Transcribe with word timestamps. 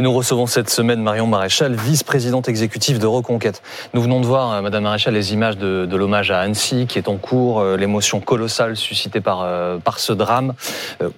Et 0.00 0.02
nous 0.02 0.14
recevons 0.14 0.46
cette 0.46 0.70
semaine 0.70 1.02
Marion 1.02 1.26
Maréchal, 1.26 1.74
vice-présidente 1.74 2.48
exécutive 2.48 2.98
de 2.98 3.06
Reconquête. 3.06 3.60
Nous 3.92 4.00
venons 4.00 4.22
de 4.22 4.24
voir, 4.24 4.50
euh, 4.50 4.62
Madame 4.62 4.84
Maréchal, 4.84 5.12
les 5.12 5.34
images 5.34 5.58
de, 5.58 5.86
l'hommage 5.94 6.30
à 6.30 6.40
Annecy 6.40 6.86
qui 6.86 6.96
est 6.96 7.06
en 7.06 7.18
cours, 7.18 7.60
euh, 7.60 7.76
l'émotion 7.76 8.18
colossale 8.18 8.78
suscitée 8.78 9.20
par, 9.20 9.42
euh, 9.42 9.76
par 9.76 9.98
ce 9.98 10.14
drame. 10.14 10.54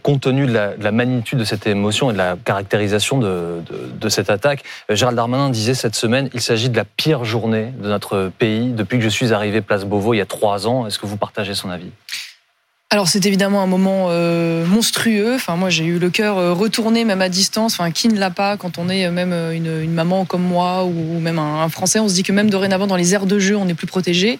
Compte 0.02 0.23
tenu 0.23 0.46
de 0.46 0.52
la, 0.52 0.77
de 0.77 0.82
la, 0.82 0.91
magnitude 0.91 1.38
de 1.38 1.45
cette 1.45 1.68
émotion 1.68 2.10
et 2.10 2.12
de 2.12 2.18
la 2.18 2.34
caractérisation 2.45 3.18
de, 3.18 3.62
de 4.00 4.09
cette 4.09 4.30
attaque, 4.30 4.64
Gérald 4.88 5.14
Darmanin 5.14 5.51
disait 5.51 5.74
cette 5.74 5.95
semaine, 5.95 6.28
il 6.34 6.41
s'agit 6.41 6.69
de 6.69 6.77
la 6.77 6.84
pire 6.84 7.24
journée 7.24 7.73
de 7.80 7.88
notre 7.88 8.33
pays 8.37 8.73
depuis 8.73 8.98
que 8.98 9.05
je 9.05 9.10
suis 9.10 9.33
arrivé 9.33 9.60
place 9.60 9.84
Beauvau 9.84 10.12
il 10.12 10.19
y 10.19 10.20
a 10.20 10.27
trois 10.27 10.66
ans. 10.66 10.88
Est-ce 10.88 10.98
que 10.98 11.06
vous 11.06 11.19
partagez 11.19 11.55
son 11.55 11.70
avis? 11.70 11.92
Alors 12.92 13.09
c'est 13.09 13.24
évidemment 13.24 13.62
un 13.62 13.66
moment 13.66 14.09
euh, 14.10 14.66
monstrueux. 14.66 15.37
Enfin 15.37 15.56
moi 15.56 15.70
j'ai 15.70 15.87
eu 15.87 15.98
le 15.98 16.10
cœur 16.10 16.37
euh, 16.37 16.52
retourné 16.52 17.06
même 17.06 17.23
à 17.23 17.30
distance. 17.30 17.73
Enfin 17.73 17.91
qui 17.91 18.06
ne 18.09 18.18
l'a 18.18 18.28
pas 18.28 18.59
quand 18.59 18.77
on 18.77 18.91
est 18.91 19.06
euh, 19.06 19.10
même 19.10 19.32
une, 19.32 19.91
maman 19.91 20.27
comme 20.27 20.42
moi 20.42 20.84
ou 20.84 21.18
même 21.18 21.38
un, 21.38 21.66
Français, 21.70 22.01
on 22.01 22.09
se 22.09 22.12
dit 22.12 22.23
que 22.23 22.32
même 22.32 22.51
dorénavant 22.51 22.87
dans 22.87 22.96
les 22.96 23.15
aires 23.15 23.24
de 23.24 23.38
jeu 23.38 23.56
on 23.56 23.66
est 23.66 23.74
plus 23.74 23.87
protégé. 23.87 24.38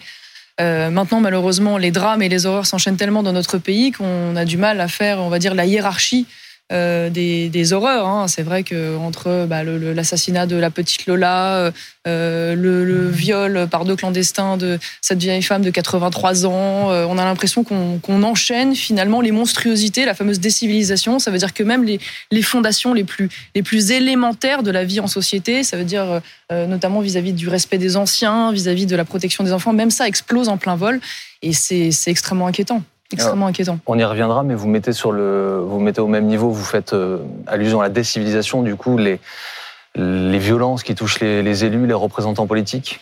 Maintenant 0.59 1.19
malheureusement 1.19 1.79
les 1.79 1.89
drames 1.89 2.21
et 2.21 2.29
les 2.29 2.45
horreurs 2.45 2.67
s'enchaînent 2.67 2.95
tellement 2.95 3.23
dans 3.23 3.33
notre 3.33 3.57
pays 3.57 3.91
qu'on 3.91 4.35
a 4.35 4.45
du 4.45 4.57
mal 4.57 4.79
à 4.81 4.87
faire 4.87 5.17
on 5.19 5.29
va 5.29 5.39
dire 5.39 5.55
la 5.55 5.65
hiérarchie 5.65 6.27
euh, 6.73 7.09
des, 7.09 7.73
horreurs. 7.73 8.07
Hein. 8.07 8.27
C'est 8.27 8.41
vrai 8.41 8.63
que 8.63 8.97
entre 8.97 9.45
bah, 9.47 9.63
l'assassinat 9.63 10.47
de 10.47 10.55
la 10.55 10.71
petite 10.71 11.05
Lola, 11.05 11.55
euh, 11.55 11.71
euh, 12.07 12.55
le, 12.55 13.09
viol 13.09 13.67
par 13.69 13.85
deux 13.85 13.95
clandestins 13.95 14.57
de 14.57 14.79
cette 15.01 15.19
vieille 15.19 15.43
femme 15.43 15.61
de 15.61 15.69
83 15.69 16.45
ans, 16.47 16.89
on 16.89 17.17
a 17.17 17.25
l'impression 17.25 17.63
qu'on 17.63 17.99
qu 17.99 18.11
enchaîne 18.11 18.75
finalement 18.75 19.21
les 19.21 19.31
monstruosités, 19.31 20.05
la 20.05 20.15
fameuse 20.15 20.39
décivilisation. 20.39 21.19
Ça 21.19 21.29
veut 21.29 21.37
dire 21.37 21.53
que 21.53 21.63
même 21.63 21.83
les, 21.83 22.41
fondations 22.41 22.93
les 22.93 23.03
plus, 23.03 23.91
élémentaires 23.91 24.63
de 24.63 24.71
la 24.71 24.83
vie 24.83 24.99
en 24.99 25.07
société, 25.07 25.63
ça 25.63 25.77
veut 25.77 25.85
dire 25.85 26.21
notamment 26.51 27.01
vis-à-vis 27.01 27.33
-vis 27.33 27.35
du 27.35 27.49
respect 27.49 27.77
des 27.77 27.97
anciens, 27.97 28.51
vis-à-vis 28.51 28.85
-vis 28.85 28.89
de 28.89 28.95
la 28.95 29.05
protection 29.05 29.43
des 29.43 29.53
enfants, 29.53 29.73
même 29.73 29.91
ça 29.91 30.07
explose 30.07 30.49
en 30.49 30.57
plein 30.57 30.75
vol 30.75 30.99
et 31.41 31.53
c'est 31.53 31.91
extrêmement 32.07 32.47
inquiétant 32.47 32.83
extrêmement 33.13 33.47
inquiétant. 33.47 33.79
On 33.85 33.97
y 33.97 34.03
reviendra, 34.03 34.43
mais 34.43 34.55
vous 34.55 34.67
mettez 34.67 34.93
sur 34.93 35.11
le, 35.11 35.59
vous 35.65 35.79
mettez 35.79 36.01
au 36.01 36.07
même 36.07 36.25
niveau, 36.25 36.49
vous 36.49 36.65
faites 36.65 36.93
euh, 36.93 37.19
allusion 37.47 37.79
à 37.79 37.83
la 37.83 37.89
décivilisation, 37.89 38.61
du 38.61 38.75
coup, 38.75 38.97
les, 38.97 39.19
les 39.95 40.39
violences 40.39 40.83
qui 40.83 40.95
touchent 40.95 41.19
les, 41.19 41.43
les 41.43 41.65
élus, 41.65 41.87
les 41.87 41.93
représentants 41.93 42.47
politiques? 42.47 42.99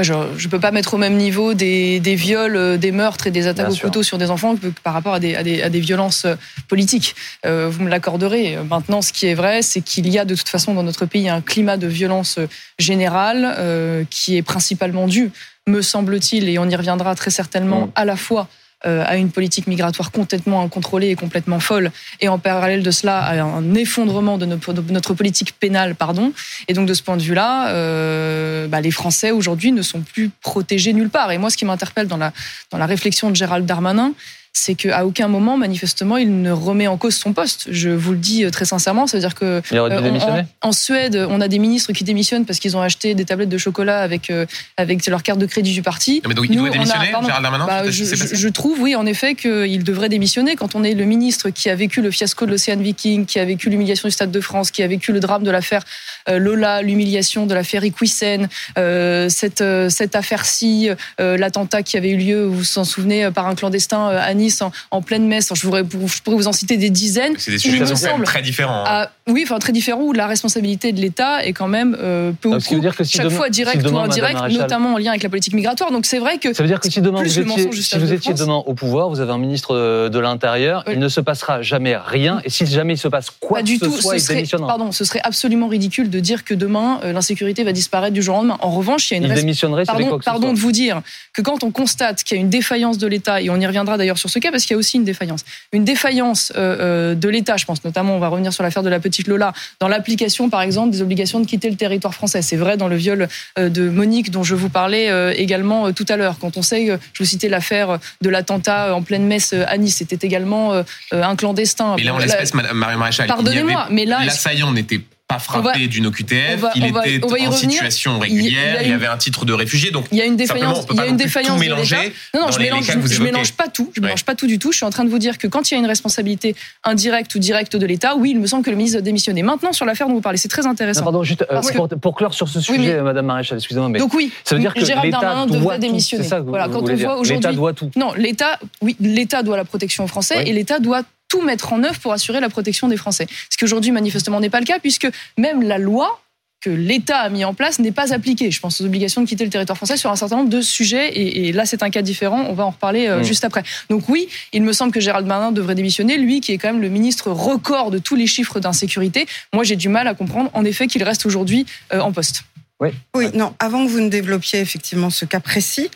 Je 0.00 0.12
ne 0.12 0.48
peux 0.50 0.58
pas 0.58 0.72
mettre 0.72 0.94
au 0.94 0.96
même 0.96 1.14
niveau 1.14 1.54
des, 1.54 2.00
des, 2.00 2.16
viols, 2.16 2.56
euh, 2.56 2.76
des 2.76 2.90
meurtres 2.90 3.28
et 3.28 3.30
des 3.30 3.46
attaques 3.46 3.68
Bien 3.68 3.76
au 3.76 3.80
couteau 3.80 4.02
sur 4.02 4.18
des 4.18 4.28
enfants 4.28 4.56
que 4.56 4.66
par 4.82 4.92
rapport 4.92 5.14
à 5.14 5.20
des, 5.20 5.36
à 5.36 5.44
des, 5.44 5.62
à 5.62 5.70
des 5.70 5.78
violences 5.78 6.24
euh, 6.24 6.34
politiques. 6.66 7.14
Euh, 7.46 7.68
vous 7.70 7.84
me 7.84 7.88
l'accorderez. 7.88 8.58
Maintenant, 8.68 9.02
ce 9.02 9.12
qui 9.12 9.26
est 9.28 9.34
vrai, 9.34 9.62
c'est 9.62 9.82
qu'il 9.82 10.08
y 10.08 10.18
a 10.18 10.24
de 10.24 10.34
toute 10.34 10.48
façon 10.48 10.74
dans 10.74 10.82
notre 10.82 11.06
pays 11.06 11.28
un 11.28 11.40
climat 11.40 11.76
de 11.76 11.86
violence 11.86 12.40
générale 12.76 13.54
euh, 13.56 14.02
qui 14.10 14.36
est 14.36 14.42
principalement 14.42 15.06
dû, 15.06 15.30
me 15.68 15.80
semble-t-il, 15.80 16.48
et 16.48 16.58
on 16.58 16.68
y 16.68 16.74
reviendra 16.74 17.14
très 17.14 17.30
certainement, 17.30 17.86
mmh. 17.86 17.92
à 17.94 18.04
la 18.04 18.16
fois 18.16 18.48
euh, 18.50 18.63
à 18.84 19.16
une 19.16 19.30
politique 19.30 19.66
migratoire 19.66 20.10
complètement 20.10 20.62
incontrôlée 20.62 21.08
et 21.08 21.14
complètement 21.14 21.60
folle, 21.60 21.90
et 22.20 22.28
en 22.28 22.38
parallèle 22.38 22.82
de 22.82 22.90
cela 22.90 23.18
à 23.18 23.42
un 23.42 23.74
effondrement 23.74 24.38
de 24.38 24.46
notre, 24.46 24.72
de 24.72 24.92
notre 24.92 25.14
politique 25.14 25.54
pénale, 25.58 25.94
pardon. 25.94 26.32
Et 26.68 26.74
donc 26.74 26.86
de 26.86 26.94
ce 26.94 27.02
point 27.02 27.16
de 27.16 27.22
vue-là, 27.22 27.68
euh, 27.68 28.66
bah, 28.68 28.80
les 28.80 28.90
Français 28.90 29.30
aujourd'hui 29.30 29.72
ne 29.72 29.82
sont 29.82 30.00
plus 30.00 30.30
protégés 30.40 30.92
nulle 30.92 31.10
part. 31.10 31.32
Et 31.32 31.38
moi, 31.38 31.50
ce 31.50 31.56
qui 31.56 31.64
m'interpelle 31.64 32.08
dans 32.08 32.16
la, 32.16 32.32
dans 32.70 32.78
la 32.78 32.86
réflexion 32.86 33.30
de 33.30 33.36
Gérald 33.36 33.66
Darmanin, 33.66 34.12
c'est 34.56 34.76
qu'à 34.76 35.04
aucun 35.04 35.26
moment, 35.26 35.56
manifestement, 35.56 36.16
il 36.16 36.40
ne 36.40 36.52
remet 36.52 36.86
en 36.86 36.96
cause 36.96 37.16
son 37.16 37.32
poste. 37.32 37.66
Je 37.70 37.90
vous 37.90 38.12
le 38.12 38.18
dis 38.18 38.44
euh, 38.44 38.50
très 38.50 38.64
sincèrement. 38.64 39.08
Ça 39.08 39.16
veut 39.16 39.20
dire 39.20 39.34
que 39.34 39.60
il 39.72 39.78
aurait 39.78 39.90
dû 40.00 40.06
euh, 40.06 40.42
en, 40.62 40.68
en, 40.68 40.72
Suède, 40.72 41.26
on 41.28 41.40
a 41.40 41.48
des 41.48 41.58
ministres 41.58 41.92
qui 41.92 42.04
démissionnent 42.04 42.46
parce 42.46 42.60
qu'ils 42.60 42.76
ont 42.76 42.80
acheté 42.80 43.14
des 43.14 43.24
tablettes 43.24 43.48
de 43.48 43.58
chocolat 43.58 43.98
avec 43.98 44.30
euh, 44.30 44.46
avec 44.76 45.04
leur 45.06 45.24
carte 45.24 45.40
de 45.40 45.46
crédit 45.46 45.72
du 45.72 45.82
parti. 45.82 46.22
Mais 46.26 46.34
donc 46.34 46.46
il 46.48 46.56
doit 46.56 46.70
démissionner, 46.70 47.06
Gérald 47.06 47.42
Darmanin 47.42 47.66
bah, 47.66 47.90
je, 47.90 48.04
je, 48.04 48.34
je, 48.34 48.48
trouve, 48.48 48.80
oui, 48.80 48.94
en 48.94 49.06
effet, 49.06 49.34
qu'il 49.34 49.82
devrait 49.82 50.08
démissionner 50.08 50.54
quand 50.54 50.76
on 50.76 50.84
est 50.84 50.94
le 50.94 51.04
ministre 51.04 51.50
qui 51.50 51.68
a 51.68 51.74
vécu 51.74 52.00
le 52.00 52.12
fiasco 52.12 52.46
de 52.46 52.52
l'Océan 52.52 52.76
Viking, 52.76 53.26
qui 53.26 53.40
a 53.40 53.44
vécu 53.44 53.70
l'humiliation 53.70 54.08
du 54.08 54.12
Stade 54.12 54.30
de 54.30 54.40
France, 54.40 54.70
qui 54.70 54.84
a 54.84 54.86
vécu 54.86 55.12
le 55.12 55.18
drame 55.18 55.42
de 55.42 55.50
l'affaire 55.50 55.82
euh, 56.28 56.38
Lola, 56.38 56.80
l'humiliation 56.80 57.46
de 57.46 57.54
l'affaire 57.54 57.84
Iquisen, 57.84 58.48
euh, 58.78 59.28
cette 59.28 59.60
euh, 59.60 59.88
cette 59.88 60.14
affaire-ci, 60.16 60.90
l'attentat 61.18 61.82
qui 61.82 61.96
avait 61.96 62.10
eu 62.10 62.16
lieu, 62.16 62.44
vous 62.44 62.58
vous 62.58 62.78
en 62.78 62.84
souvenez, 62.84 63.30
par 63.30 63.46
un 63.46 63.54
clandestin 63.54 64.08
à 64.08 64.32
Nice 64.34 64.43
en, 64.62 64.72
en 64.90 65.02
pleine 65.02 65.26
messe. 65.26 65.52
Je 65.54 65.60
pourrais, 65.60 65.82
je 65.84 66.22
pourrais 66.22 66.36
vous 66.36 66.48
en 66.48 66.52
citer 66.52 66.76
des 66.76 66.90
dizaines. 66.90 67.34
C'est 67.38 67.50
des 67.50 67.58
sujets 67.58 67.80
qui 67.80 67.96
sont 67.96 68.18
très 68.24 68.42
différents. 68.42 68.84
Hein. 68.84 68.84
À, 68.86 69.10
oui, 69.26 69.42
enfin 69.44 69.58
très 69.58 69.72
différents 69.72 70.02
où 70.02 70.12
la 70.12 70.26
responsabilité 70.26 70.92
de 70.92 71.00
l'État 71.00 71.44
est 71.44 71.52
quand 71.52 71.68
même 71.68 71.96
euh, 71.98 72.32
peu 72.40 72.48
ou 72.48 72.58
prou, 72.58 72.80
chaque 73.04 73.26
demain, 73.26 73.36
fois 73.36 73.48
direct 73.48 73.78
si 73.78 73.84
demain, 73.84 74.00
ou 74.00 74.04
indirect, 74.04 74.34
Maréchal, 74.34 74.60
notamment 74.60 74.94
en 74.94 74.98
lien 74.98 75.10
avec 75.10 75.22
la 75.22 75.28
politique 75.28 75.54
migratoire. 75.54 75.90
Donc 75.90 76.06
c'est 76.06 76.18
vrai 76.18 76.38
que 76.38 76.52
ça 76.52 76.62
veut 76.62 76.68
dire 76.68 76.80
que 76.80 76.90
si 76.90 77.00
demain 77.00 77.22
vous 77.22 77.38
étiez, 77.38 77.72
si 77.72 77.98
vous 77.98 78.12
étiez 78.12 78.34
demain 78.34 78.62
au 78.66 78.74
pouvoir, 78.74 79.08
vous 79.08 79.20
avez 79.20 79.32
un 79.32 79.38
ministre 79.38 80.08
de 80.08 80.18
l'Intérieur, 80.18 80.84
oui. 80.86 80.94
il 80.94 80.98
ne 80.98 81.08
se 81.08 81.20
passera 81.20 81.62
jamais 81.62 81.96
rien. 81.96 82.40
Et 82.44 82.50
si 82.50 82.66
jamais 82.66 82.94
il 82.94 82.98
se 82.98 83.08
passe 83.08 83.30
quoi 83.30 83.58
Pas 83.58 83.62
du 83.62 83.78
que 83.78 83.86
tout, 83.86 83.96
ce 83.96 84.02
soit, 84.02 84.18
ce 84.18 84.26
serait, 84.26 84.44
pardon, 84.58 84.92
ce 84.92 85.04
serait 85.04 85.20
absolument 85.24 85.68
ridicule 85.68 86.10
de 86.10 86.20
dire 86.20 86.44
que 86.44 86.54
demain 86.54 87.00
euh, 87.04 87.12
l'insécurité 87.12 87.64
va 87.64 87.72
disparaître 87.72 88.14
du 88.14 88.22
jour 88.22 88.36
au 88.36 88.38
lendemain. 88.38 88.58
En 88.60 88.70
revanche, 88.70 89.10
il 89.10 89.14
y 89.14 89.16
a 89.16 89.18
une 89.18 89.30
il 89.30 89.34
démissionnerait 89.34 89.84
pardon, 89.84 90.08
quoi 90.08 90.18
que 90.18 90.24
pardon 90.24 90.52
de 90.52 90.58
vous 90.58 90.72
dire 90.72 91.02
que 91.32 91.42
quand 91.42 91.64
on 91.64 91.70
constate 91.70 92.22
qu'il 92.24 92.36
y 92.36 92.40
a 92.40 92.42
une 92.42 92.50
défaillance 92.50 92.98
de 92.98 93.06
l'État 93.06 93.40
et 93.40 93.50
on 93.50 93.56
y 93.56 93.66
reviendra 93.66 93.96
d'ailleurs 93.96 94.18
sur 94.18 94.30
ce 94.34 94.38
cas 94.40 94.50
parce 94.50 94.64
qu'il 94.64 94.74
y 94.74 94.76
a 94.76 94.78
aussi 94.78 94.96
une 94.96 95.04
défaillance, 95.04 95.44
une 95.72 95.84
défaillance 95.84 96.52
euh, 96.56 96.76
euh, 96.80 97.14
de 97.14 97.28
l'État, 97.28 97.56
je 97.56 97.64
pense 97.64 97.84
notamment, 97.84 98.16
on 98.16 98.18
va 98.18 98.28
revenir 98.28 98.52
sur 98.52 98.62
l'affaire 98.62 98.82
de 98.82 98.88
la 98.88 99.00
petite 99.00 99.28
Lola, 99.28 99.52
dans 99.80 99.88
l'application 99.88 100.50
par 100.50 100.62
exemple 100.62 100.90
des 100.90 101.02
obligations 101.02 101.40
de 101.40 101.46
quitter 101.46 101.70
le 101.70 101.76
territoire 101.76 102.14
français. 102.14 102.42
C'est 102.42 102.56
vrai 102.56 102.76
dans 102.76 102.88
le 102.88 102.96
viol 102.96 103.28
euh, 103.58 103.68
de 103.68 103.88
Monique 103.88 104.30
dont 104.30 104.42
je 104.42 104.54
vous 104.54 104.68
parlais 104.68 105.10
euh, 105.10 105.32
également 105.36 105.86
euh, 105.86 105.92
tout 105.92 106.06
à 106.08 106.16
l'heure. 106.16 106.36
Quand 106.40 106.56
on 106.56 106.62
sait, 106.62 106.86
je 106.86 107.18
vous 107.18 107.24
citais 107.24 107.48
l'affaire 107.48 107.98
de 108.20 108.28
l'attentat 108.28 108.94
en 108.94 109.02
pleine 109.02 109.26
messe 109.26 109.52
à 109.52 109.76
Nice, 109.78 109.96
c'était 109.96 110.26
également 110.26 110.82
un 111.12 111.36
clandestin. 111.36 111.94
Mais 111.96 112.02
là, 112.02 112.14
en 112.14 112.18
l'espèce, 112.18 112.52
Marie 112.54 112.96
Maréchal, 112.96 113.26
pardonnez-moi, 113.26 113.86
mais 113.90 114.04
là, 114.04 114.24
l'assaillant 114.24 114.72
n'était 114.72 115.00
pas 115.26 115.38
frappé 115.38 115.88
d'une 115.88 116.06
OQTF, 116.06 116.58
va, 116.58 116.72
il 116.74 116.84
était 116.84 117.46
en 117.46 117.52
situation 117.52 118.18
régulière, 118.18 118.82
il, 118.82 118.90
y, 118.90 118.92
avait 118.92 119.06
un 119.06 119.16
titre 119.16 119.46
de 119.46 119.54
réfugié, 119.54 119.90
donc 119.90 120.04
il 120.12 120.18
y 120.18 120.20
a 120.20 120.26
une 120.26 120.36
défaillance, 120.36 120.86
il 120.90 120.96
y 120.96 121.00
a 121.00 121.06
une 121.06 121.16
défaillance 121.16 121.54
tout 121.54 121.60
mélanger. 121.60 122.12
Non, 122.34 122.42
non, 122.42 122.50
je 122.50 122.58
mélange, 122.58 122.84
je, 122.84 123.14
je 123.14 123.22
mélange 123.22 123.52
pas 123.52 123.68
tout, 123.68 123.90
je 123.94 124.00
ouais. 124.00 124.06
mélange 124.06 124.24
pas 124.24 124.34
tout 124.34 124.46
du 124.46 124.58
tout. 124.58 124.70
Je 124.70 124.76
suis 124.76 124.86
en 124.86 124.90
train 124.90 125.04
de 125.04 125.08
vous 125.08 125.18
dire 125.18 125.38
que 125.38 125.46
quand 125.46 125.70
il 125.70 125.74
y 125.74 125.76
a 125.78 125.80
une 125.80 125.86
responsabilité 125.86 126.54
indirecte 126.82 127.34
ou 127.34 127.38
directe 127.38 127.74
de 127.74 127.86
l'État, 127.86 128.16
oui, 128.16 128.32
il 128.32 128.40
me 128.40 128.46
semble 128.46 128.64
que 128.64 128.70
le 128.70 128.76
ministre 128.76 128.98
doit 128.98 129.04
démissionner. 129.04 129.42
Maintenant, 129.42 129.72
sur 129.72 129.86
l'affaire 129.86 130.08
dont 130.08 130.14
vous 130.14 130.20
parlez, 130.20 130.36
c'est 130.36 130.48
très 130.48 130.66
intéressant. 130.66 131.00
Non, 131.00 131.04
pardon, 131.04 131.22
juste 131.22 131.46
euh, 131.50 131.60
pour, 131.74 131.88
pour, 131.88 132.14
clore 132.14 132.34
sur 132.34 132.48
ce 132.48 132.60
sujet, 132.60 132.78
oui, 132.78 132.86
mais... 132.86 133.00
Madame 133.00 133.26
Maréchal, 133.26 133.56
excusez-moi, 133.56 133.88
mais 133.88 134.00
donc 134.00 134.12
oui, 134.12 134.30
ça 134.44 134.56
veut 134.56 134.60
dire 134.60 134.74
que 134.74 134.84
Gérald 134.84 135.10
Darmanin 135.10 135.46
devrait 135.46 135.78
démissionner. 135.78 136.24
Ça, 136.24 136.40
voilà, 136.40 136.68
quand 136.68 136.82
on 136.82 136.94
voit 136.94 137.16
aujourd'hui, 137.16 137.36
l'État 137.36 137.52
doit 137.52 137.72
tout. 137.72 137.90
Non, 137.96 138.12
l'État, 138.12 138.58
oui, 138.82 138.94
l'État 139.00 139.42
doit 139.42 139.56
la 139.56 139.64
protection 139.64 140.04
aux 140.04 140.08
Français 140.08 140.44
et 140.46 140.52
l'État 140.52 140.80
doit 140.80 141.02
tout 141.28 141.42
mettre 141.42 141.72
en 141.72 141.82
œuvre 141.82 141.98
pour 142.00 142.12
assurer 142.12 142.40
la 142.40 142.48
protection 142.48 142.88
des 142.88 142.96
Français. 142.96 143.26
Ce 143.50 143.56
qui 143.56 143.64
aujourd'hui 143.64 143.90
manifestement 143.90 144.40
n'est 144.40 144.50
pas 144.50 144.60
le 144.60 144.66
cas 144.66 144.78
puisque 144.78 145.08
même 145.38 145.62
la 145.62 145.78
loi 145.78 146.20
que 146.64 146.70
l'État 146.70 147.18
a 147.18 147.28
mis 147.28 147.44
en 147.44 147.52
place 147.52 147.78
n'est 147.78 147.92
pas 147.92 148.14
appliquée. 148.14 148.50
Je 148.50 148.58
pense 148.58 148.80
aux 148.80 148.86
obligations 148.86 149.20
de 149.20 149.26
quitter 149.26 149.44
le 149.44 149.50
territoire 149.50 149.76
français 149.76 149.98
sur 149.98 150.10
un 150.10 150.16
certain 150.16 150.36
nombre 150.36 150.48
de 150.48 150.62
sujets 150.62 151.10
et, 151.10 151.48
et 151.48 151.52
là 151.52 151.66
c'est 151.66 151.82
un 151.82 151.90
cas 151.90 152.00
différent. 152.00 152.46
On 152.48 152.54
va 152.54 152.64
en 152.64 152.70
reparler 152.70 153.06
euh, 153.06 153.20
mmh. 153.20 153.24
juste 153.24 153.44
après. 153.44 153.62
Donc 153.90 154.08
oui, 154.08 154.28
il 154.54 154.62
me 154.62 154.72
semble 154.72 154.90
que 154.90 155.00
Gérald 155.00 155.26
Darmanin 155.26 155.52
devrait 155.52 155.74
démissionner, 155.74 156.16
lui 156.16 156.40
qui 156.40 156.52
est 156.52 156.58
quand 156.58 156.72
même 156.72 156.80
le 156.80 156.88
ministre 156.88 157.30
record 157.30 157.90
de 157.90 157.98
tous 157.98 158.16
les 158.16 158.26
chiffres 158.26 158.60
d'insécurité. 158.60 159.26
Moi 159.52 159.64
j'ai 159.64 159.76
du 159.76 159.90
mal 159.90 160.08
à 160.08 160.14
comprendre 160.14 160.50
en 160.54 160.64
effet 160.64 160.86
qu'il 160.86 161.02
reste 161.02 161.26
aujourd'hui 161.26 161.66
euh, 161.92 162.00
en 162.00 162.12
poste. 162.12 162.44
Oui. 162.80 162.90
oui, 163.14 163.26
non. 163.34 163.54
Avant 163.58 163.84
que 163.84 163.90
vous 163.90 164.00
ne 164.00 164.08
développiez 164.08 164.60
effectivement 164.60 165.10
ce 165.10 165.26
cas 165.26 165.40
précis, 165.40 165.90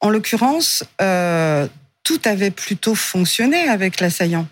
en 0.00 0.08
l'occurrence, 0.08 0.84
euh, 1.00 1.68
tout 2.02 2.20
avait 2.24 2.50
plutôt 2.50 2.94
fonctionné 2.94 3.68
avec 3.68 4.00
l'assaillant 4.00 4.46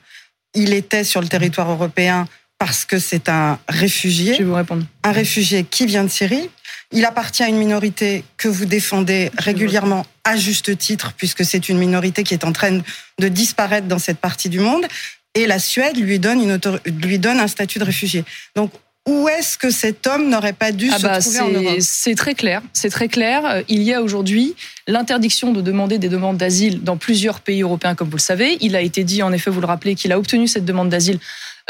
il 0.54 0.72
était 0.72 1.04
sur 1.04 1.20
le 1.20 1.28
territoire 1.28 1.70
européen 1.70 2.26
parce 2.58 2.84
que 2.84 2.98
c'est 2.98 3.28
un 3.28 3.58
réfugié. 3.68 4.34
Je 4.34 4.38
vais 4.38 4.44
vous 4.44 4.54
répondre. 4.54 4.84
Un 5.02 5.12
réfugié 5.12 5.64
qui 5.64 5.84
vient 5.86 6.04
de 6.04 6.08
Syrie. 6.08 6.48
Il 6.92 7.04
appartient 7.04 7.42
à 7.42 7.48
une 7.48 7.56
minorité 7.56 8.22
que 8.36 8.48
vous 8.48 8.66
défendez 8.66 9.30
régulièrement 9.36 10.06
à 10.24 10.36
juste 10.36 10.76
titre, 10.78 11.12
puisque 11.16 11.44
c'est 11.44 11.68
une 11.68 11.78
minorité 11.78 12.22
qui 12.22 12.34
est 12.34 12.44
en 12.44 12.52
train 12.52 12.80
de 13.18 13.28
disparaître 13.28 13.88
dans 13.88 13.98
cette 13.98 14.18
partie 14.18 14.48
du 14.48 14.60
monde. 14.60 14.86
Et 15.34 15.46
la 15.46 15.58
Suède 15.58 15.96
lui 15.96 16.18
donne, 16.18 16.40
une 16.40 16.60
lui 16.86 17.18
donne 17.18 17.40
un 17.40 17.48
statut 17.48 17.78
de 17.78 17.84
réfugié. 17.84 18.24
Donc, 18.54 18.70
où 19.08 19.28
est-ce 19.28 19.58
que 19.58 19.70
cet 19.70 20.06
homme 20.06 20.28
n'aurait 20.28 20.52
pas 20.52 20.70
dû 20.70 20.88
ah 20.92 20.98
se 20.98 21.02
bah 21.02 21.20
trouver 21.20 21.40
en 21.40 21.50
Europe 21.50 21.76
C'est 21.80 22.14
très 22.14 22.34
clair. 22.34 22.62
C'est 22.72 22.90
très 22.90 23.08
clair. 23.08 23.62
Il 23.68 23.82
y 23.82 23.92
a 23.92 24.00
aujourd'hui 24.00 24.54
l'interdiction 24.86 25.52
de 25.52 25.60
demander 25.60 25.98
des 25.98 26.08
demandes 26.08 26.36
d'asile 26.36 26.82
dans 26.84 26.96
plusieurs 26.96 27.40
pays 27.40 27.62
européens, 27.62 27.96
comme 27.96 28.08
vous 28.08 28.16
le 28.16 28.22
savez. 28.22 28.58
Il 28.60 28.76
a 28.76 28.80
été 28.80 29.02
dit, 29.02 29.22
en 29.22 29.32
effet, 29.32 29.50
vous 29.50 29.60
le 29.60 29.66
rappelez, 29.66 29.96
qu'il 29.96 30.12
a 30.12 30.18
obtenu 30.18 30.46
cette 30.46 30.64
demande 30.64 30.88
d'asile 30.88 31.18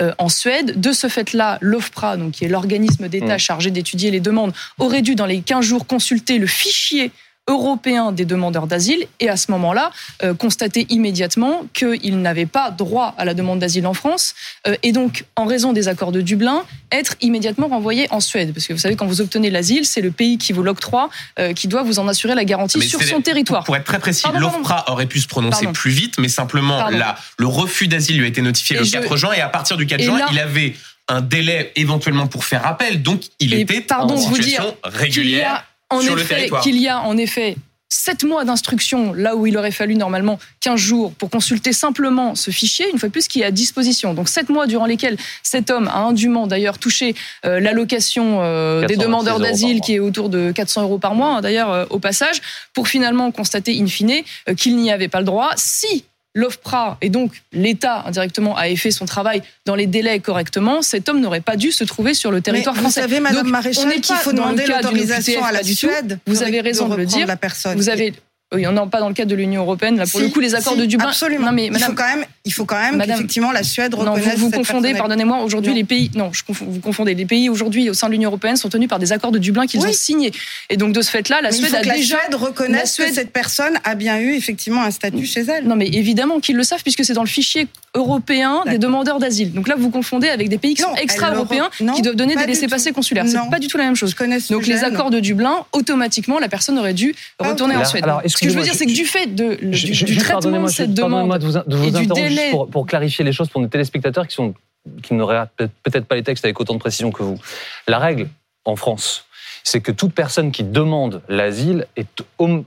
euh, 0.00 0.12
en 0.19 0.29
Suède. 0.29 0.79
De 0.79 0.93
ce 0.93 1.08
fait-là, 1.08 1.56
l'OFPRA, 1.62 2.19
donc 2.19 2.32
qui 2.32 2.44
est 2.44 2.49
l'organisme 2.49 3.08
d'État 3.08 3.37
mmh. 3.37 3.40
chargé 3.40 3.70
d'étudier 3.70 4.11
les 4.11 4.20
demandes, 4.20 4.52
aurait 4.79 5.02
dû 5.02 5.14
dans 5.14 5.26
les 5.26 5.40
15 5.40 5.64
jours 5.64 5.87
consulter 5.87 6.38
le 6.38 6.46
fichier 6.46 7.11
européen 7.49 8.12
des 8.12 8.25
demandeurs 8.25 8.69
d'asile 8.69 9.06
et 9.19 9.29
à 9.29 9.37
ce 9.37 9.50
moment-là 9.50 9.91
euh, 10.23 10.33
constater 10.33 10.87
immédiatement 10.91 11.65
qu'ils 11.75 12.21
n'avaient 12.21 12.47
pas 12.47 12.71
droit 12.71 13.15
à 13.19 13.25
la 13.25 13.35
demande 13.35 13.59
d'asile 13.59 13.87
en 13.89 13.94
France 13.94 14.35
euh, 14.69 14.77
et 14.85 14.93
donc 14.93 15.25
en 15.35 15.44
raison 15.44 15.73
des 15.73 15.89
accords 15.89 16.12
de 16.12 16.21
Dublin 16.21 16.62
être 16.93 17.17
immédiatement 17.21 17.67
renvoyés 17.67 18.06
en 18.11 18.21
Suède. 18.21 18.53
Parce 18.55 18.67
que 18.67 18.73
vous 18.73 18.79
savez 18.79 18.94
quand 18.94 19.06
vous 19.06 19.21
obtenez 19.21 19.50
l'asile 19.50 19.85
c'est 19.85 20.00
le 20.00 20.12
pays 20.12 20.39
qui 20.39 20.53
vous 20.53 20.62
l'octroie 20.62 21.11
euh, 21.41 21.53
qui 21.53 21.67
doit 21.67 21.83
vous 21.83 21.99
en 21.99 22.06
assurer 22.06 22.37
la 22.37 22.44
garantie 22.44 22.81
sur 22.81 23.03
son 23.03 23.21
territoire. 23.21 23.65
Pour 23.65 23.77
être 23.77 23.85
très 23.85 23.99
précis, 23.99 24.27
l'OFPRA 24.35 24.85
aurait 24.93 25.06
pu 25.06 25.19
se 25.19 25.27
prononcer 25.27 25.67
plus 25.69 25.91
vite 25.91 26.19
mais 26.19 26.29
simplement 26.29 26.89
là 26.91 27.17
le 27.39 27.47
refus 27.49 27.89
d'asile 27.89 28.19
lui 28.19 28.25
a 28.25 28.29
été 28.29 28.41
notifié 28.41 28.79
le 28.79 28.87
4 28.87 29.17
juin 29.17 29.33
et 29.33 29.41
à 29.41 29.49
partir 29.49 29.77
du 29.77 29.87
4 29.87 30.00
juin 30.00 30.21
il 30.31 30.39
avait 30.39 30.77
un 31.09 31.21
délai 31.21 31.73
éventuellement 31.75 32.29
pour 32.29 32.44
faire 32.44 32.65
appel 32.65 33.03
donc 33.03 33.23
il 33.41 33.53
était 33.53 33.93
en 33.93 34.17
situation 34.17 34.77
régulière 34.85 35.65
en 35.93 36.00
effet, 36.00 36.50
qu'il 36.62 36.77
y 36.79 36.89
a 36.89 37.00
en 37.00 37.17
effet 37.17 37.56
sept 37.93 38.25
mois 38.25 38.44
d'instruction, 38.44 39.12
là 39.12 39.37
où 39.37 39.47
il 39.47 39.56
aurait 39.59 39.71
fallu 39.71 39.97
normalement 39.97 40.39
15 40.61 40.81
jours 40.81 41.12
pour 41.12 41.29
consulter 41.29 41.75
simplement 41.75 42.35
ce 42.35 42.50
fichier, 42.50 42.91
une 42.91 42.99
fois 42.99 43.09
de 43.09 43.12
plus, 43.12 43.29
qui 43.29 43.43
est 43.43 43.44
à 43.44 43.50
disposition. 43.50 44.15
Donc 44.15 44.31
sept 44.31 44.49
mois 44.49 44.67
durant 44.67 44.87
lesquels 44.87 45.19
cet 45.43 45.71
homme 45.71 45.89
a 45.89 45.99
indûment 45.99 46.47
d'ailleurs 46.47 46.79
touché 46.79 47.15
euh, 47.44 47.61
l'allocation 47.61 48.39
euh, 48.41 48.87
des 48.87 48.97
demandeurs 48.97 49.41
d'asile 49.41 49.83
qui 49.83 49.94
est 49.94 49.99
autour 49.99 50.31
de 50.31 50.53
400 50.53 50.83
euros 50.83 50.99
par 50.99 51.15
mois, 51.15 51.37
hein, 51.37 51.41
d'ailleurs 51.43 51.71
euh, 51.71 51.85
au 51.91 51.99
passage, 51.99 52.41
pour 52.73 52.89
finalement 52.89 53.31
constater 53.31 53.79
in 53.79 53.87
fine 53.87 54.23
qu'il 54.56 54.77
n'y 54.77 54.91
avait 54.91 55.09
pas 55.09 55.21
le 55.21 55.27
droit. 55.27 55.50
Si 55.56 56.05
l'OFPRA 56.34 56.99
et 57.00 57.11
donc 57.11 57.43
l'État 57.52 58.05
indirectement 58.06 58.56
a 58.56 58.75
fait 58.76 58.90
son 58.90 59.05
travail 59.05 59.43
dans 59.67 59.75
les 59.75 59.87
délais 59.87 60.20
correctement, 60.20 60.82
cet 60.82 61.08
homme 61.08 61.20
n'aurait 61.20 61.40
pas 61.40 61.56
dû 61.56 61.73
se 61.73 61.84
trouver 61.84 62.14
sur 62.14 62.31
le 62.31 62.40
territoire 62.40 62.76
français. 62.76 63.02
Vous 63.02 63.08
savez, 63.08 63.20
Madame 63.20 63.49
Maréchal, 63.49 64.00
qu'il 64.00 64.17
faut 64.17 64.32
demander 64.32 64.67
l'autorisation 64.67 65.44
à 65.44 65.52
la 65.52 65.62
Suède. 65.62 66.19
Vous 66.26 66.43
avez 66.43 66.61
raison 66.61 66.88
de, 66.88 66.96
le 66.96 67.06
dire. 67.06 67.26
La 67.26 67.37
personne. 67.37 67.76
Vous 67.76 67.88
avez 67.88 68.14
oui, 68.52 68.66
on 68.66 68.72
n'en 68.72 68.88
pas 68.88 69.00
dans 69.00 69.08
le 69.08 69.14
cadre 69.14 69.31
de 69.31 69.37
l'Union 69.37 69.62
européenne. 69.62 69.96
Là, 69.96 70.04
pour 70.10 70.20
le 70.20 70.28
coup, 70.28 70.40
les 70.40 70.54
accords 70.54 70.76
de 70.76 70.84
Dublin. 70.84 71.08
Absolument. 71.08 71.46
Non, 71.46 71.52
mais 71.52 71.70
madame, 71.70 71.90
il 71.90 71.93
faut 71.93 72.02
quand 72.02 72.16
même, 72.16 72.25
il 72.44 72.52
faut 72.52 72.64
quand 72.64 72.81
même 72.81 73.02
qu'effectivement 73.02 73.52
la 73.52 73.62
Suède 73.62 73.94
reconnaisse. 73.94 74.26
Non, 74.26 74.32
vous, 74.37 74.46
vous 74.46 74.50
confondez. 74.50 74.94
Pardonnez-moi. 74.94 75.43
Aujourd'hui, 75.43 75.75
les 75.75 75.84
pays. 75.84 76.10
Non, 76.14 76.32
je 76.32 76.43
vous 76.49 76.81
confondez. 76.81 77.14
Les 77.14 77.26
pays 77.26 77.49
aujourd'hui 77.49 77.90
au 77.90 77.94
sein 77.94 78.08
de 78.08 78.12
l'Union 78.12 78.31
européenne 78.31 78.56
sont 78.56 78.69
tenus 78.69 78.88
par 78.88 78.99
des 78.99 79.12
accords 79.12 79.32
de 79.32 79.38
Dublin 79.38 79.66
qu'ils 79.66 79.81
ont 79.81 79.93
signés. 79.93 80.32
Et 80.70 80.76
donc 80.76 80.93
de 80.93 81.00
ce 81.00 81.10
fait-là, 81.10 81.40
la 81.40 81.52
Suède 81.52 81.75
a 81.75 81.81
que 81.81 81.94
déjà. 81.94 82.16
La 82.16 82.22
Suède 82.22 82.34
reconnaisse 82.34 82.96
que 82.96 83.12
cette 83.12 83.32
personne 83.32 83.78
a 83.84 83.94
bien 83.94 84.19
eu 84.19 84.34
effectivement 84.34 84.82
un 84.82 84.90
statut 84.90 85.26
chez 85.26 85.43
elle. 85.43 85.66
Non, 85.66 85.76
mais 85.76 85.88
évidemment 85.88 86.40
qu'ils 86.40 86.56
le 86.56 86.62
savent 86.62 86.82
puisque 86.82 87.05
c'est 87.05 87.14
dans 87.14 87.22
le 87.22 87.28
fichier 87.28 87.69
européen 87.94 88.62
des 88.66 88.78
demandeurs 88.78 89.19
d'asile. 89.19 89.52
Donc 89.52 89.69
là, 89.69 89.75
vous 89.76 89.90
confondez 89.90 90.28
avec 90.28 90.48
des 90.48 90.58
pays 90.58 90.75
qui 90.75 90.82
sont 90.82 90.94
extra-européens 90.96 91.70
qui 91.94 92.02
doivent 92.02 92.16
donner 92.16 92.37
des 92.37 92.46
laissés-passer 92.46 92.93
consulaires. 92.93 93.25
C'est 93.26 93.50
pas 93.50 93.58
du 93.58 93.69
tout 93.69 93.78
la 93.78 93.84
même 93.84 93.96
chose. 93.96 94.14
Donc 94.50 94.66
les 94.66 94.84
accords 94.84 95.10
de 95.10 95.20
Dublin, 95.20 95.64
automatiquement, 95.72 96.38
la 96.38 96.48
personne 96.48 96.78
aurait 96.78 96.94
dû 96.94 97.14
retourner 97.38 97.76
en 97.76 97.84
Suède. 97.84 98.05
Ce 98.43 98.47
que 98.47 98.53
je 98.53 98.59
veux 98.59 98.65
dire, 98.65 98.75
c'est 98.75 98.87
que 98.87 98.93
du 98.93 99.05
fait 99.05 99.27
de, 99.27 99.55
du, 99.55 100.17
traitement 100.17 100.62
de 100.65 100.69
cette 100.69 100.94
demande 100.94 101.39
de 101.39 101.47
vous, 101.47 101.53
de 101.53 101.77
vous 101.77 101.97
et 101.97 102.00
du 102.00 102.06
délai... 102.06 102.50
Pour, 102.50 102.69
pour, 102.69 102.87
clarifier 102.87 103.25
les 103.25 103.33
choses 103.33 103.49
pour 103.49 103.61
nos 103.61 103.69
téléspectateurs 103.69 104.27
qui 104.27 104.35
sont 104.35 104.55
qui 105.03 105.15
n'auraient 105.15 105.47
peut-être 105.56 106.06
pas 106.06 106.17
les 106.17 106.23
textes 106.23 106.44
avec 106.44 106.61
autant 106.61 106.75
de 106.75 106.81
précision 106.81 107.12
que 107.12 107.23
vous. 107.23 107.39
La 107.87 107.99
règle 107.99 108.29
en 108.65 108.77
France, 108.77 109.27
c'est 109.64 109.81
que 109.81 109.93
toute 109.93 110.12
personne 110.12 110.53
qui 110.53 110.64
demande 110.64 111.23
l'asile 111.29 111.87
est 111.97 112.23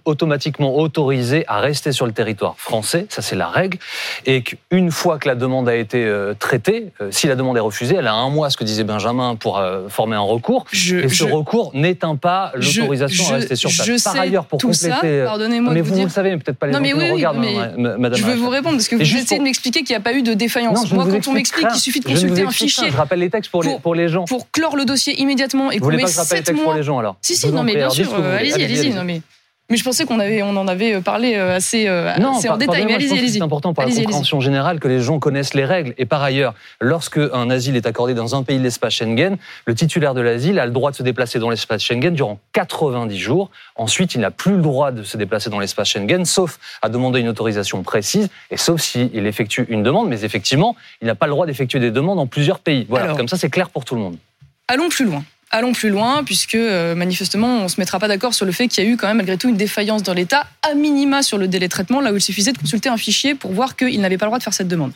automatiquement 0.06 0.76
autorisée 0.78 1.44
à 1.48 1.60
rester 1.60 1.92
sur 1.92 2.06
le 2.06 2.12
territoire 2.12 2.56
français, 2.58 3.08
ça 3.10 3.22
c'est 3.22 3.36
la 3.36 3.48
règle, 3.48 3.78
et 4.26 4.42
qu'une 4.44 4.92
fois 4.92 5.18
que 5.18 5.28
la 5.28 5.36
demande 5.36 5.68
a 5.68 5.76
été 5.76 6.04
euh, 6.04 6.34
traitée, 6.34 6.92
euh, 7.02 7.10
si 7.12 7.28
la 7.28 7.36
demande 7.36 7.58
est 7.58 7.62
refusée, 7.62 7.96
elle 7.96 8.08
a 8.08 8.14
un 8.14 8.30
mois, 8.30 8.50
ce 8.50 8.58
que 8.58 8.64
disait 8.64 8.84
Benjamin, 8.84 9.36
pour 9.36 9.58
euh, 9.58 9.90
former 9.90 10.16
un 10.16 10.22
recours, 10.22 10.66
et 10.74 11.10
ce 11.10 11.24
recours 11.24 11.72
n'éteint 11.74 12.16
pas 12.16 12.52
l'autorisation 12.56 13.30
à 13.30 13.38
rester 13.38 13.56
sur 13.56 13.70
place. 13.70 14.04
Par 14.04 14.20
ailleurs, 14.20 14.46
pour 14.46 14.60
compléter, 14.60 15.24
pardonnez-moi 15.26 15.74
mais 15.74 15.82
vous, 15.82 16.02
le 16.02 16.10
savez, 16.10 16.38
peut-être 16.38 16.58
pas 16.58 16.68
les 16.68 16.74
non, 16.74 16.80
mais 16.80 16.94
oui, 16.94 17.12
regardent, 17.12 17.40
mais 17.40 17.56
Madame 17.78 18.16
Je 18.16 18.26
vais 18.26 18.36
vous 18.36 18.50
répondre 18.50 18.76
parce 18.78 18.88
que 18.88 18.96
vous 18.96 19.02
essayez 19.02 19.40
de 19.40 19.44
m'expliquer 19.44 19.84
qu'il 19.84 19.94
n'y 19.94 19.98
a 19.98 20.04
pas 20.04 20.14
eu 20.14 20.22
de 20.22 20.34
défaillance. 20.34 20.92
Moi, 20.92 21.06
quand 21.10 21.28
on 21.28 21.34
m'explique 21.34 21.68
qu'il 21.68 21.80
suffit 21.80 22.00
de 22.00 22.06
consulter 22.06 22.44
un 22.44 22.52
fichier, 22.52 22.90
je 22.92 22.98
rappelle 22.98 23.20
les 23.20 23.30
textes 23.30 23.52
pour 23.52 23.64
les 23.64 23.76
pour 23.80 23.96
les 23.96 24.08
gens, 24.08 24.26
pour 24.26 24.50
clore 24.52 24.76
le 24.76 24.86
dossier 24.86 25.22
immédiatement 25.22 25.72
et 25.72 25.80
qu'on 25.80 25.90
met 25.90 26.08
7 26.08 26.54
mois 26.54 26.82
alors 27.00 27.18
Si, 27.22 27.36
si, 27.36 27.52
non, 27.52 27.64
mais 27.64 27.76
bien 27.76 27.90
sûr, 27.90 28.14
allez-y, 28.16 28.64
allez-y. 28.64 28.94
Non, 28.94 29.04
mais. 29.04 29.22
Mais 29.70 29.78
je 29.78 29.84
pensais 29.84 30.06
qu'on 30.06 30.20
avait, 30.20 30.44
on 30.44 30.56
en 30.58 30.68
avait 30.68 31.02
parlé 31.02 31.36
euh, 31.36 31.56
assez, 31.56 31.88
euh, 31.88 32.16
non, 32.20 32.38
assez 32.38 32.50
en 32.50 32.58
détail. 32.58 32.86
Mais 32.86 32.94
allez-y, 32.94 33.18
allez-y. 33.18 33.32
C'est 33.32 33.42
important 33.42 33.74
pour 33.74 33.84
la 33.84 33.90
compréhension 33.90 34.40
générale 34.40 34.80
que 34.80 34.88
les 34.88 35.02
gens 35.02 35.18
connaissent 35.18 35.56
les 35.56 35.66
règles. 35.66 35.96
Et 35.98 36.06
par 36.06 36.22
ailleurs, 36.22 36.54
lorsque 36.80 37.18
un 37.18 37.50
asile 37.50 37.76
est 37.76 37.88
accordé 37.88 38.14
dans 38.14 38.36
un 38.36 38.44
pays 38.44 38.60
de 38.60 38.64
l'espace 38.64 38.94
Schengen, 38.94 39.38
le 39.66 39.74
titulaire 39.74 40.14
de 40.14 40.22
l'asile 40.22 40.60
a 40.60 40.68
le 40.68 40.72
droit 40.72 40.92
de 40.92 40.96
se 40.96 41.02
déplacer 41.02 41.40
dans 41.40 41.50
l'espace 41.50 41.82
Schengen 41.82 42.14
durant 42.14 42.40
90 42.54 43.18
jours. 43.18 43.50
Ensuite, 43.76 44.14
il 44.14 44.22
n'a 44.22 44.30
plus 44.30 44.56
le 44.56 44.62
droit 44.62 44.92
de 44.92 45.02
se 45.02 45.18
déplacer 45.18 45.50
dans 45.50 45.60
l'espace 45.60 45.90
Schengen, 45.90 46.26
sauf 46.26 46.60
à 46.84 46.90
demander 46.90 47.20
une 47.20 47.30
autorisation 47.30 47.82
précise 47.82 48.30
et 48.52 48.58
sauf 48.58 48.82
s'il 48.82 49.26
effectue 49.26 49.66
une 49.70 49.82
demande. 49.82 50.10
Mais 50.10 50.24
effectivement, 50.24 50.76
il 51.02 51.08
n'a 51.08 51.16
pas 51.16 51.26
le 51.26 51.32
droit 51.32 51.48
d'effectuer 51.48 51.80
des 51.80 51.92
demandes 51.92 52.20
en 52.20 52.28
plusieurs 52.28 52.60
pays. 52.60 52.86
Voilà, 52.88 53.16
comme 53.16 53.28
ça, 53.28 53.38
c'est 53.38 53.50
clair 53.50 53.72
pour 53.72 53.84
tout 53.84 53.96
le 53.96 54.02
monde. 54.02 54.18
Allons 54.68 54.90
plus 54.90 55.06
loin 55.06 55.24
allons 55.56 55.74
plus 55.74 55.90
loin, 55.90 56.24
puisque 56.24 56.56
euh, 56.56 56.96
manifestement, 56.96 57.60
on 57.60 57.64
ne 57.64 57.68
se 57.68 57.80
mettra 57.80 58.00
pas 58.00 58.08
d'accord 58.08 58.34
sur 58.34 58.46
le 58.46 58.52
fait 58.52 58.68
qu'il 58.68 58.84
y 58.84 58.88
a 58.88 58.90
eu 58.90 58.98
quand 58.98 59.08
même 59.08 59.18
malgré 59.18 59.38
tout 59.38 59.50
une 59.50 59.58
défaillance 59.58 60.04
dans 60.04 60.14
l'État, 60.14 60.46
à 60.62 60.76
minima 60.76 61.24
sur 61.24 61.38
le 61.38 61.48
délai 61.48 61.68
de 61.68 61.72
traitement, 61.72 62.02
là 62.02 62.12
où 62.12 62.18
il 62.18 62.22
suffisait 62.22 62.52
de 62.52 62.58
consulter 62.58 62.90
un 62.90 62.98
fichier 62.98 63.36
pour 63.36 63.52
voir 63.52 63.76
qu'il 63.76 64.00
n'avait 64.02 64.18
pas 64.18 64.26
le 64.26 64.30
droit 64.30 64.38
de 64.38 64.44
faire 64.44 64.54
cette 64.54 64.68
demande. 64.68 64.92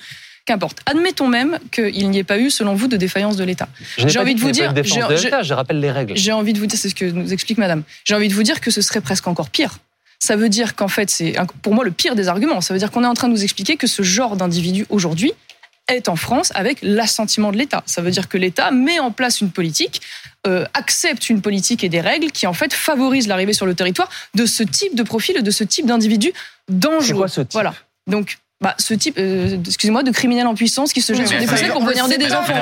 Qu'importe. 0.45 0.79
Admettons 0.85 1.27
même 1.27 1.59
qu'il 1.71 2.09
n'y 2.09 2.17
ait 2.17 2.23
pas 2.23 2.39
eu, 2.39 2.49
selon 2.49 2.73
vous, 2.73 2.87
de 2.87 2.97
défaillance 2.97 3.35
de 3.35 3.43
l'État. 3.43 3.67
J'ai 3.97 4.19
envie 4.19 4.35
de 4.35 4.39
vous 4.39 4.51
dire. 4.51 4.73
Je 4.83 5.53
rappelle 5.53 5.79
les 5.79 5.91
règles. 5.91 6.15
J'ai 6.15 6.31
envie 6.31 6.53
de 6.53 6.59
vous 6.59 6.65
dire, 6.65 6.77
c'est 6.77 6.89
ce 6.89 6.95
que 6.95 7.05
nous 7.05 7.31
explique 7.33 7.57
Madame. 7.57 7.83
J'ai 8.03 8.15
envie 8.15 8.27
de 8.27 8.33
vous 8.33 8.43
dire 8.43 8.59
que 8.59 8.71
ce 8.71 8.81
serait 8.81 9.01
presque 9.01 9.27
encore 9.27 9.49
pire. 9.49 9.79
Ça 10.21 10.35
veut 10.35 10.49
dire 10.49 10.75
qu'en 10.75 10.89
fait, 10.89 11.09
c'est 11.09 11.35
pour 11.61 11.73
moi 11.73 11.85
le 11.85 11.91
pire 11.91 12.15
des 12.15 12.27
arguments. 12.27 12.59
Ça 12.59 12.73
veut 12.73 12.79
dire 12.79 12.91
qu'on 12.91 13.03
est 13.03 13.07
en 13.07 13.13
train 13.13 13.27
de 13.27 13.33
nous 13.33 13.43
expliquer 13.43 13.77
que 13.77 13.87
ce 13.87 14.01
genre 14.01 14.35
d'individu 14.35 14.85
aujourd'hui 14.89 15.31
est 15.89 16.09
en 16.09 16.15
France 16.15 16.51
avec 16.55 16.79
l'assentiment 16.81 17.51
de 17.51 17.57
l'État. 17.57 17.83
Ça 17.85 18.01
veut 18.01 18.11
dire 18.11 18.29
que 18.29 18.37
l'État 18.37 18.71
met 18.71 18.99
en 18.99 19.11
place 19.11 19.41
une 19.41 19.51
politique, 19.51 20.01
euh, 20.47 20.65
accepte 20.73 21.29
une 21.29 21.41
politique 21.41 21.83
et 21.83 21.89
des 21.89 22.01
règles 22.01 22.31
qui 22.31 22.47
en 22.47 22.53
fait 22.53 22.73
favorisent 22.73 23.27
l'arrivée 23.27 23.53
sur 23.53 23.65
le 23.65 23.75
territoire 23.75 24.09
de 24.35 24.45
ce 24.45 24.63
type 24.63 24.95
de 24.95 25.03
profil 25.03 25.37
et 25.37 25.41
de 25.41 25.51
ce 25.51 25.63
type 25.63 25.85
d'individu 25.85 26.31
dangereux. 26.69 27.19
Quoi, 27.19 27.27
ce 27.27 27.41
type? 27.41 27.53
Voilà. 27.53 27.73
Donc 28.07 28.37
bah, 28.61 28.75
ce 28.77 28.93
type, 28.93 29.15
euh, 29.17 29.57
excusez-moi, 29.65 30.03
de 30.03 30.11
criminel 30.11 30.45
en 30.45 30.53
puissance 30.53 30.91
qui 30.91 31.01
se 31.01 31.13
jette 31.13 31.29
sur 31.29 31.39
des 31.39 31.47
Français 31.47 31.69
pour 31.69 31.81
poignarder 31.81 32.17
des 32.17 32.33
enfants. 32.33 32.53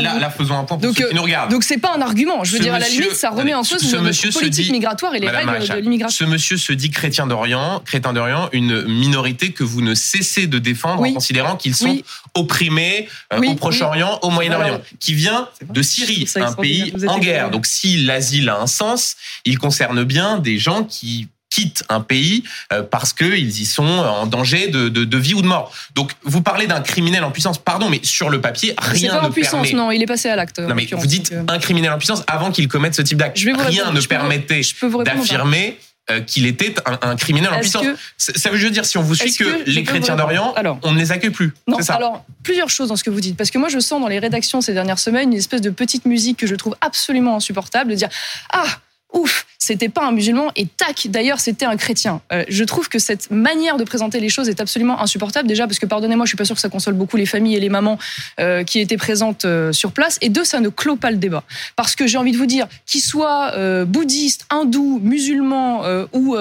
là, 0.00 0.30
faisons 0.30 0.58
un 0.58 0.64
point 0.64 0.76
pour 0.76 0.88
donc, 0.88 0.98
ceux 0.98 1.08
qui 1.08 1.14
nous 1.14 1.22
regardent. 1.22 1.50
Donc 1.50 1.64
c'est 1.64 1.78
pas 1.78 1.94
un 1.96 2.02
argument. 2.02 2.44
Je 2.44 2.52
veux 2.52 2.58
dire, 2.58 2.74
à 2.74 2.78
la 2.78 2.88
limite, 2.88 3.14
ça 3.14 3.30
remet 3.30 3.54
en 3.54 3.62
cause 3.62 3.78
ce 3.78 3.96
notre 3.96 4.38
politique 4.38 4.70
migratoire 4.70 5.14
et 5.14 5.20
les 5.20 5.28
règles 5.28 5.66
de 5.66 5.80
l'immigration. 5.80 6.26
Ce 6.26 6.30
monsieur 6.30 6.58
se 6.58 6.72
dit 6.72 6.90
chrétien 6.90 7.26
d'Orient, 7.26 7.80
chrétien 7.84 8.12
d'Orient, 8.12 8.50
une 8.52 8.82
minorité 8.82 9.52
que 9.52 9.64
vous 9.64 9.80
ne 9.80 9.94
cessez 9.94 10.46
de 10.46 10.58
défendre 10.58 11.02
en 11.02 11.12
considérant 11.14 11.56
qu'ils 11.56 11.74
sont 11.74 11.98
opprimés 12.34 13.08
euh, 13.32 13.40
au 13.40 13.54
Proche-Orient, 13.54 14.18
au 14.22 14.30
Moyen-Orient, 14.30 14.80
qui 15.00 15.14
vient 15.14 15.48
de 15.62 15.80
Syrie, 15.80 16.28
un 16.36 16.52
pays 16.52 16.92
en 17.08 17.18
guerre. 17.18 17.50
Donc 17.50 17.64
si 17.64 18.04
l'asile 18.04 18.50
a 18.50 18.60
un 18.60 18.66
sens, 18.66 19.16
il 19.46 19.58
concerne 19.58 20.04
bien 20.04 20.38
des 20.38 20.58
gens 20.58 20.84
qui 20.84 21.28
quittent 21.50 21.84
un 21.88 22.00
pays 22.00 22.44
euh, 22.72 22.82
parce 22.82 23.12
qu'ils 23.12 23.60
y 23.60 23.66
sont 23.66 23.84
en 23.84 24.26
danger 24.26 24.68
de, 24.68 24.88
de, 24.88 25.18
vie 25.18 25.34
ou 25.34 25.42
de 25.42 25.46
mort. 25.46 25.72
Donc 25.94 26.12
vous 26.22 26.42
parlez 26.42 26.66
d'un 26.66 26.80
criminel 26.80 27.24
en 27.24 27.30
puissance, 27.30 27.58
pardon, 27.58 27.88
mais 27.88 28.00
sur 28.02 28.30
le 28.30 28.40
papier, 28.40 28.74
rien 28.78 29.14
pas 29.14 29.22
ne 29.22 29.28
en 29.28 29.30
puissance, 29.30 29.72
non, 29.72 29.90
il 29.90 30.02
est 30.02 30.06
passé 30.06 30.28
à 30.28 30.36
l'acte. 30.36 30.58
Non 30.58 30.74
mais 30.74 30.86
vous 30.90 31.06
dites 31.06 31.32
euh. 31.32 31.44
un 31.48 31.58
criminel 31.58 31.92
en 31.92 31.98
puissance 31.98 32.22
avant 32.26 32.50
qu'il 32.50 32.68
commette 32.68 32.94
ce 32.94 33.02
type 33.02 33.18
d'acte. 33.18 33.38
Rien 33.38 33.92
ne 33.92 34.00
permettait 34.00 34.62
d'affirmer 35.04 35.78
qu'il 36.26 36.46
était 36.46 36.72
un, 37.02 37.16
criminel 37.16 37.50
en 37.52 37.58
puissance. 37.58 37.84
ça 38.16 38.50
veut 38.50 38.70
dire, 38.70 38.84
si 38.84 38.96
on 38.96 39.02
vous 39.02 39.16
suit, 39.16 39.34
que, 39.34 39.68
les 39.68 39.82
chrétiens 39.82 40.14
d'Orient, 40.14 40.54
on 40.82 40.92
ne 40.92 40.98
les 40.98 41.10
accueille 41.10 41.30
plus. 41.30 41.52
Non, 41.66 41.80
ça 41.80 41.94
alors, 41.94 42.24
plusieurs 42.44 42.70
choses 42.70 42.88
dans 42.88 42.96
ce 42.96 43.02
que 43.02 43.10
vous 43.10 43.20
dites. 43.20 43.36
Parce 43.36 43.50
que 43.50 43.58
moi, 43.58 43.68
je 43.68 43.80
sens 43.80 44.00
dans 44.00 44.06
les 44.06 44.20
rédactions 44.20 44.60
ces 44.60 44.72
dernières 44.72 45.00
semaines 45.00 45.32
une 45.32 45.38
espèce 45.38 45.62
de 45.62 45.70
petite 45.70 46.04
musique 46.04 46.38
que 46.38 46.46
je 46.46 46.54
trouve 46.54 46.76
absolument 46.80 47.34
insupportable, 47.36 47.90
de 47.90 47.96
dire 47.96 48.08
Ah, 48.52 48.66
ouf, 49.16 49.46
c'était 49.58 49.88
pas 49.88 50.06
un 50.06 50.12
musulman 50.12 50.52
et 50.54 50.66
tac, 50.66 51.08
d'ailleurs 51.08 51.40
c'était 51.40 51.64
un 51.64 51.76
chrétien. 51.76 52.20
Euh, 52.32 52.44
je 52.48 52.62
trouve 52.62 52.88
que 52.88 52.98
cette 52.98 53.30
manière 53.30 53.76
de 53.78 53.84
présenter 53.84 54.20
les 54.20 54.28
choses 54.28 54.48
est 54.48 54.60
absolument 54.60 55.00
insupportable 55.00 55.48
déjà 55.48 55.66
parce 55.66 55.78
que 55.78 55.86
pardonnez-moi, 55.86 56.24
je 56.24 56.30
suis 56.30 56.36
pas 56.36 56.44
sûr 56.44 56.54
que 56.54 56.60
ça 56.60 56.68
console 56.68 56.94
beaucoup 56.94 57.16
les 57.16 57.26
familles 57.26 57.56
et 57.56 57.60
les 57.60 57.68
mamans 57.68 57.98
euh, 58.38 58.62
qui 58.62 58.78
étaient 58.78 58.96
présentes 58.96 59.44
euh, 59.44 59.72
sur 59.72 59.92
place 59.92 60.18
et 60.20 60.28
deux, 60.28 60.44
ça 60.44 60.60
ne 60.60 60.68
clôt 60.68 60.96
pas 60.96 61.10
le 61.10 61.16
débat 61.16 61.42
parce 61.74 61.96
que 61.96 62.06
j'ai 62.06 62.18
envie 62.18 62.32
de 62.32 62.36
vous 62.36 62.46
dire 62.46 62.66
qu'ils 62.84 63.00
soient 63.00 63.54
bouddhistes, 63.86 64.46
hindous, 64.50 65.00
musulmans 65.02 65.82
ou, 66.12 66.36
ou, 66.36 66.38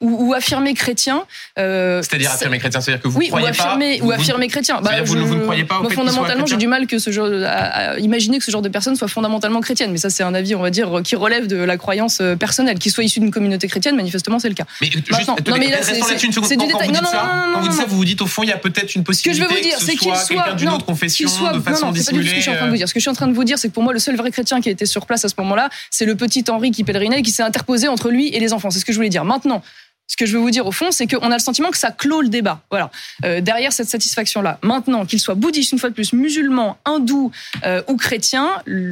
ou 0.00 0.34
affirmés 0.34 0.74
chrétiens. 0.74 1.24
c'est-à-dire 1.56 2.30
affirmés 2.32 2.58
chrétiens, 2.58 2.80
c'est-à-dire 2.80 3.02
que 3.02 3.08
vous 3.08 3.18
oui, 3.18 3.28
croyez 3.28 3.46
ou 3.46 3.50
affirmés, 3.50 3.98
pas 3.98 4.04
ou 4.04 4.12
affirmés 4.12 4.48
chrétiens. 4.48 4.80
Bah, 4.80 5.02
vous, 5.04 5.16
ne 5.16 5.42
croyez 5.42 5.64
pas 5.64 5.80
moi, 5.80 5.90
fondamentalement, 5.90 6.46
j'ai 6.46 6.56
du 6.56 6.66
mal 6.66 6.86
que 6.86 6.98
ce 6.98 7.10
genre, 7.10 7.28
à, 7.46 7.98
imaginer 7.98 8.38
que 8.38 8.44
ce 8.44 8.50
genre 8.50 8.62
de 8.62 8.68
personnes 8.68 8.96
soient 8.96 9.08
fondamentalement 9.08 9.60
chrétiennes, 9.60 9.92
mais 9.92 9.98
ça 9.98 10.10
c'est 10.10 10.22
un 10.22 10.34
avis, 10.34 10.54
on 10.54 10.62
va 10.62 10.70
dire, 10.70 11.02
qui 11.04 11.16
relève 11.16 11.46
de 11.46 11.56
la 11.56 11.76
croyance 11.76 12.13
expérience 12.14 12.20
euh, 12.20 12.36
personnelle, 12.36 12.78
qu'ils 12.78 12.92
soient 12.92 13.04
issus 13.04 13.20
d'une 13.20 13.30
communauté 13.30 13.68
chrétienne, 13.68 13.96
manifestement 13.96 14.38
c'est 14.38 14.48
le 14.48 14.54
cas. 14.54 14.64
Mais 14.80 14.90
juste, 14.90 15.28
non, 15.46 15.56
mais 15.58 15.68
là, 15.68 15.78
c'est 15.82 16.56
du 16.56 16.66
détail. 16.66 16.88
Non, 16.88 17.00
non, 17.02 17.10
non, 17.52 17.60
vous 17.60 17.68
dites 17.68 17.78
ça, 17.78 17.84
vous 17.86 17.96
vous 17.96 18.04
dites 18.04 18.22
au 18.22 18.26
fond, 18.26 18.42
il 18.42 18.48
y 18.48 18.52
a 18.52 18.56
peut-être 18.56 18.94
une 18.94 19.04
possibilité 19.04 19.40
que, 19.40 19.48
je 19.48 19.54
veux 19.54 19.60
vous 19.60 19.68
dire, 19.68 19.78
que 19.78 19.84
ce 19.84 19.96
soit 19.96 20.26
quelqu'un 20.28 20.54
d'une 20.54 20.68
autre 20.70 20.84
confession, 20.84 21.28
de 21.52 21.60
façon 21.60 21.90
dissimulée. 21.90 22.28
Ce 22.28 22.34
que 22.34 22.40
je 22.40 22.42
suis 22.42 22.50
en 22.50 22.56
train 22.56 22.66
de 22.66 22.70
vous 22.70 22.76
dire. 22.76 22.88
Ce 22.88 22.94
que 22.94 23.00
je 23.00 23.02
suis 23.02 23.10
en 23.10 23.14
train 23.14 23.26
de 23.26 23.32
vous 23.32 23.44
dire, 23.44 23.58
c'est 23.58 23.68
que 23.68 23.74
pour 23.74 23.82
moi, 23.82 23.92
le 23.92 23.98
seul 23.98 24.16
vrai 24.16 24.30
chrétien 24.30 24.60
qui 24.60 24.68
a 24.68 24.72
été 24.72 24.86
sur 24.86 25.06
place 25.06 25.24
à 25.24 25.28
ce 25.28 25.34
moment-là, 25.38 25.68
c'est 25.90 26.04
le 26.04 26.14
petit 26.14 26.44
Henri 26.48 26.70
qui 26.70 26.84
pèlerinait 26.84 27.20
et 27.20 27.22
qui 27.22 27.30
s'est 27.30 27.42
interposé 27.42 27.88
entre 27.88 28.10
lui 28.10 28.28
et 28.28 28.40
les 28.40 28.52
enfants. 28.52 28.70
C'est 28.70 28.78
ce 28.78 28.84
que 28.84 28.92
je 28.92 28.98
voulais 28.98 29.08
dire. 29.08 29.24
Maintenant, 29.24 29.62
ce 30.06 30.16
que 30.16 30.26
je 30.26 30.36
veux 30.36 30.42
vous 30.42 30.50
dire 30.50 30.66
au 30.66 30.72
fond, 30.72 30.90
c'est 30.90 31.06
qu'on 31.06 31.30
a 31.30 31.34
le 31.34 31.42
sentiment 31.42 31.70
que 31.70 31.78
ça 31.78 31.90
clôt 31.90 32.20
le 32.20 32.28
débat. 32.28 32.60
Voilà. 32.70 32.90
Euh, 33.24 33.40
derrière 33.40 33.72
cette 33.72 33.88
satisfaction-là. 33.88 34.58
Maintenant, 34.62 35.06
qu'il 35.06 35.18
soit 35.18 35.34
bouddhiste, 35.34 35.72
une 35.72 35.78
fois 35.78 35.88
de 35.88 35.94
plus, 35.94 36.12
musulman, 36.12 36.76
hindou 36.84 37.32
euh, 37.64 37.82
ou 37.88 37.96
chrétien, 37.96 38.50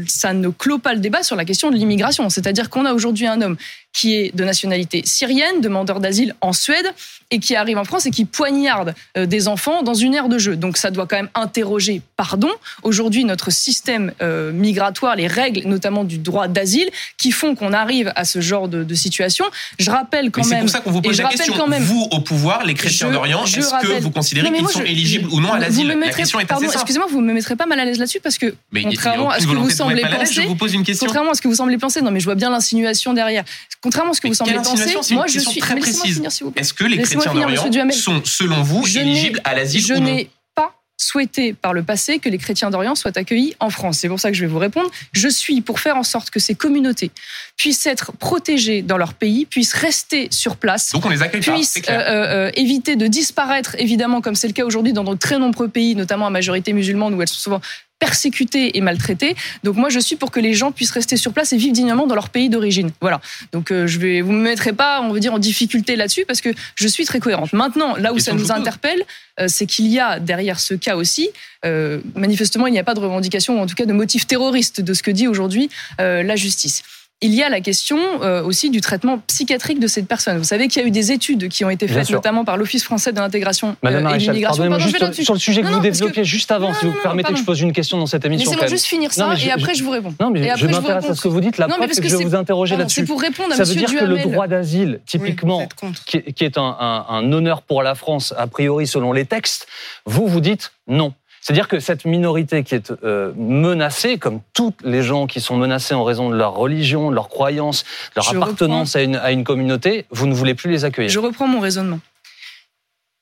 ça 0.09 0.33
ne 0.33 0.49
clôt 0.49 0.79
pas 0.79 0.95
le 0.95 1.01
débat 1.01 1.23
sur 1.23 1.37
la 1.37 1.45
question 1.45 1.71
de 1.71 1.77
l'immigration. 1.77 2.29
C'est-à-dire 2.31 2.71
qu'on 2.71 2.87
a 2.87 2.95
aujourd'hui 2.95 3.27
un 3.27 3.41
homme 3.43 3.57
qui 3.93 4.15
est 4.15 4.35
de 4.35 4.45
nationalité 4.45 5.03
syrienne, 5.05 5.61
demandeur 5.61 6.01
d'asile 6.01 6.35
en 6.41 6.53
Suède, 6.53 6.87
et 7.31 7.39
qui 7.39 7.57
arrive 7.57 7.79
en 7.79 7.85
France 7.85 8.07
et 8.07 8.11
qui 8.11 8.25
poignarde 8.25 8.95
euh, 9.17 9.27
des 9.27 9.49
enfants 9.49 9.83
dans 9.83 9.95
une 9.95 10.15
aire 10.15 10.29
de 10.29 10.39
jeu. 10.39 10.55
Donc 10.57 10.77
ça 10.77 10.91
doit 10.91 11.07
quand 11.07 11.17
même 11.17 11.31
interroger, 11.35 12.03
pardon, 12.17 12.51
aujourd'hui 12.83 13.25
notre 13.25 13.51
système 13.51 14.13
euh, 14.21 14.53
migratoire, 14.53 15.17
les 15.17 15.27
règles 15.27 15.67
notamment 15.67 16.05
du 16.05 16.19
droit 16.19 16.49
d'asile, 16.49 16.91
qui 17.17 17.33
font 17.33 17.55
qu'on 17.55 17.73
arrive 17.73 18.13
à 18.17 18.25
ce 18.25 18.41
genre 18.41 18.69
de, 18.69 18.85
de 18.85 18.95
situation. 18.95 19.47
Je 19.79 19.91
rappelle 19.91 20.31
quand 20.31 20.47
même... 20.47 20.51
C'est 20.51 20.61
pour 20.61 20.71
ça 20.71 20.81
qu'on 20.81 20.91
vous 20.91 21.03
pose 21.03 21.21
la 21.21 21.29
question. 21.29 21.55
Quand 21.57 21.67
même, 21.67 21.83
vous, 21.83 22.07
au 22.11 22.21
pouvoir, 22.21 22.65
les 22.65 22.75
chrétiens 22.75 23.11
d'Orient, 23.11 23.45
est-ce 23.45 23.71
que 23.83 24.01
vous 24.01 24.11
considérez 24.11 24.53
qu'ils 24.53 24.69
sont 24.69 24.83
éligibles 24.83 25.29
ou 25.31 25.41
non 25.41 25.53
à 25.53 25.59
l'asile? 25.59 25.89
La 25.89 26.11
question 26.11 26.41
est 26.41 26.45
pardon, 26.45 26.67
Excusez-moi, 26.71 27.09
vous 27.11 27.21
me 27.21 27.33
mettrez 27.33 27.57
pas 27.57 27.67
mal 27.67 27.81
à 27.81 27.85
l'aise 27.85 27.99
là-dessus 27.99 28.21
parce 28.21 28.39
que 28.39 28.55
contrairement 28.83 29.31
à 29.31 29.41
ce 29.41 29.47
que 29.47 29.53
vous 29.53 29.71
semblez 29.71 30.03
penser, 30.03 30.43
je 30.43 30.43
vous 30.43 30.55
pose 30.55 30.75
une 30.75 30.85
question. 30.85 31.07
contrairement 31.07 31.33
à 31.33 31.35
ce 31.35 31.43
que 31.43 31.49
vous 31.49 31.55
semblez 31.55 31.79
penser, 31.79 32.03
non 32.03 32.11
mais 32.11 32.21
je 32.21 32.25
vois 32.25 32.35
bien 32.35 32.51
l'insinuation 32.51 33.15
derrière. 33.15 33.45
Contrairement 33.83 34.13
à 34.13 34.15
ce 34.15 34.21
que 34.21 34.29
vous 34.29 34.35
semblez 34.35 34.55
penser, 34.55 35.15
moi 35.15 35.27
je 35.27 35.41
suis 35.41 35.61
très 35.61 35.77
précise. 35.77 36.23
Est-ce 36.57 36.73
que 36.73 36.85
les 36.85 36.99
chrétiens 36.99 37.35
d'Orient 37.35 37.93
sont, 37.93 38.23
selon 38.25 38.63
vous, 38.63 38.87
éligibles 38.97 39.41
à 39.45 39.55
l'asile 39.55 39.85
ou 39.85 39.89
non 39.89 39.95
Je 39.97 40.03
n'ai 40.03 40.31
pas 40.55 40.77
souhaité 40.97 41.53
par 41.53 41.73
le 41.73 41.83
passé 41.83 42.21
que 42.21 42.29
les 42.29 42.39
chrétiens 42.39 42.71
d'Orient 42.71 42.95
soient 42.95 43.19
accueillis 43.19 43.55
en 43.59 43.71
France. 43.71 43.99
C'est 43.99 44.09
pour 44.09 44.21
ça 44.21 44.31
que 44.31 44.37
je 44.37 44.43
vais 44.43 44.51
vous 44.51 44.61
répondre. 44.61 44.89
Je 45.13 45.29
suis 45.29 45.61
pour 45.63 45.81
faire 45.81 45.97
en 45.97 46.05
sorte 46.05 46.31
que 46.31 46.39
ces 46.39 46.55
communautés 46.55 47.11
puissent 47.57 47.87
être 47.87 48.13
protégées 48.13 48.83
dans 48.83 48.99
leur 48.99 49.15
pays, 49.15 49.47
puissent 49.47 49.75
rester 49.75 50.29
sur 50.31 50.57
place, 50.57 50.93
donc 50.93 51.05
on 51.05 51.09
les 51.09 51.23
accueille 51.23 51.41
puissent 51.41 51.83
euh, 51.89 51.93
euh, 51.93 52.51
éviter 52.55 52.95
de 52.95 53.09
disparaître, 53.09 53.75
évidemment, 53.79 54.21
comme 54.21 54.37
c'est 54.37 54.47
le 54.47 54.53
cas 54.53 54.65
aujourd'hui 54.65 54.93
dans 54.93 55.03
de 55.03 55.15
très 55.17 55.39
nombreux 55.39 55.69
pays, 55.69 55.97
notamment 55.97 56.29
à 56.29 56.31
majorité 56.31 56.73
musulmane, 56.73 57.15
où 57.15 57.21
elles 57.21 57.29
sont 57.29 57.41
souvent 57.41 57.61
persécutés 58.03 58.77
et 58.77 58.81
maltraités. 58.81 59.37
Donc 59.63 59.77
moi, 59.77 59.89
je 59.89 60.01
suis 60.01 60.17
pour 60.17 60.33
que 60.33 60.41
les 60.41 60.55
gens 60.55 60.73
puissent 60.73 60.91
rester 60.91 61.17
sur 61.17 61.33
place 61.33 61.53
et 61.53 61.57
vivre 61.57 61.73
dignement 61.73 62.09
dans 62.09 62.17
leur 62.17 62.31
pays 62.31 62.49
d'origine. 62.49 62.91
Voilà. 63.01 63.21
Donc 63.53 63.71
euh, 63.71 63.87
je 63.87 64.01
vais, 64.01 64.23
vous 64.23 64.33
me 64.33 64.43
mettrez 64.43 64.73
pas, 64.73 65.01
on 65.03 65.13
va 65.13 65.21
dire, 65.21 65.33
en 65.33 65.39
difficulté 65.39 65.95
là-dessus 65.95 66.25
parce 66.27 66.41
que 66.41 66.49
je 66.75 66.89
suis 66.89 67.05
très 67.05 67.21
cohérente. 67.21 67.53
Maintenant, 67.53 67.95
là 67.95 68.13
où 68.13 68.19
ça 68.19 68.33
nous 68.33 68.51
interpelle, 68.51 69.05
euh, 69.39 69.47
c'est 69.47 69.67
qu'il 69.67 69.87
y 69.87 70.01
a 70.01 70.19
derrière 70.19 70.59
ce 70.59 70.75
cas 70.75 70.97
aussi, 70.97 71.31
euh, 71.65 72.01
manifestement, 72.17 72.67
il 72.67 72.73
n'y 72.73 72.81
a 72.81 72.85
pas 72.85 72.95
de 72.95 73.01
revendication 73.01 73.61
ou 73.61 73.63
en 73.63 73.67
tout 73.67 73.77
cas 73.77 73.87
de 73.87 73.93
motif 73.93 74.27
terroriste 74.27 74.81
de 74.81 74.95
ce 74.95 75.03
que 75.05 75.13
dit 75.13 75.29
aujourd'hui 75.29 75.71
la 75.99 76.35
justice 76.35 76.83
il 77.23 77.35
y 77.35 77.43
a 77.43 77.49
la 77.49 77.61
question 77.61 77.99
euh, 78.23 78.43
aussi 78.43 78.69
du 78.69 78.81
traitement 78.81 79.19
psychiatrique 79.27 79.79
de 79.79 79.87
cette 79.87 80.07
personne. 80.07 80.37
Vous 80.39 80.45
savez 80.45 80.69
qu'il 80.69 80.83
y 80.83 80.85
a 80.85 80.89
eu 80.89 80.91
des 80.91 81.13
études 81.13 81.49
qui 81.49 81.65
ont 81.65 81.71
été 81.71 81.89
faites, 81.89 82.11
notamment 82.11 82.45
par 82.45 82.57
l'Office 82.57 82.85
français 82.85 83.13
de 83.13 83.19
l'intégration 83.19 83.77
euh, 83.85 83.89
et 83.89 84.19
de 84.19 84.19
l'immigration. 84.19 84.79
sur 85.23 85.35
le 85.35 85.41
sujet 85.41 85.63
que 85.63 85.69
vous 85.69 85.81
développiez 85.81 86.25
juste 86.25 86.51
avant, 86.51 86.75
si 86.75 86.87
vous 86.87 86.95
permettez 87.03 87.33
que 87.33 87.39
je 87.39 87.45
pose 87.45 87.61
une 87.61 87.73
question 87.73 87.99
dans 87.99 88.07
cette 88.07 88.25
émission. 88.25 88.51
Laissez-moi 88.51 88.67
juste 88.69 88.87
finir 88.87 89.13
ça 89.13 89.35
et 89.35 89.51
après 89.51 89.75
je 89.75 89.85
vous 89.85 89.91
réponds. 89.91 90.15
Non, 90.21 90.31
mais 90.31 90.53
je 90.57 90.67
m'intéresse 90.67 91.09
à 91.09 91.15
ce 91.15 91.21
que 91.21 91.29
vous 91.29 91.41
dites. 91.41 91.59
La 91.59 91.69
preuve, 91.69 91.91
c'est 91.93 92.03
que 92.03 92.09
je 92.09 92.17
vais 92.17 92.25
vous 92.25 92.35
interroger 92.35 92.77
là-dessus. 92.77 93.01
C'est 93.01 93.07
pour 93.07 93.21
répondre 93.21 93.53
à 93.53 93.57
Ça 93.57 93.65
veut 93.65 93.75
dire 93.75 93.95
que 93.95 94.05
le 94.05 94.19
droit 94.19 94.49
d'asile, 94.49 95.01
typiquement, 95.07 95.69
qui 96.07 96.45
est 96.45 96.59
un 96.59 97.33
honneur 97.33 97.63
pour 97.63 97.83
la 97.83 97.95
France, 97.95 98.35
a 98.37 98.47
priori 98.47 98.87
selon 98.87 99.13
les 99.13 99.25
textes, 99.25 99.67
vous, 100.07 100.27
vous 100.27 100.41
dites 100.41 100.73
non. 100.89 101.15
C'est-à-dire 101.43 101.67
que 101.67 101.81
cette 101.81 102.05
minorité 102.05 102.63
qui 102.63 102.77
est 102.77 102.93
euh, 103.03 103.33
menacée, 103.37 104.17
comme 104.17 104.41
toutes 104.55 104.81
les 104.85 105.03
gens 105.03 105.27
qui 105.27 105.41
sont 105.41 105.57
menacés 105.57 105.93
en 105.93 106.05
raison 106.05 106.31
de 106.31 106.37
leur 106.37 106.55
religion, 106.55 107.11
de 107.11 107.17
leur 107.17 107.29
croyance, 107.29 107.83
de 107.83 108.21
leur 108.21 108.31
appartenance 108.31 108.95
à, 108.95 109.03
une, 109.03 109.17
à 109.17 109.33
une 109.33 109.43
communauté, 109.43 110.07
vous 110.11 110.29
ne 110.29 110.35
voulez 110.35 110.55
plus 110.55 110.71
les 110.71 110.85
accueillir. 110.85 111.11
Je 111.11 111.19
reprends 111.19 111.49
mon 111.49 111.59
raisonnement. 111.59 111.99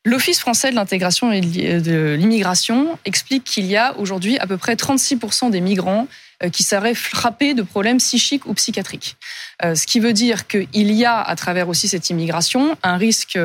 L'Office 0.05 0.39
français 0.39 0.71
de 0.71 0.77
l'intégration 0.77 1.33
et 1.33 1.41
de 1.41 2.15
l'immigration 2.19 2.99
explique 3.07 3.45
qu'il 3.45 3.67
y 3.67 3.77
a 3.77 3.97
aujourd'hui 3.99 4.39
à 4.39 4.47
peu 4.47 4.59
près 4.59 4.75
36% 4.75 5.51
des 5.51 5.61
migrants 5.63 6.07
euh, 6.43 6.51
qui 6.51 6.63
seraient 6.63 6.95
frappés 6.95 7.55
de 7.55 7.63
problèmes 7.63 7.99
psychiques 7.99 8.47
ou 8.47 8.55
psychiatriques. 8.55 9.17
Euh, 9.65 9.75
ce 9.75 9.87
qui 9.87 9.99
veut 10.01 10.15
dire 10.15 10.47
qu'il 10.47 10.93
y 10.93 11.05
a, 11.07 11.21
à 11.21 11.37
travers 11.37 11.71
aussi 11.71 11.89
cette 11.89 12.09
immigration, 12.11 12.77
un 12.83 12.97
risque 12.97 13.39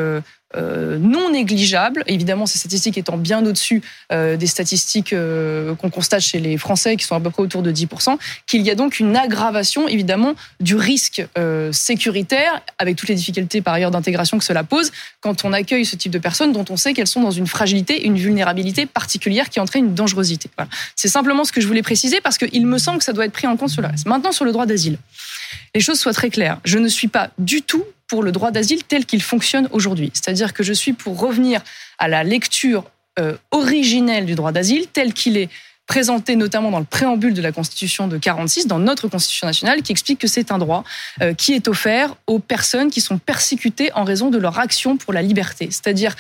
euh, 0.55 0.97
non 0.97 1.31
négligeable, 1.31 2.03
évidemment 2.07 2.45
ces 2.45 2.57
statistiques 2.57 2.97
étant 2.97 3.17
bien 3.17 3.45
au-dessus 3.45 3.81
euh, 4.11 4.37
des 4.37 4.47
statistiques 4.47 5.13
euh, 5.13 5.75
qu'on 5.75 5.89
constate 5.89 6.21
chez 6.21 6.39
les 6.39 6.57
Français, 6.57 6.95
qui 6.95 7.05
sont 7.05 7.15
à 7.15 7.19
peu 7.19 7.29
près 7.29 7.43
autour 7.43 7.61
de 7.61 7.71
10%, 7.71 8.17
qu'il 8.47 8.61
y 8.61 8.71
a 8.71 8.75
donc 8.75 8.99
une 8.99 9.15
aggravation 9.17 9.87
évidemment 9.87 10.35
du 10.59 10.75
risque 10.75 11.25
sécuritaire, 11.71 12.61
avec 12.77 12.95
toutes 12.95 13.09
les 13.09 13.15
difficultés 13.15 13.61
par 13.61 13.73
ailleurs 13.73 13.91
d'intégration 13.91 14.37
que 14.37 14.43
cela 14.43 14.63
pose, 14.63 14.91
quand 15.21 15.45
on 15.45 15.53
accueille 15.53 15.85
ce 15.85 15.95
type 15.95 16.11
de 16.11 16.19
personnes 16.19 16.51
dont 16.51 16.65
on 16.69 16.77
sait 16.77 16.93
qu'elles 16.93 17.07
sont 17.07 17.21
dans 17.21 17.31
une 17.31 17.47
fragilité, 17.47 18.05
une 18.05 18.17
vulnérabilité 18.17 18.85
particulière 18.85 19.49
qui 19.49 19.59
entraîne 19.59 19.85
une 19.85 19.95
dangerosité. 19.95 20.49
C'est 20.95 21.07
simplement 21.07 21.43
ce 21.43 21.51
que 21.51 21.61
je 21.61 21.67
voulais 21.67 21.81
préciser 21.81 22.21
parce 22.21 22.37
qu'il 22.37 22.65
me 22.65 22.77
semble 22.77 22.99
que 22.99 23.03
ça 23.03 23.13
doit 23.13 23.25
être 23.25 23.33
pris 23.33 23.47
en 23.47 23.57
compte 23.57 23.69
sur 23.69 23.81
le 23.81 23.87
reste. 23.87 24.05
Maintenant 24.05 24.31
sur 24.31 24.45
le 24.45 24.51
droit 24.51 24.65
d'asile. 24.65 24.97
Les 25.73 25.81
choses 25.81 25.99
soient 25.99 26.13
très 26.13 26.29
claires. 26.29 26.59
Je 26.63 26.77
ne 26.77 26.87
suis 26.87 27.07
pas 27.07 27.29
du 27.37 27.61
tout 27.61 27.83
pour 28.07 28.23
le 28.23 28.31
droit 28.31 28.51
d'asile 28.51 28.83
tel 28.83 29.05
qu'il 29.05 29.21
fonctionne 29.21 29.67
aujourd'hui. 29.71 30.11
C'est-à-dire 30.13 30.53
que 30.53 30.63
je 30.63 30.73
suis 30.73 30.93
pour 30.93 31.19
revenir 31.19 31.61
à 31.97 32.07
la 32.07 32.23
lecture 32.23 32.85
euh, 33.19 33.35
originelle 33.51 34.25
du 34.25 34.35
droit 34.35 34.51
d'asile 34.51 34.87
tel 34.87 35.13
qu'il 35.13 35.37
est 35.37 35.49
présenté 35.87 36.35
notamment 36.35 36.71
dans 36.71 36.79
le 36.79 36.85
préambule 36.85 37.33
de 37.33 37.41
la 37.41 37.51
Constitution 37.51 38.07
de 38.07 38.17
46, 38.17 38.67
dans 38.67 38.79
notre 38.79 39.07
Constitution 39.07 39.47
nationale, 39.47 39.83
qui 39.83 39.91
explique 39.91 40.19
que 40.19 40.27
c'est 40.27 40.51
un 40.51 40.57
droit 40.57 40.83
euh, 41.21 41.33
qui 41.33 41.53
est 41.53 41.67
offert 41.67 42.15
aux 42.27 42.39
personnes 42.39 42.89
qui 42.89 43.01
sont 43.01 43.17
persécutées 43.17 43.91
en 43.93 44.03
raison 44.03 44.29
de 44.29 44.37
leur 44.37 44.59
action 44.59 44.97
pour 44.97 45.13
la 45.13 45.21
liberté. 45.21 45.67
C'est-à-dire 45.69 46.15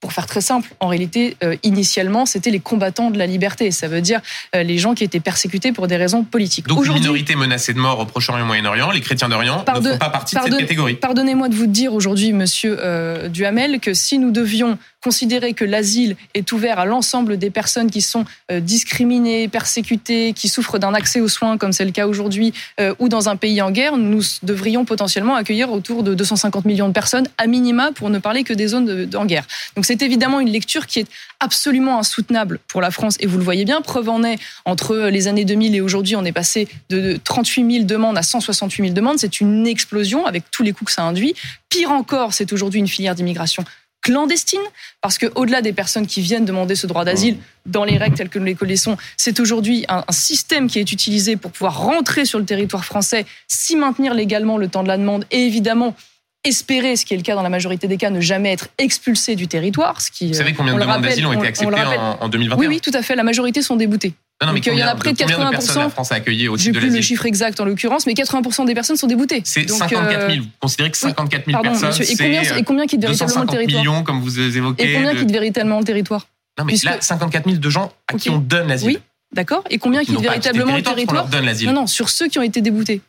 pour 0.00 0.12
faire 0.12 0.26
très 0.26 0.42
simple, 0.42 0.74
en 0.80 0.88
réalité, 0.88 1.36
euh, 1.42 1.56
initialement, 1.62 2.26
c'était 2.26 2.50
les 2.50 2.60
combattants 2.60 3.10
de 3.10 3.18
la 3.18 3.26
liberté. 3.26 3.70
Ça 3.70 3.88
veut 3.88 4.02
dire 4.02 4.20
euh, 4.54 4.62
les 4.62 4.76
gens 4.76 4.94
qui 4.94 5.04
étaient 5.04 5.20
persécutés 5.20 5.72
pour 5.72 5.86
des 5.86 5.96
raisons 5.96 6.22
politiques. 6.22 6.66
Donc 6.66 6.84
une 6.84 6.92
minorité 6.92 7.34
menacée 7.34 7.72
de 7.72 7.78
mort 7.78 7.98
au 7.98 8.04
Proche-Orient 8.04 8.44
et 8.44 8.46
Moyen-Orient, 8.46 8.90
les 8.90 9.00
chrétiens 9.00 9.28
d'Orient 9.28 9.64
ne 9.66 9.80
font 9.80 9.98
pas 9.98 10.10
partie 10.10 10.36
de 10.36 10.40
cette 10.42 10.58
catégorie. 10.58 10.94
Pardonnez-moi 10.94 11.48
de 11.48 11.54
vous 11.54 11.66
dire 11.66 11.94
aujourd'hui, 11.94 12.32
monsieur 12.32 12.76
euh, 12.80 13.28
Duhamel, 13.28 13.80
que 13.80 13.94
si 13.94 14.18
nous 14.18 14.30
devions 14.30 14.78
considérer 15.06 15.54
que 15.54 15.64
l'asile 15.64 16.16
est 16.34 16.50
ouvert 16.50 16.80
à 16.80 16.84
l'ensemble 16.84 17.38
des 17.38 17.50
personnes 17.50 17.92
qui 17.92 18.00
sont 18.00 18.24
euh, 18.50 18.58
discriminées, 18.58 19.46
persécutées, 19.46 20.32
qui 20.32 20.48
souffrent 20.48 20.80
d'un 20.80 20.94
accès 20.94 21.20
aux 21.20 21.28
soins, 21.28 21.58
comme 21.58 21.72
c'est 21.72 21.84
le 21.84 21.92
cas 21.92 22.08
aujourd'hui, 22.08 22.52
euh, 22.80 22.92
ou 22.98 23.08
dans 23.08 23.28
un 23.28 23.36
pays 23.36 23.62
en 23.62 23.70
guerre, 23.70 23.98
nous 23.98 24.22
devrions 24.42 24.84
potentiellement 24.84 25.36
accueillir 25.36 25.70
autour 25.70 26.02
de 26.02 26.12
250 26.12 26.64
millions 26.64 26.88
de 26.88 26.92
personnes, 26.92 27.28
à 27.38 27.46
minima, 27.46 27.92
pour 27.92 28.10
ne 28.10 28.18
parler 28.18 28.42
que 28.42 28.52
des 28.52 28.66
zones 28.66 29.08
en 29.14 29.26
guerre. 29.26 29.46
Donc 29.76 29.84
c'est 29.84 30.02
évidemment 30.02 30.40
une 30.40 30.50
lecture 30.50 30.88
qui 30.88 30.98
est 30.98 31.08
absolument 31.38 32.00
insoutenable 32.00 32.58
pour 32.66 32.80
la 32.80 32.90
France, 32.90 33.16
et 33.20 33.26
vous 33.26 33.38
le 33.38 33.44
voyez 33.44 33.64
bien, 33.64 33.82
preuve 33.82 34.08
en 34.08 34.24
est, 34.24 34.40
entre 34.64 34.96
les 34.96 35.28
années 35.28 35.44
2000 35.44 35.76
et 35.76 35.80
aujourd'hui, 35.80 36.16
on 36.16 36.24
est 36.24 36.32
passé 36.32 36.66
de 36.90 37.16
38 37.22 37.72
000 37.74 37.84
demandes 37.84 38.18
à 38.18 38.24
168 38.24 38.82
000 38.86 38.92
demandes, 38.92 39.18
c'est 39.20 39.40
une 39.40 39.68
explosion 39.68 40.26
avec 40.26 40.50
tous 40.50 40.64
les 40.64 40.72
coûts 40.72 40.84
que 40.84 40.90
ça 40.90 41.04
induit. 41.04 41.36
Pire 41.68 41.92
encore, 41.92 42.34
c'est 42.34 42.52
aujourd'hui 42.52 42.80
une 42.80 42.88
filière 42.88 43.14
d'immigration 43.14 43.64
clandestine, 44.06 44.60
parce 45.00 45.18
que 45.18 45.26
au-delà 45.34 45.62
des 45.62 45.72
personnes 45.72 46.06
qui 46.06 46.20
viennent 46.20 46.44
demander 46.44 46.76
ce 46.76 46.86
droit 46.86 47.04
d'asile 47.04 47.38
dans 47.66 47.82
les 47.82 47.98
règles 47.98 48.14
telles 48.14 48.28
que 48.28 48.38
nous 48.38 48.44
les 48.44 48.54
connaissons, 48.54 48.96
c'est 49.16 49.40
aujourd'hui 49.40 49.84
un, 49.88 50.04
système 50.10 50.68
qui 50.68 50.78
est 50.78 50.92
utilisé 50.92 51.34
pour 51.34 51.50
pouvoir 51.50 51.80
rentrer 51.80 52.24
sur 52.24 52.38
le 52.38 52.44
territoire 52.44 52.84
français, 52.84 53.26
s'y 53.48 53.74
maintenir 53.74 54.14
légalement 54.14 54.58
le 54.58 54.68
temps 54.68 54.84
de 54.84 54.88
la 54.88 54.96
demande 54.96 55.24
et 55.32 55.40
évidemment 55.40 55.96
espérer, 56.44 56.94
ce 56.94 57.04
qui 57.04 57.14
est 57.14 57.16
le 57.16 57.24
cas 57.24 57.34
dans 57.34 57.42
la 57.42 57.48
majorité 57.48 57.88
des 57.88 57.96
cas, 57.96 58.10
ne 58.10 58.20
jamais 58.20 58.52
être 58.52 58.68
expulsé 58.78 59.34
du 59.34 59.48
territoire. 59.48 60.00
Ce 60.00 60.12
qui, 60.12 60.28
Vous 60.28 60.34
savez 60.34 60.52
combien 60.52 60.76
de 60.76 60.80
demandes 60.80 61.02
d'asile 61.02 61.26
ont 61.26 61.32
été 61.32 61.48
acceptées 61.48 61.74
en, 61.74 62.18
en 62.20 62.28
2021 62.28 62.60
Oui, 62.60 62.68
oui, 62.68 62.80
tout 62.80 62.92
à 62.94 63.02
fait. 63.02 63.16
La 63.16 63.24
majorité 63.24 63.60
sont 63.60 63.74
déboutées. 63.74 64.14
Non, 64.42 64.48
non, 64.48 64.52
mais 64.52 64.60
il 64.60 64.78
y 64.78 64.84
en 64.84 64.88
a 64.88 64.94
près 64.94 65.14
de 65.14 65.18
80%. 65.18 65.26
De 65.26 65.50
personnes 65.50 65.82
la 65.82 65.88
France 65.88 66.12
a 66.12 66.16
accueilli 66.16 66.48
au 66.48 66.58
J'ai 66.58 66.72
plus 66.72 66.90
le 66.90 67.00
chiffre 67.00 67.24
exact 67.24 67.58
en 67.58 67.64
l'occurrence, 67.64 68.06
mais 68.06 68.12
80% 68.12 68.66
des 68.66 68.74
personnes 68.74 68.96
sont 68.96 69.06
déboutées. 69.06 69.40
C'est 69.44 69.68
54 69.68 70.30
000. 70.30 70.44
Vous 70.44 70.50
considérez 70.60 70.90
que 70.90 70.98
54 70.98 71.46
000 71.46 71.62
pardon, 71.62 71.80
personnes, 71.80 72.06
et 72.06 72.16
combien, 72.16 72.42
et 72.42 72.62
combien 72.62 72.86
quittent 72.86 73.00
véritablement 73.00 73.40
le 73.42 73.48
territoire 73.48 73.82
millions, 73.82 74.02
comme 74.02 74.20
vous 74.20 74.38
évoquez. 74.38 74.90
Et 74.90 74.94
combien 74.94 75.14
quittent 75.14 75.32
véritablement 75.32 75.78
le 75.78 75.84
territoire 75.84 76.28
Non, 76.58 76.66
mais 76.66 76.74
là, 76.84 76.98
54 77.00 77.46
000 77.46 77.56
de 77.56 77.70
gens 77.70 77.92
à 78.08 78.14
qui 78.14 78.28
on 78.28 78.38
donne 78.38 78.68
l'asile. 78.68 78.88
Oui, 78.88 78.98
d'accord. 79.32 79.64
Et 79.70 79.78
combien 79.78 80.04
quittent 80.04 80.20
véritablement 80.20 80.76
le 80.76 80.82
territoire 80.82 81.28
Non, 81.64 81.72
non, 81.72 81.86
sur 81.86 82.10
ceux 82.10 82.28
qui 82.28 82.38
ont 82.38 82.42
été 82.42 82.60
déboutés. 82.60 83.00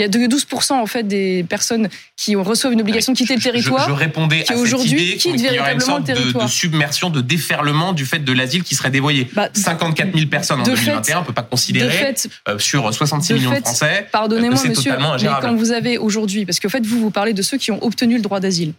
Il 0.00 0.20
y 0.20 0.24
a 0.24 0.28
12% 0.28 0.72
en 0.72 0.86
fait 0.86 1.02
des 1.02 1.44
personnes 1.44 1.88
qui 2.16 2.34
reçoivent 2.34 2.72
une 2.72 2.80
obligation 2.80 3.12
de 3.12 3.18
quitter 3.18 3.34
le 3.34 3.42
territoire. 3.42 3.86
Je, 3.86 3.92
répondais 3.92 4.44
qui 4.44 4.54
aujourd'hui 4.54 5.18
quittent 5.18 5.40
véritablement 5.40 5.98
le 5.98 6.04
territoire. 6.04 6.44
De, 6.44 6.48
de, 6.48 6.52
submersion, 6.52 7.10
de 7.10 7.20
déferlement 7.20 7.92
du 7.92 8.06
fait 8.06 8.20
de 8.20 8.32
l'asile 8.32 8.62
qui 8.62 8.74
serait 8.74 8.90
dévoyé. 8.90 9.28
54 9.52 10.10
bah, 10.10 10.18
000 10.18 10.30
personnes 10.30 10.60
en 10.60 10.64
2021, 10.64 11.20
on 11.20 11.24
peut 11.24 11.32
pas 11.34 11.42
considérer 11.42 11.90
fait, 11.90 12.28
euh, 12.48 12.58
sur 12.58 12.92
66 12.92 13.34
millions 13.34 13.50
de 13.50 13.56
Français. 13.56 14.06
Pardonnez-moi, 14.10 14.62
monsieur, 14.66 14.96
mais 14.98 15.28
quand 15.42 15.54
vous 15.54 15.72
avez 15.72 15.98
aujourd'hui, 15.98 16.46
parce 16.46 16.60
qu'en 16.60 16.70
fait 16.70 16.84
vous 16.86 17.00
vous 17.00 17.10
parlez 17.10 17.34
de 17.34 17.42
ceux 17.42 17.58
qui 17.58 17.70
ont 17.70 17.84
obtenu 17.84 18.16
le 18.16 18.22
droit 18.22 18.40
d'asile. 18.40 18.72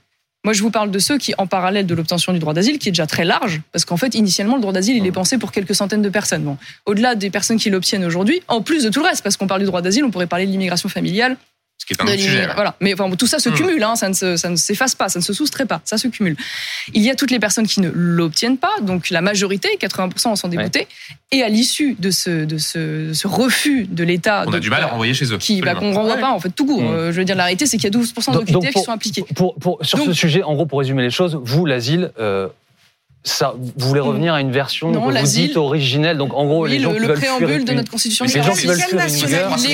Moi, 0.44 0.54
je 0.54 0.64
vous 0.64 0.72
parle 0.72 0.90
de 0.90 0.98
ceux 0.98 1.20
qui, 1.20 1.36
en 1.38 1.46
parallèle 1.46 1.86
de 1.86 1.94
l'obtention 1.94 2.34
du 2.34 2.40
droit 2.40 2.56
d'asile, 2.56 2.80
qui 2.80 2.90
est 2.90 2.92
déjà 2.92 3.06
très 3.06 3.26
large, 3.26 3.62
parce 3.72 3.86
qu'en 3.86 3.98
fait, 3.98 4.16
initialement, 4.16 4.56
le 4.56 4.62
droit 4.62 4.74
d'asile, 4.74 4.98
il 4.98 5.06
est 5.06 5.12
pensé 5.12 5.38
pour 5.38 5.52
quelques 5.52 5.76
centaines 5.76 6.02
de 6.02 6.10
personnes. 6.10 6.44
Bon, 6.44 6.58
au-delà 6.88 7.14
des 7.14 7.30
personnes 7.30 7.58
qui 7.58 7.70
l'obtiennent 7.70 8.04
aujourd'hui, 8.04 8.42
en 8.48 8.62
plus 8.64 8.84
de 8.84 8.90
tout 8.90 9.02
le 9.02 9.06
reste, 9.06 9.22
parce 9.22 9.38
qu'on 9.38 9.46
parle 9.46 9.60
du 9.60 9.68
droit 9.68 9.84
d'asile, 9.84 10.04
on 10.04 10.10
pourrait 10.10 10.26
parler 10.26 10.48
de 10.48 10.52
l'immigration 10.52 10.90
familiale, 10.90 11.38
ce 11.82 11.86
qui 11.88 11.94
est 11.94 12.02
un 12.02 12.06
autre 12.06 12.22
sujet. 12.22 12.48
Voilà. 12.54 12.76
Mais 12.80 12.94
enfin, 12.94 13.10
tout 13.16 13.26
ça 13.26 13.40
se 13.40 13.50
hmm. 13.50 13.54
cumule, 13.54 13.84
hein, 13.84 13.96
ça 13.96 14.10
ne 14.10 14.14
ça 14.14 14.50
ne 14.50 14.56
s'efface 14.56 14.94
pas, 14.94 15.10
ça 15.10 15.18
ne 15.18 15.24
se 15.24 15.34
soustrait 15.34 15.66
pas, 15.66 15.82
ça 15.84 15.98
se 15.98 16.08
cumule. 16.08 16.36
Il 16.94 17.02
y 17.02 17.10
a 17.10 17.16
toutes 17.16 17.32
les 17.32 17.40
personnes 17.40 17.66
qui 17.66 17.82
ne 17.82 17.90
l'obtiennent 17.90 18.60
pas, 18.60 18.74
donc 18.82 19.10
la 19.10 19.22
majorité, 19.22 19.70
80% 19.80 20.28
en 20.28 20.36
sont 20.36 20.48
dégoûtés. 20.48 20.88
Et 21.32 21.42
à 21.42 21.50
l'issue 21.50 21.96
de 21.98 22.12
ce, 22.12 22.46
de 22.46 22.60
ce, 22.60 23.14
ce 23.14 23.28
refus 23.28 23.88
de 23.90 24.04
l'État, 24.04 24.44
on 24.46 24.54
a 24.54 24.60
du 24.60 24.70
mal 24.70 24.84
à 24.84 24.88
renvoyer 24.88 25.16
chez 25.16 25.34
eux. 25.34 25.38
Qui, 25.40 25.62
bah, 25.62 25.74
qu'on 25.74 25.92
renvoie 25.94 26.18
pas 26.18 26.32
en 26.32 26.40
fait 26.40 26.50
tout 26.50 26.68
court. 26.68 26.84
Hmm. 26.84 26.94
Euh, 26.94 27.12
je 27.12 27.18
veux 27.18 27.26
dire, 27.26 27.36
la 27.36 27.46
réalité, 27.46 27.66
c'est 27.66 27.78
qu'il 27.78 27.92
y 27.92 27.98
a 27.98 28.00
12% 28.00 28.38
de 28.38 28.44
critères 28.44 28.72
qui 29.00 29.14
sont. 29.14 29.26
Pour, 29.36 29.56
pour, 29.56 29.80
sur 29.82 29.98
ce 30.00 30.14
sujet, 30.14 30.44
en 30.44 30.54
gros, 30.54 30.68
pour 30.68 30.80
résumer 30.80 31.02
les 31.02 31.10
choses, 31.10 31.40
vous, 31.42 31.66
l'asile. 31.66 32.12
Euh, 32.20 32.48
ça, 33.24 33.54
vous 33.56 33.88
voulez 33.88 34.00
revenir 34.00 34.34
à 34.34 34.42
une 34.42 34.52
version 34.52 34.90
non, 34.90 35.08
que 35.08 35.20
vous 35.20 35.28
dites 35.28 35.56
originelle, 35.56 36.18
donc 36.18 36.34
en 36.34 36.46
gros 36.46 36.64
oui, 36.64 36.72
les 36.72 36.80
gens 36.80 36.90
le, 36.90 36.96
qui 36.96 37.02
le 37.02 37.08
veulent 37.08 37.20
préambule 37.20 37.66
de 37.66 37.74
notre 37.74 37.92
constitution. 37.92 38.26
Les 38.26 38.42
gens 38.42 38.56
qui 38.56 38.66
veulent 38.66 38.80
fuir 38.80 39.00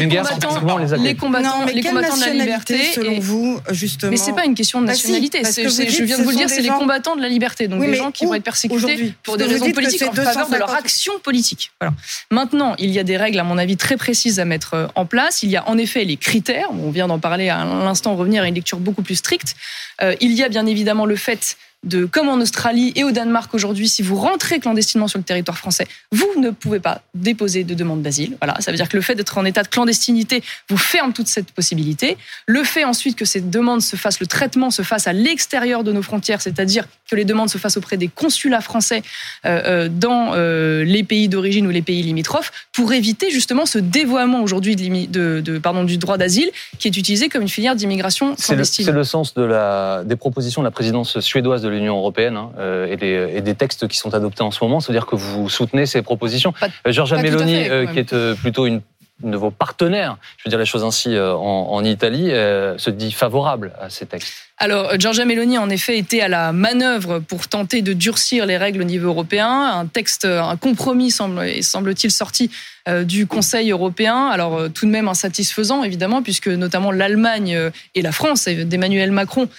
une 0.01 0.09
guerre, 0.09 0.23
les 0.23 0.39
combattants, 0.45 0.77
les, 0.77 0.97
les 0.97 1.15
combattants, 1.15 1.65
les 1.73 1.81
combattants 1.81 2.17
de 2.17 2.21
la 2.25 2.33
liberté. 2.33 2.77
Selon 2.93 3.19
vous, 3.19 3.59
justement. 3.71 4.11
Mais 4.11 4.17
c'est 4.17 4.33
pas 4.33 4.43
une 4.43 4.55
question 4.55 4.81
de 4.81 4.85
bah 4.85 4.91
nationalité. 4.91 5.43
je 5.43 6.03
viens 6.03 6.17
de 6.17 6.23
vous 6.23 6.31
le 6.31 6.35
dire, 6.35 6.49
c'est 6.49 6.61
les 6.61 6.69
combattants 6.69 7.15
de 7.15 7.21
la 7.21 7.29
liberté, 7.29 7.69
donc 7.69 7.81
des 7.81 7.95
gens 7.95 8.11
qui 8.11 8.25
vont 8.25 8.33
être 8.33 8.43
persécutés 8.43 9.13
pour 9.23 9.37
des 9.37 9.45
raisons 9.45 9.71
politiques 9.71 10.03
en 10.03 10.13
faveur 10.13 10.49
de 10.49 10.57
leur 10.57 10.73
action 10.73 11.13
politique. 11.23 11.71
Voilà. 11.79 11.95
Maintenant, 12.31 12.75
il 12.79 12.91
y 12.91 12.99
a 12.99 13.03
des 13.03 13.15
règles, 13.15 13.39
à 13.39 13.43
mon 13.43 13.57
avis, 13.57 13.77
très 13.77 13.95
précises 13.95 14.39
à 14.39 14.45
mettre 14.45 14.73
euh, 14.73 14.87
en 14.95 15.05
place. 15.05 15.43
Il 15.43 15.49
y 15.49 15.57
a 15.57 15.67
en 15.69 15.77
effet 15.77 16.03
les 16.03 16.17
critères. 16.17 16.67
On 16.71 16.89
vient 16.89 17.07
d'en 17.07 17.19
parler 17.19 17.49
à 17.49 17.63
l'instant, 17.63 18.15
revenir 18.15 18.43
à 18.43 18.47
une 18.47 18.55
lecture 18.55 18.79
beaucoup 18.79 19.01
plus 19.01 19.15
stricte. 19.15 19.55
Euh, 20.01 20.15
il 20.21 20.33
y 20.33 20.43
a 20.43 20.49
bien 20.49 20.65
évidemment 20.65 21.05
le 21.05 21.15
fait 21.15 21.57
de, 21.83 22.05
comme 22.05 22.27
en 22.27 22.35
Australie 22.35 22.91
et 22.95 23.03
au 23.03 23.11
Danemark 23.11 23.53
aujourd'hui, 23.53 23.87
si 23.87 24.01
vous 24.01 24.15
rentrez 24.15 24.59
clandestinement 24.59 25.07
sur 25.07 25.19
le 25.19 25.23
territoire 25.23 25.57
français, 25.57 25.87
vous 26.11 26.27
ne 26.37 26.49
pouvez 26.49 26.79
pas 26.79 27.01
déposer 27.13 27.63
de 27.63 27.73
demande 27.73 28.01
d'asile. 28.01 28.35
Voilà, 28.41 28.59
ça 28.59 28.71
veut 28.71 28.77
dire 28.77 28.89
que 28.89 28.97
le 28.97 29.03
fait 29.03 29.15
d'être 29.15 29.37
en 29.37 29.45
état 29.45 29.63
de 29.63 29.67
clandestinité 29.67 30.43
vous 30.69 30.77
ferme 30.77 31.13
toute 31.13 31.27
cette 31.27 31.51
possibilité. 31.51 32.17
Le 32.47 32.63
fait 32.63 32.83
ensuite 32.83 33.15
que 33.15 33.25
ces 33.25 33.41
demandes 33.41 33.81
se 33.81 33.95
fassent, 33.95 34.19
le 34.19 34.27
traitement 34.27 34.71
se 34.71 34.81
fasse 34.81 35.07
à 35.07 35.13
l'extérieur 35.13 35.83
de 35.83 35.91
nos 35.91 36.01
frontières, 36.01 36.41
c'est-à-dire 36.41 36.85
que 37.09 37.15
les 37.15 37.25
demandes 37.25 37.49
se 37.49 37.57
fassent 37.57 37.77
auprès 37.77 37.97
des 37.97 38.07
consulats 38.07 38.61
français 38.61 39.01
euh, 39.45 39.61
euh, 39.65 39.89
dans 39.89 40.33
euh, 40.33 40.83
les 40.83 41.03
pays 41.03 41.29
d'origine 41.29 41.67
ou 41.67 41.69
les 41.69 41.81
pays 41.81 42.03
limitrophes, 42.03 42.51
pour 42.73 42.91
éviter 42.91 43.29
justement 43.29 43.65
ce 43.65 43.79
dévoiement 43.79 44.41
aujourd'hui 44.41 44.75
de, 44.75 45.41
de, 45.41 45.57
pardon, 45.59 45.83
du 45.83 45.97
droit 45.97 46.17
d'asile 46.17 46.49
qui 46.79 46.87
est 46.87 46.97
utilisé 46.97 47.29
comme 47.29 47.43
une 47.43 47.49
filière 47.49 47.75
d'immigration 47.75 48.35
clandestine. 48.35 48.85
C'est 48.85 48.91
le, 48.91 49.03
sens 49.03 49.33
de 49.33 49.43
la, 49.43 50.03
des 50.03 50.15
propositions 50.15 50.61
de 50.61 50.67
la 50.67 50.71
présidence 50.71 51.19
suédoise 51.19 51.61
de 51.61 51.66
l'Union 51.67 51.97
européenne 51.97 52.37
hein, 52.37 52.51
euh, 52.57 52.87
et, 52.87 52.97
des, 52.97 53.31
et, 53.35 53.41
des, 53.41 53.55
textes 53.55 53.87
qui 53.87 53.97
sont 53.97 54.13
adoptés 54.13 54.43
en 54.43 54.51
ce 54.51 54.63
moment. 54.63 54.79
C'est-à-dire 54.79 55.05
que 55.05 55.15
vous 55.15 55.49
soutenez 55.49 55.85
ces 55.85 56.01
propositions. 56.01 56.53
Pas, 56.53 56.91
Giorgia 56.91 57.17
Meloni, 57.17 57.63
qui 57.93 57.99
est 57.99 58.35
plutôt 58.35 58.65
une 58.65 58.81
de 59.23 59.35
vos 59.35 59.49
partenaires, 59.49 60.17
je 60.37 60.43
veux 60.45 60.49
dire 60.49 60.59
les 60.59 60.65
choses 60.65 60.83
ainsi, 60.83 61.17
en, 61.19 61.33
en 61.33 61.83
Italie, 61.83 62.29
se 62.29 62.89
dit 62.89 63.11
favorable 63.11 63.73
à 63.79 63.89
ces 63.89 64.05
textes. 64.05 64.46
Alors, 64.59 64.99
Giorgia 64.99 65.23
Meloni, 65.23 65.59
en 65.59 65.69
effet, 65.69 65.99
était 65.99 66.21
à 66.21 66.27
la 66.27 66.51
manœuvre 66.51 67.19
pour 67.19 67.47
tenter 67.47 67.83
de 67.83 67.93
durcir 67.93 68.47
les 68.47 68.57
règles 68.57 68.81
au 68.81 68.85
niveau 68.85 69.09
européen. 69.09 69.49
Un 69.49 69.85
texte, 69.85 70.25
un 70.25 70.57
compromis 70.57 71.11
semble, 71.11 71.63
semble-t-il 71.63 72.09
sorti 72.09 72.49
euh, 72.87 73.03
du 73.03 73.27
Conseil 73.27 73.71
européen. 73.71 74.27
Alors, 74.27 74.55
euh, 74.55 74.69
tout 74.69 74.85
de 74.85 74.91
même 74.91 75.09
insatisfaisant, 75.09 75.83
évidemment, 75.83 76.21
puisque 76.21 76.47
notamment 76.47 76.91
l'Allemagne 76.91 77.53
euh, 77.53 77.69
et 77.95 78.01
la 78.01 78.13
France 78.13 78.45
d'Emmanuel 78.45 79.11
Macron 79.11 79.49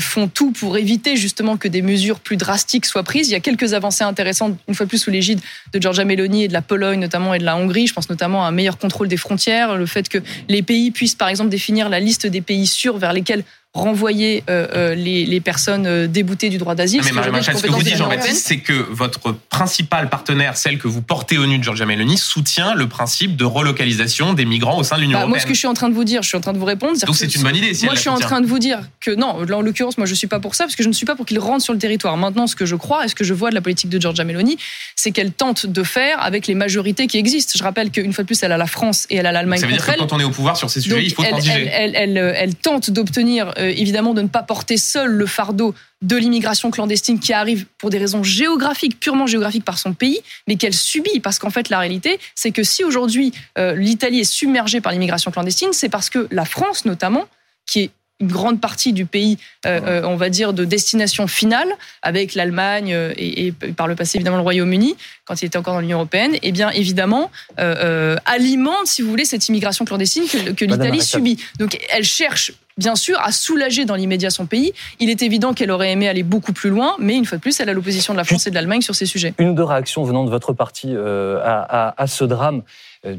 font 0.00 0.28
tout 0.28 0.52
pour 0.52 0.76
éviter 0.76 1.16
justement 1.16 1.56
que 1.56 1.68
des 1.68 1.82
mesures 1.82 2.20
plus 2.20 2.36
drastiques 2.36 2.86
soient 2.86 3.02
prises. 3.02 3.28
Il 3.28 3.32
y 3.32 3.36
a 3.36 3.40
quelques 3.40 3.74
avancées 3.74 4.04
intéressantes, 4.04 4.58
une 4.68 4.74
fois 4.74 4.86
plus 4.86 4.98
sous 4.98 5.10
l'égide 5.10 5.40
de 5.72 5.80
Giorgia 5.80 6.04
Meloni 6.04 6.44
et 6.44 6.48
de 6.48 6.52
la 6.52 6.62
Pologne 6.62 7.00
notamment 7.00 7.34
et 7.34 7.38
de 7.38 7.44
la 7.44 7.56
Hongrie. 7.56 7.86
Je 7.86 7.94
pense 7.94 8.08
notamment 8.08 8.44
à 8.44 8.48
un 8.48 8.52
meilleur 8.52 8.78
contrôle 8.78 9.08
des 9.08 9.16
frontières, 9.16 9.76
le 9.76 9.86
fait 9.86 10.08
que 10.08 10.18
les 10.48 10.62
pays 10.62 10.90
puissent, 10.90 11.14
par 11.14 11.28
exemple, 11.28 11.50
définir 11.50 11.88
la 11.88 12.00
liste 12.00 12.26
des 12.26 12.40
pays 12.40 12.66
sûrs 12.66 12.98
vers 12.98 13.12
lesquels 13.12 13.44
renvoyer 13.72 14.42
euh, 14.50 14.66
euh, 14.74 14.94
les, 14.96 15.24
les, 15.24 15.40
personnes 15.40 15.86
euh, 15.86 16.08
déboutées 16.08 16.48
du 16.48 16.58
droit 16.58 16.74
d'asile. 16.74 17.02
Mais 17.04 17.12
Marie 17.12 17.44
ce 17.44 17.62
que 17.62 17.70
vous 17.70 17.82
dites, 17.82 17.96
Jean-Baptiste, 17.96 18.44
c'est 18.44 18.58
que 18.58 18.72
votre 18.72 19.32
principal 19.48 20.08
partenaire, 20.08 20.56
celle 20.56 20.78
que 20.78 20.88
vous 20.88 21.02
portez 21.02 21.38
au 21.38 21.46
nu 21.46 21.58
de 21.58 21.62
Giorgia 21.62 21.86
Meloni, 21.86 22.18
soutient 22.18 22.74
le 22.74 22.88
principe 22.88 23.36
de 23.36 23.44
relocalisation 23.44 24.32
des 24.32 24.44
migrants 24.44 24.76
au 24.76 24.82
sein 24.82 24.96
de 24.96 25.02
l'Union 25.02 25.12
bah, 25.12 25.18
européenne. 25.20 25.30
Moi, 25.30 25.38
ce 25.40 25.46
que 25.46 25.54
je 25.54 25.58
suis 25.58 25.68
en 25.68 25.74
train 25.74 25.88
de 25.88 25.94
vous 25.94 26.02
dire, 26.02 26.22
je 26.22 26.28
suis 26.28 26.36
en 26.36 26.40
train 26.40 26.52
de 26.52 26.58
vous 26.58 26.64
répondre. 26.64 26.98
Donc 27.06 27.14
c'est 27.14 27.32
une 27.32 27.42
bonne 27.42 27.54
idée. 27.54 27.72
Si 27.72 27.84
moi, 27.84 27.94
je 27.94 28.00
suis 28.00 28.08
en 28.08 28.18
train 28.18 28.40
de 28.40 28.46
vous 28.46 28.58
dire 28.58 28.80
que 29.00 29.12
non, 29.12 29.44
là, 29.44 29.58
en 29.58 29.60
l'occurrence, 29.60 29.98
moi, 29.98 30.06
je 30.06 30.14
suis 30.14 30.26
pas 30.26 30.40
pour 30.40 30.56
ça, 30.56 30.64
parce 30.64 30.74
que 30.74 30.82
je 30.82 30.88
ne 30.88 30.94
suis 30.94 31.06
pas 31.06 31.14
pour 31.14 31.24
qu'ils 31.24 31.38
rentrent 31.38 31.64
sur 31.64 31.72
le 31.72 31.78
territoire. 31.78 32.16
Maintenant, 32.16 32.48
ce 32.48 32.56
que 32.56 32.66
je 32.66 32.74
crois 32.74 33.04
et 33.04 33.08
ce 33.08 33.14
que 33.14 33.24
je 33.24 33.34
vois 33.34 33.50
de 33.50 33.54
la 33.54 33.60
politique 33.60 33.90
de 33.90 34.00
Giorgia 34.00 34.24
Meloni, 34.24 34.58
c'est 34.96 35.12
qu'elle 35.12 35.30
tente 35.30 35.66
de 35.66 35.82
faire 35.84 36.20
avec 36.20 36.48
les 36.48 36.56
majorités 36.56 37.06
qui 37.06 37.18
existent. 37.18 37.52
Je 37.56 37.62
rappelle 37.62 37.90
qu'une 37.90 38.12
fois 38.12 38.24
de 38.24 38.26
plus, 38.26 38.42
elle 38.42 38.50
a 38.50 38.58
la 38.58 38.66
France 38.66 39.06
et 39.10 39.16
elle 39.16 39.26
a 39.26 39.32
l'Allemagne. 39.32 39.60
Ça 39.60 39.66
veut 39.66 39.72
dire 39.72 39.86
que 39.86 39.96
quand 39.96 40.12
on 40.12 40.18
est 40.18 40.24
au 40.24 40.30
pouvoir 40.30 40.56
sur 40.56 40.68
ces 40.70 40.80
sujets, 40.80 41.04
il 41.04 41.14
faut 41.14 41.22
elle, 41.22 41.30
transiger. 41.30 41.68
Elle, 41.72 41.94
elle, 41.94 42.34
elle, 42.36 42.54
tente 42.56 42.90
d'obtenir, 42.90 43.52
évidemment, 43.68 44.14
de 44.14 44.22
ne 44.22 44.28
pas 44.28 44.42
porter 44.42 44.76
seul 44.76 45.10
le 45.10 45.26
fardeau 45.26 45.74
de 46.02 46.16
l'immigration 46.16 46.70
clandestine 46.70 47.20
qui 47.20 47.32
arrive 47.32 47.66
pour 47.78 47.90
des 47.90 47.98
raisons 47.98 48.22
géographiques, 48.22 48.98
purement 48.98 49.26
géographiques 49.26 49.64
par 49.64 49.78
son 49.78 49.92
pays, 49.92 50.20
mais 50.48 50.56
qu'elle 50.56 50.74
subit. 50.74 51.20
Parce 51.20 51.38
qu'en 51.38 51.50
fait, 51.50 51.68
la 51.68 51.78
réalité, 51.78 52.18
c'est 52.34 52.52
que 52.52 52.62
si 52.62 52.84
aujourd'hui 52.84 53.32
euh, 53.58 53.74
l'Italie 53.74 54.20
est 54.20 54.24
submergée 54.24 54.80
par 54.80 54.92
l'immigration 54.92 55.30
clandestine, 55.30 55.72
c'est 55.72 55.88
parce 55.88 56.08
que 56.08 56.26
la 56.30 56.44
France, 56.44 56.84
notamment, 56.84 57.26
qui 57.66 57.80
est 57.80 57.90
une 58.20 58.28
grande 58.28 58.60
partie 58.60 58.92
du 58.92 59.06
pays, 59.06 59.38
euh, 59.66 59.80
euh, 59.84 60.02
on 60.04 60.16
va 60.16 60.30
dire, 60.30 60.52
de 60.52 60.64
destination 60.64 61.26
finale, 61.26 61.68
avec 62.02 62.34
l'Allemagne 62.34 62.96
et, 63.16 63.52
par 63.76 63.86
le 63.86 63.94
passé 63.94 64.18
évidemment 64.18 64.36
le 64.36 64.42
Royaume-Uni, 64.42 64.96
quand 65.24 65.42
il 65.42 65.46
était 65.46 65.58
encore 65.58 65.74
dans 65.74 65.80
l'Union 65.80 65.98
européenne, 65.98 66.34
et 66.34 66.40
eh 66.44 66.52
bien 66.52 66.70
évidemment 66.70 67.30
alimente, 67.56 68.86
si 68.86 69.02
vous 69.02 69.10
voulez, 69.10 69.24
cette 69.24 69.48
immigration 69.48 69.84
clandestine 69.84 70.24
que, 70.24 70.50
que 70.50 70.64
l'Italie 70.64 71.02
subit. 71.02 71.38
Donc 71.58 71.78
elle 71.90 72.04
cherche 72.04 72.52
bien 72.80 72.96
sûr, 72.96 73.20
à 73.20 73.30
soulager 73.30 73.84
dans 73.84 73.94
l'immédiat 73.94 74.30
son 74.30 74.46
pays. 74.46 74.72
Il 74.98 75.10
est 75.10 75.22
évident 75.22 75.52
qu'elle 75.52 75.70
aurait 75.70 75.92
aimé 75.92 76.08
aller 76.08 76.22
beaucoup 76.22 76.52
plus 76.52 76.70
loin, 76.70 76.96
mais 76.98 77.14
une 77.14 77.26
fois 77.26 77.36
de 77.36 77.42
plus, 77.42 77.60
elle 77.60 77.68
a 77.68 77.72
l'opposition 77.74 78.14
de 78.14 78.18
la 78.18 78.24
France 78.24 78.46
et 78.46 78.50
de 78.50 78.54
l'Allemagne 78.54 78.80
sur 78.80 78.94
ces 78.94 79.06
sujets. 79.06 79.34
Une 79.38 79.50
ou 79.50 79.54
deux 79.54 79.64
réactions 79.64 80.02
venant 80.02 80.24
de 80.24 80.30
votre 80.30 80.52
parti 80.54 80.88
euh, 80.90 81.38
à, 81.44 82.06
ce 82.06 82.24
drame. 82.24 82.62
Euh, 83.04 83.16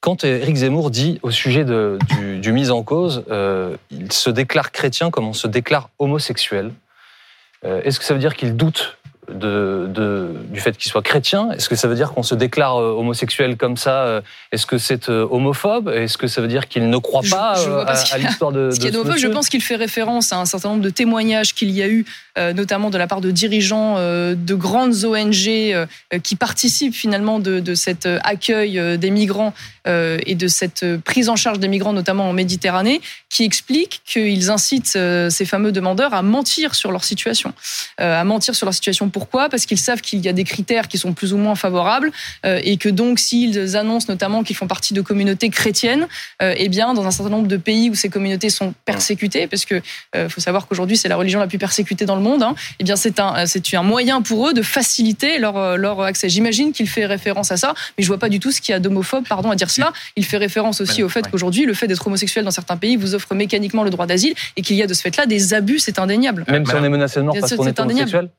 quand 0.00 0.24
Éric 0.24 0.56
Zemmour 0.56 0.90
dit 0.90 1.18
au 1.22 1.30
sujet 1.30 1.64
de, 1.64 1.98
du, 2.40 2.52
mise 2.52 2.70
en 2.70 2.82
cause, 2.82 3.24
euh, 3.30 3.76
il 3.90 4.12
se 4.12 4.30
déclare 4.30 4.72
chrétien 4.72 5.10
comme 5.10 5.26
on 5.26 5.32
se 5.32 5.46
déclare 5.46 5.90
homosexuel. 5.98 6.72
Est-ce 7.64 7.98
que 7.98 8.04
ça 8.04 8.14
veut 8.14 8.20
dire 8.20 8.36
qu'il 8.36 8.54
doute 8.54 8.98
de, 9.32 10.34
du 10.50 10.60
fait 10.60 10.76
qu'il 10.76 10.90
soit 10.90 11.02
chrétien? 11.02 11.50
Est-ce 11.52 11.68
que 11.68 11.76
ça 11.76 11.88
veut 11.88 11.94
dire 11.94 12.12
qu'on 12.12 12.22
se 12.22 12.34
déclare 12.34 12.80
euh, 12.80 12.92
homosexuel 12.92 13.56
comme 13.56 13.76
ça 13.76 14.04
euh, 14.04 14.20
Est-ce 14.52 14.66
que 14.66 14.78
c'est 14.78 15.08
euh, 15.08 15.26
homophobe? 15.30 15.88
Est-ce 15.88 16.18
que 16.18 16.26
ça 16.26 16.40
veut 16.40 16.48
dire 16.48 16.68
qu'il 16.68 16.88
ne 16.88 16.98
croit 16.98 17.22
pas, 17.28 17.54
à, 17.86 18.18
l'histoire 18.18 18.52
de, 18.52 18.70
ce 18.70 18.80
Je 18.80 19.28
pense 19.28 19.48
qu'il 19.48 19.62
fait 19.62 19.76
référence 19.76 20.32
à 20.32 20.38
un 20.38 20.44
certain 20.44 20.70
nombre 20.70 20.82
de 20.82 20.90
témoignages 20.90 21.54
qu'il 21.54 21.70
y 21.70 21.82
a 21.82 21.88
eu, 21.88 22.06
notamment 22.54 22.90
de 22.90 22.98
la 22.98 23.06
part 23.06 23.20
de 23.20 23.30
dirigeants 23.30 23.96
de 23.98 24.54
grandes 24.54 25.04
ONG 25.04 25.74
qui 26.22 26.36
participent 26.36 26.94
finalement 26.94 27.38
de, 27.40 27.60
de 27.60 27.74
cet 27.74 28.06
accueil 28.22 28.98
des 28.98 29.10
migrants 29.10 29.52
et 29.86 30.34
de 30.34 30.48
cette 30.48 30.84
prise 31.04 31.28
en 31.28 31.36
charge 31.36 31.58
des 31.58 31.68
migrants, 31.68 31.92
notamment 31.92 32.28
en 32.28 32.32
Méditerranée, 32.32 33.00
qui 33.30 33.44
expliquent 33.44 34.02
qu'ils 34.04 34.50
incitent 34.50 34.98
ces 35.28 35.44
fameux 35.44 35.72
demandeurs 35.72 36.14
à 36.14 36.22
mentir 36.22 36.74
sur 36.74 36.92
leur 36.92 37.04
situation, 37.04 37.52
à 37.98 38.24
mentir 38.24 38.54
sur 38.54 38.66
leur 38.66 38.74
situation. 38.74 39.08
Pourquoi? 39.08 39.48
Parce 39.48 39.66
qu'ils 39.66 39.78
savent 39.78 40.00
qu'il 40.00 40.20
y 40.20 40.28
a 40.28 40.32
des 40.32 40.44
critères 40.44 40.88
qui 40.88 40.98
sont 40.98 41.12
plus 41.12 41.32
ou 41.32 41.36
moins 41.36 41.54
favorables 41.54 42.12
euh, 42.44 42.60
et 42.62 42.76
que 42.76 42.88
donc 42.88 43.18
s'ils 43.18 43.76
annoncent 43.76 44.06
notamment 44.08 44.42
qu'ils 44.42 44.56
font 44.56 44.66
partie 44.66 44.94
de 44.94 45.00
communautés 45.00 45.50
chrétiennes, 45.50 46.06
euh, 46.42 46.54
eh 46.56 46.68
bien 46.68 46.94
dans 46.94 47.06
un 47.06 47.10
certain 47.10 47.30
nombre 47.30 47.48
de 47.48 47.56
pays 47.56 47.90
où 47.90 47.94
ces 47.94 48.08
communautés 48.08 48.50
sont 48.50 48.74
persécutées, 48.84 49.46
parce 49.46 49.64
que 49.64 49.80
euh, 50.16 50.28
faut 50.28 50.40
savoir 50.40 50.66
qu'aujourd'hui 50.66 50.96
c'est 50.96 51.08
la 51.08 51.16
religion 51.16 51.40
la 51.40 51.46
plus 51.46 51.58
persécutée 51.58 52.04
dans 52.04 52.16
le 52.16 52.22
monde, 52.22 52.27
hein, 52.42 52.54
eh 52.78 52.84
bien 52.84 52.96
c'est 52.96 53.20
un 53.20 53.46
c'est 53.46 53.74
un 53.74 53.82
moyen 53.82 54.22
pour 54.22 54.48
eux 54.48 54.54
de 54.54 54.62
faciliter 54.62 55.38
leur 55.38 55.76
leur 55.76 56.00
accès. 56.02 56.28
J'imagine 56.28 56.72
qu'il 56.72 56.88
fait 56.88 57.06
référence 57.06 57.52
à 57.52 57.56
ça, 57.56 57.74
mais 57.96 58.04
je 58.04 58.08
vois 58.08 58.18
pas 58.18 58.28
du 58.28 58.40
tout 58.40 58.52
ce 58.52 58.60
qu'il 58.60 58.72
y 58.72 58.76
a 58.76 58.80
d'homophobe, 58.80 59.26
pardon, 59.28 59.50
à 59.50 59.56
dire 59.56 59.70
cela. 59.70 59.92
Il 60.16 60.24
fait 60.24 60.36
référence 60.36 60.80
aussi 60.80 61.02
au 61.02 61.08
fait 61.08 61.28
qu'aujourd'hui 61.30 61.64
le 61.64 61.74
fait 61.74 61.86
d'être 61.86 62.06
homosexuel 62.06 62.44
dans 62.44 62.50
certains 62.50 62.76
pays 62.76 62.96
vous 62.96 63.14
offre 63.14 63.34
mécaniquement 63.34 63.84
le 63.84 63.90
droit 63.90 64.06
d'asile 64.06 64.34
et 64.56 64.62
qu'il 64.62 64.76
y 64.76 64.82
a 64.82 64.86
de 64.86 64.94
ce 64.94 65.02
fait-là 65.02 65.26
des 65.26 65.54
abus, 65.54 65.78
c'est 65.78 65.98
indéniable. 65.98 66.44
Même 66.48 66.66
si 66.66 66.74
on 66.74 66.84
est 66.84 66.88
menacé 66.88 67.20
de 67.20 67.24
mort 67.24 67.36
parce 67.38 67.54
qu'on 67.54 67.66
est 67.66 67.78
homosexuel? 67.80 68.30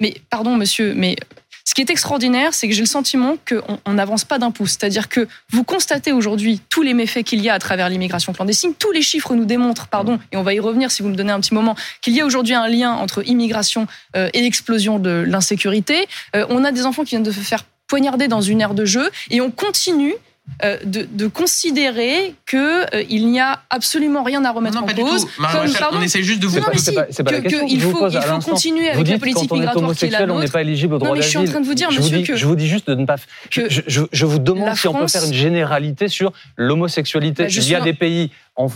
Mais 0.00 0.14
pardon, 0.30 0.56
monsieur, 0.56 0.94
mais 0.96 1.16
Ce 1.64 1.74
qui 1.74 1.80
est 1.80 1.90
extraordinaire, 1.90 2.54
c'est 2.54 2.68
que 2.68 2.74
j'ai 2.74 2.80
le 2.80 2.86
sentiment 2.86 3.36
qu'on 3.48 3.92
n'avance 3.92 4.24
pas 4.24 4.38
d'un 4.38 4.50
pouce. 4.50 4.72
C'est-à-dire 4.72 5.08
que 5.08 5.28
vous 5.50 5.64
constatez 5.64 6.12
aujourd'hui 6.12 6.60
tous 6.68 6.82
les 6.82 6.94
méfaits 6.94 7.22
qu'il 7.22 7.40
y 7.40 7.48
a 7.48 7.54
à 7.54 7.58
travers 7.58 7.88
l'immigration 7.88 8.32
clandestine. 8.32 8.74
Tous 8.74 8.92
les 8.92 9.02
chiffres 9.02 9.34
nous 9.34 9.44
démontrent, 9.44 9.88
pardon, 9.88 10.18
et 10.32 10.36
on 10.36 10.42
va 10.42 10.54
y 10.54 10.60
revenir 10.60 10.90
si 10.90 11.02
vous 11.02 11.08
me 11.08 11.16
donnez 11.16 11.32
un 11.32 11.40
petit 11.40 11.54
moment, 11.54 11.76
qu'il 12.00 12.14
y 12.14 12.20
a 12.20 12.26
aujourd'hui 12.26 12.54
un 12.54 12.68
lien 12.68 12.92
entre 12.92 13.26
immigration 13.26 13.86
euh, 14.16 14.28
et 14.32 14.40
l'explosion 14.40 14.98
de 14.98 15.10
l'insécurité. 15.10 16.06
Euh, 16.36 16.46
on 16.48 16.64
a 16.64 16.72
des 16.72 16.86
enfants 16.86 17.04
qui 17.04 17.10
viennent 17.10 17.22
de 17.22 17.32
se 17.32 17.40
faire 17.40 17.64
poignarder 17.86 18.28
dans 18.28 18.40
une 18.40 18.60
aire 18.60 18.74
de 18.74 18.84
jeu 18.84 19.10
et 19.30 19.40
on 19.40 19.50
continue 19.50 20.14
de, 20.84 21.08
de, 21.10 21.26
considérer 21.28 22.34
qu'il 22.48 22.58
euh, 22.58 23.04
il 23.08 23.28
n'y 23.28 23.40
a 23.40 23.62
absolument 23.70 24.22
rien 24.22 24.44
à 24.44 24.50
remettre 24.50 24.80
non, 24.80 24.86
en 24.86 24.94
cause. 24.94 25.26
Comme, 25.36 25.72
pardon, 25.78 25.98
on 25.98 26.02
essaie 26.02 26.22
juste 26.22 26.40
de 26.40 26.46
vous. 26.46 26.58
Non, 26.58 26.66
mais 26.72 26.78
si, 26.78 26.94
que, 26.94 27.22
que 27.22 27.68
il 27.68 27.80
faut, 27.80 28.08
il 28.08 28.20
faut 28.20 28.50
continuer 28.50 28.90
avec 28.90 29.08
la 29.08 29.18
politique 29.18 29.50
migratoire 29.50 29.94
qui 29.94 30.04
est 30.06 30.10
la 30.10 30.26
nôtre. 30.26 30.34
On 30.34 30.40
n'est 30.40 30.48
pas 30.48 30.62
éligible 30.62 30.94
au 30.94 30.98
droit 30.98 31.10
Non, 31.10 31.14
mais 31.16 31.22
je 31.22 31.28
suis 31.28 31.38
en 31.38 31.44
train 31.44 31.60
de 31.60 31.66
vous 31.66 31.74
dire, 31.74 31.90
je 31.90 31.98
monsieur, 31.98 32.16
vous 32.16 32.22
dis, 32.22 32.28
que 32.28 32.36
je 32.36 32.46
vous 32.46 32.56
dis 32.56 32.68
juste 32.68 32.88
de 32.88 32.94
ne 32.94 33.06
pas. 33.06 33.16
Je, 33.50 33.62
je, 33.68 34.02
je 34.10 34.26
vous 34.26 34.38
demande 34.38 34.76
si 34.76 34.88
on 34.88 34.94
peut 34.94 35.08
faire 35.08 35.24
une 35.24 35.32
généralité 35.32 36.08
sur 36.08 36.32
l'homosexualité. 36.56 37.44
Bah, 37.44 37.48
il 37.48 37.68
y 37.68 37.74
a 37.74 37.80
des 37.80 37.94
pays 37.94 38.30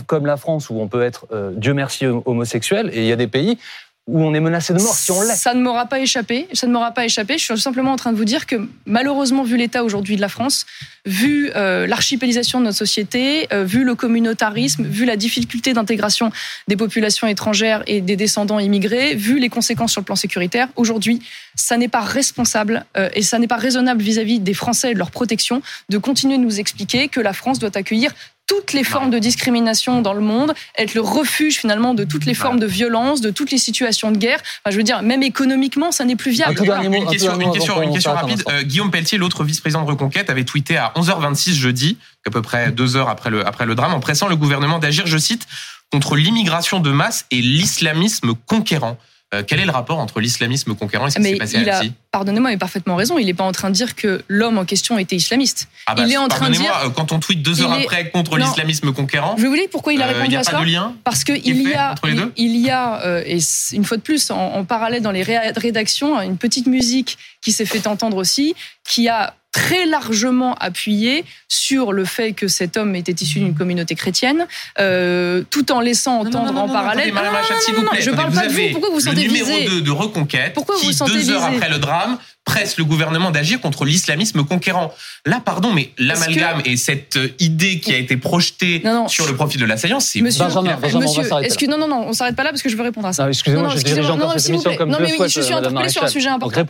comme 0.07 0.25
la 0.25 0.37
France 0.37 0.69
où 0.69 0.79
on 0.79 0.87
peut 0.87 1.03
être, 1.03 1.27
euh, 1.31 1.51
Dieu 1.55 1.73
merci, 1.73 2.05
homosexuel, 2.05 2.89
et 2.93 3.01
il 3.01 3.07
y 3.07 3.11
a 3.11 3.15
des 3.15 3.27
pays 3.27 3.57
où 4.07 4.23
on 4.23 4.33
est 4.33 4.39
menacé 4.39 4.73
de 4.73 4.79
mort 4.79 4.95
si 4.95 5.11
on 5.11 5.21
l'est. 5.21 5.35
Ça 5.35 5.53
ne 5.53 5.61
m'aura 5.61 5.85
pas 5.85 5.99
échappé. 5.99 6.47
Ça 6.53 6.65
ne 6.65 6.71
m'aura 6.71 6.91
pas 6.91 7.03
échappé. 7.03 7.37
Je 7.37 7.43
suis 7.43 7.59
simplement 7.59 7.91
en 7.91 7.97
train 7.97 8.13
de 8.13 8.17
vous 8.17 8.25
dire 8.25 8.45
que 8.45 8.55
malheureusement, 8.85 9.43
vu 9.43 9.57
l'état 9.57 9.83
aujourd'hui 9.83 10.15
de 10.15 10.21
la 10.21 10.29
France, 10.29 10.65
vu 11.05 11.51
euh, 11.55 11.85
l'archipélisation 11.87 12.59
de 12.59 12.65
notre 12.65 12.77
société, 12.77 13.47
euh, 13.51 13.65
vu 13.65 13.83
le 13.83 13.95
communautarisme, 13.95 14.85
vu 14.85 15.03
la 15.03 15.17
difficulté 15.17 15.73
d'intégration 15.73 16.31
des 16.69 16.77
populations 16.77 17.27
étrangères 17.27 17.83
et 17.85 17.99
des 17.99 18.15
descendants 18.15 18.59
immigrés, 18.59 19.13
vu 19.13 19.39
les 19.39 19.49
conséquences 19.49 19.91
sur 19.91 20.01
le 20.01 20.05
plan 20.05 20.15
sécuritaire, 20.15 20.69
aujourd'hui, 20.77 21.21
ça 21.55 21.75
n'est 21.75 21.89
pas 21.89 22.01
responsable 22.01 22.85
euh, 22.95 23.09
et 23.13 23.21
ça 23.21 23.39
n'est 23.39 23.47
pas 23.47 23.57
raisonnable 23.57 24.01
vis-à-vis 24.01 24.39
-vis 24.39 24.43
des 24.43 24.53
Français 24.53 24.91
et 24.91 24.93
de 24.93 24.99
leur 24.99 25.11
protection 25.11 25.61
de 25.89 25.97
continuer 25.97 26.37
de 26.37 26.43
nous 26.43 26.59
expliquer 26.59 27.09
que 27.09 27.19
la 27.19 27.33
France 27.33 27.59
doit 27.59 27.75
accueillir 27.75 28.13
toutes 28.47 28.71
les 28.71 28.85
formes 28.85 29.09
de 29.09 29.19
discrimination 29.19 30.01
dans 30.01 30.13
le 30.13 30.21
monde, 30.21 30.53
être 30.77 30.93
le 30.93 31.01
refuge 31.01 31.57
finalement 31.57 31.93
de 31.93 32.05
toutes 32.05 32.25
les 32.25 32.33
formes 32.33 32.59
de 32.59 32.65
violence, 32.65 33.21
de 33.21 33.29
toutes 33.29 33.51
les 33.51 33.57
situations 33.57 34.11
de 34.11 34.17
guerre. 34.17 34.39
Enfin, 34.39 34.71
je 34.71 34.77
veux 34.77 34.83
dire, 34.83 35.01
même 35.01 35.21
économiquement, 35.21 35.91
ça 35.91 36.05
n'est 36.05 36.15
plus 36.15 36.31
viable. 36.31 36.57
une, 36.57 37.05
question, 37.07 37.39
une 37.39 37.51
question, 37.51 37.81
une 37.81 37.93
question 37.93 38.13
rapide. 38.13 38.43
Euh, 38.49 38.63
Guillaume 38.63 38.89
Pelletier, 38.89 39.17
l'autre 39.17 39.43
vice-président 39.43 39.83
de 39.83 39.87
Reconquête, 39.89 40.29
avait 40.29 40.45
tweeté 40.45 40.77
à 40.77 40.93
11h26 40.95 41.53
jeudi, 41.53 41.97
à 42.25 42.29
peu 42.29 42.41
près 42.41 42.71
deux 42.71 42.95
heures 42.95 43.09
après 43.09 43.29
le, 43.29 43.45
après 43.45 43.65
le 43.65 43.75
drame, 43.75 43.93
en 43.93 43.99
pressant 43.99 44.27
le 44.27 44.37
gouvernement 44.37 44.79
d'agir, 44.79 45.05
je 45.05 45.17
cite, 45.17 45.45
contre 45.91 46.15
l'immigration 46.15 46.79
de 46.79 46.91
masse 46.91 47.25
et 47.31 47.41
l'islamisme 47.41 48.33
conquérant. 48.45 48.97
Euh, 49.33 49.43
quel 49.45 49.59
est 49.59 49.65
le 49.65 49.71
rapport 49.71 49.99
entre 49.99 50.21
l'islamisme 50.21 50.73
conquérant 50.73 51.07
et 51.07 51.11
ce 51.11 51.17
qui 51.17 51.23
s'est 51.23 51.35
passé 51.35 51.57
à 51.57 51.75
Annecy 51.75 51.91
Pardonnez-moi, 52.11 52.51
il 52.51 52.55
a 52.55 52.57
parfaitement 52.57 52.95
raison. 52.95 53.17
Il 53.17 53.25
n'est 53.25 53.33
pas 53.33 53.43
en 53.43 53.51
train 53.51 53.69
de 53.69 53.75
dire 53.75 53.95
que 53.95 54.23
l'homme 54.29 54.57
en 54.57 54.63
question 54.63 54.97
était 54.97 55.17
islamiste. 55.17 55.67
Ah 55.85 55.95
bah, 55.95 56.03
il 56.05 56.13
est 56.13 56.17
en 56.17 56.29
train 56.29 56.49
de 56.49 56.55
dire. 56.55 56.73
Euh, 56.85 56.89
quand 56.89 57.11
on 57.11 57.19
tweet 57.19 57.41
deux 57.41 57.61
heures 57.61 57.73
après 57.73 58.09
contre 58.09 58.37
l'islamisme 58.37 58.93
conquérant. 58.93 59.35
Je 59.37 59.45
vous 59.45 59.53
dire 59.53 59.67
pourquoi 59.69 59.91
il 59.91 60.01
a 60.01 60.05
répondu 60.05 60.35
euh, 60.35 60.37
a 60.37 60.41
à 60.41 60.45
pas 60.45 60.51
ça. 60.51 60.59
De 60.61 60.65
lien 60.65 60.95
Parce 61.03 61.25
qu'il 61.25 61.35
y 61.35 61.73
a, 61.73 61.93
il, 62.37 62.55
y 62.57 62.69
a, 62.69 63.21
et 63.25 63.39
une 63.73 63.83
fois 63.83 63.97
de 63.97 64.01
plus, 64.01 64.31
en, 64.31 64.37
en 64.37 64.63
parallèle 64.63 65.01
dans 65.01 65.11
les 65.11 65.23
rédactions, 65.23 66.21
une 66.21 66.37
petite 66.37 66.67
musique 66.67 67.17
qui 67.41 67.51
s'est 67.51 67.65
fait 67.65 67.85
entendre 67.85 68.15
aussi, 68.15 68.55
qui 68.87 69.09
a 69.09 69.35
très 69.51 69.85
largement 69.85 70.55
appuyé 70.55 71.25
sur 71.47 71.91
le 71.91 72.05
fait 72.05 72.33
que 72.33 72.47
cet 72.47 72.77
homme 72.77 72.95
était 72.95 73.13
issu 73.13 73.39
d'une 73.39 73.55
communauté 73.55 73.95
chrétienne, 73.95 74.47
euh, 74.79 75.43
tout 75.49 75.71
en 75.71 75.79
laissant 75.79 76.19
entendre 76.19 76.57
en 76.57 76.67
parallèle. 76.67 77.13
s'il 77.61 77.75
vous 77.75 77.83
plaît. 77.83 78.01
Je 78.01 78.11
parle 78.11 78.33
pas 78.33 78.47
de 78.47 78.53
vous. 78.53 78.71
Pourquoi 78.71 78.89
vous 78.91 78.99
sentez 78.99 79.27
visé 79.27 79.39
Le 79.39 79.45
numéro 79.45 79.69
2 79.69 79.81
de 79.81 79.91
Reconquête, 79.91 80.53
Pourquoi 80.53 80.75
qui, 80.75 80.91
vous 80.91 81.05
deux 81.07 81.31
heures 81.31 81.43
après 81.43 81.69
le 81.69 81.79
drame, 81.79 82.17
presse 82.47 82.77
le 82.77 82.85
gouvernement 82.85 83.29
d'agir 83.29 83.59
contre 83.59 83.83
l'islamisme 83.83 84.45
conquérant. 84.45 84.93
Là, 85.25 85.41
pardon, 85.43 85.73
mais 85.73 85.91
l'amalgame 85.97 86.63
que... 86.63 86.69
et 86.69 86.77
cette 86.77 87.19
idée 87.39 87.81
qui 87.81 87.93
a 87.93 87.97
été 87.97 88.15
projetée 88.15 88.81
non, 88.85 88.93
non, 88.93 89.07
sur 89.09 89.27
le 89.27 89.35
profil 89.35 89.59
de 89.59 89.65
l'assaillant, 89.65 89.99
c'est 89.99 90.21
monsieur, 90.21 90.45
Benjamin, 90.45 90.77
Benjamin, 90.77 91.05
monsieur, 91.05 91.23
est-ce 91.43 91.57
que 91.57 91.65
non, 91.65 91.77
non, 91.77 91.89
non, 91.89 92.05
on 92.07 92.13
s'arrête 92.13 92.37
pas 92.37 92.45
là 92.45 92.51
parce 92.51 92.61
que 92.61 92.69
je 92.69 92.77
veux 92.77 92.83
répondre 92.83 93.07
à 93.07 93.13
ça. 93.13 93.27
Excusez-moi, 93.27 93.73
je 93.75 93.83
dirige 93.83 94.09
encore 94.09 94.31
cette 94.39 94.49
émission 94.49 94.75
comme 94.77 94.89
non, 94.89 94.97
mais 95.01 95.11
oui, 95.19 95.29
je 95.29 95.41
suis 95.41 95.53
interpellée 95.53 95.89
sur 95.89 96.03
un 96.03 96.07
sujet 96.07 96.29
important. 96.29 96.65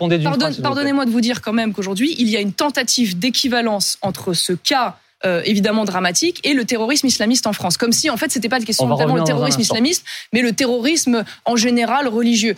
Pardonnez-moi 0.64 1.06
de 1.06 1.12
vous 1.12 1.22
dire 1.22 1.42
quand 1.42 1.54
même 1.54 1.74
qu'aujourd'hui, 1.74 2.16
il 2.18 2.28
y 2.28 2.36
a 2.36 2.42
une 2.42 2.54
tentative 2.54 3.20
d'équivalence 3.20 4.00
entre 4.02 4.34
ce 4.34 4.54
cas 4.54 4.98
euh, 5.26 5.42
évidemment 5.46 5.84
dramatique 5.84 6.42
et 6.44 6.54
le 6.54 6.64
terrorisme 6.64 7.08
islamiste 7.08 7.48
en 7.48 7.54
France. 7.54 7.76
Comme 7.78 7.92
si 7.92 8.10
en 8.12 8.18
fait 8.18 8.32
c'était 8.32 8.50
pas 8.50 8.60
une 8.60 8.66
question 8.66 8.88
notamment 8.88 9.16
le 9.16 9.24
terrorisme 9.24 9.62
islamiste, 9.62 10.06
mais 10.32 10.42
le 10.42 10.54
terrorisme 10.54 11.24
en 11.46 11.56
général 11.56 12.08
religieux. 12.08 12.56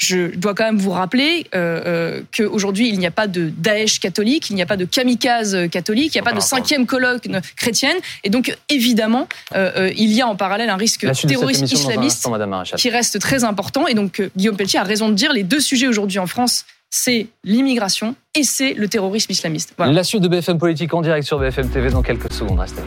Je 0.00 0.34
dois 0.34 0.54
quand 0.54 0.64
même 0.64 0.78
vous 0.78 0.92
rappeler 0.92 1.46
euh, 1.54 1.82
euh, 1.86 2.22
qu'aujourd'hui 2.34 2.88
il 2.88 2.98
n'y 2.98 3.06
a 3.06 3.10
pas 3.10 3.26
de 3.26 3.52
Daesh 3.54 4.00
catholique, 4.00 4.48
il 4.48 4.56
n'y 4.56 4.62
a 4.62 4.66
pas 4.66 4.78
de 4.78 4.86
kamikaze 4.86 5.68
catholique, 5.70 6.14
il 6.14 6.16
n'y 6.16 6.26
a 6.26 6.30
pas 6.30 6.32
de 6.32 6.40
cinquième 6.40 6.86
colonne 6.86 7.20
chrétienne, 7.54 7.96
et 8.24 8.30
donc 8.30 8.56
évidemment 8.70 9.28
euh, 9.54 9.70
euh, 9.76 9.92
il 9.94 10.10
y 10.12 10.22
a 10.22 10.26
en 10.26 10.36
parallèle 10.36 10.70
un 10.70 10.76
risque 10.76 11.06
terroriste 11.26 11.70
islamiste 11.70 12.26
instant, 12.26 12.76
qui 12.76 12.88
reste 12.88 13.20
très 13.20 13.44
important. 13.44 13.86
Et 13.86 13.94
donc 13.94 14.22
Guillaume 14.36 14.56
Pelletier 14.56 14.80
a 14.80 14.84
raison 14.84 15.10
de 15.10 15.14
dire 15.14 15.34
les 15.34 15.42
deux 15.42 15.60
sujets 15.60 15.86
aujourd'hui 15.86 16.18
en 16.18 16.26
France 16.26 16.64
c'est 16.92 17.28
l'immigration 17.44 18.16
et 18.34 18.42
c'est 18.42 18.74
le 18.74 18.88
terrorisme 18.88 19.30
islamiste. 19.30 19.74
Voilà. 19.76 19.92
La 19.92 20.02
suite 20.02 20.22
de 20.22 20.28
BFM 20.28 20.58
Politique 20.58 20.92
en 20.92 21.02
direct 21.02 21.26
sur 21.26 21.38
BFM 21.38 21.68
TV 21.68 21.90
dans 21.90 22.02
quelques 22.02 22.32
secondes. 22.32 22.58
Restez. 22.58 22.82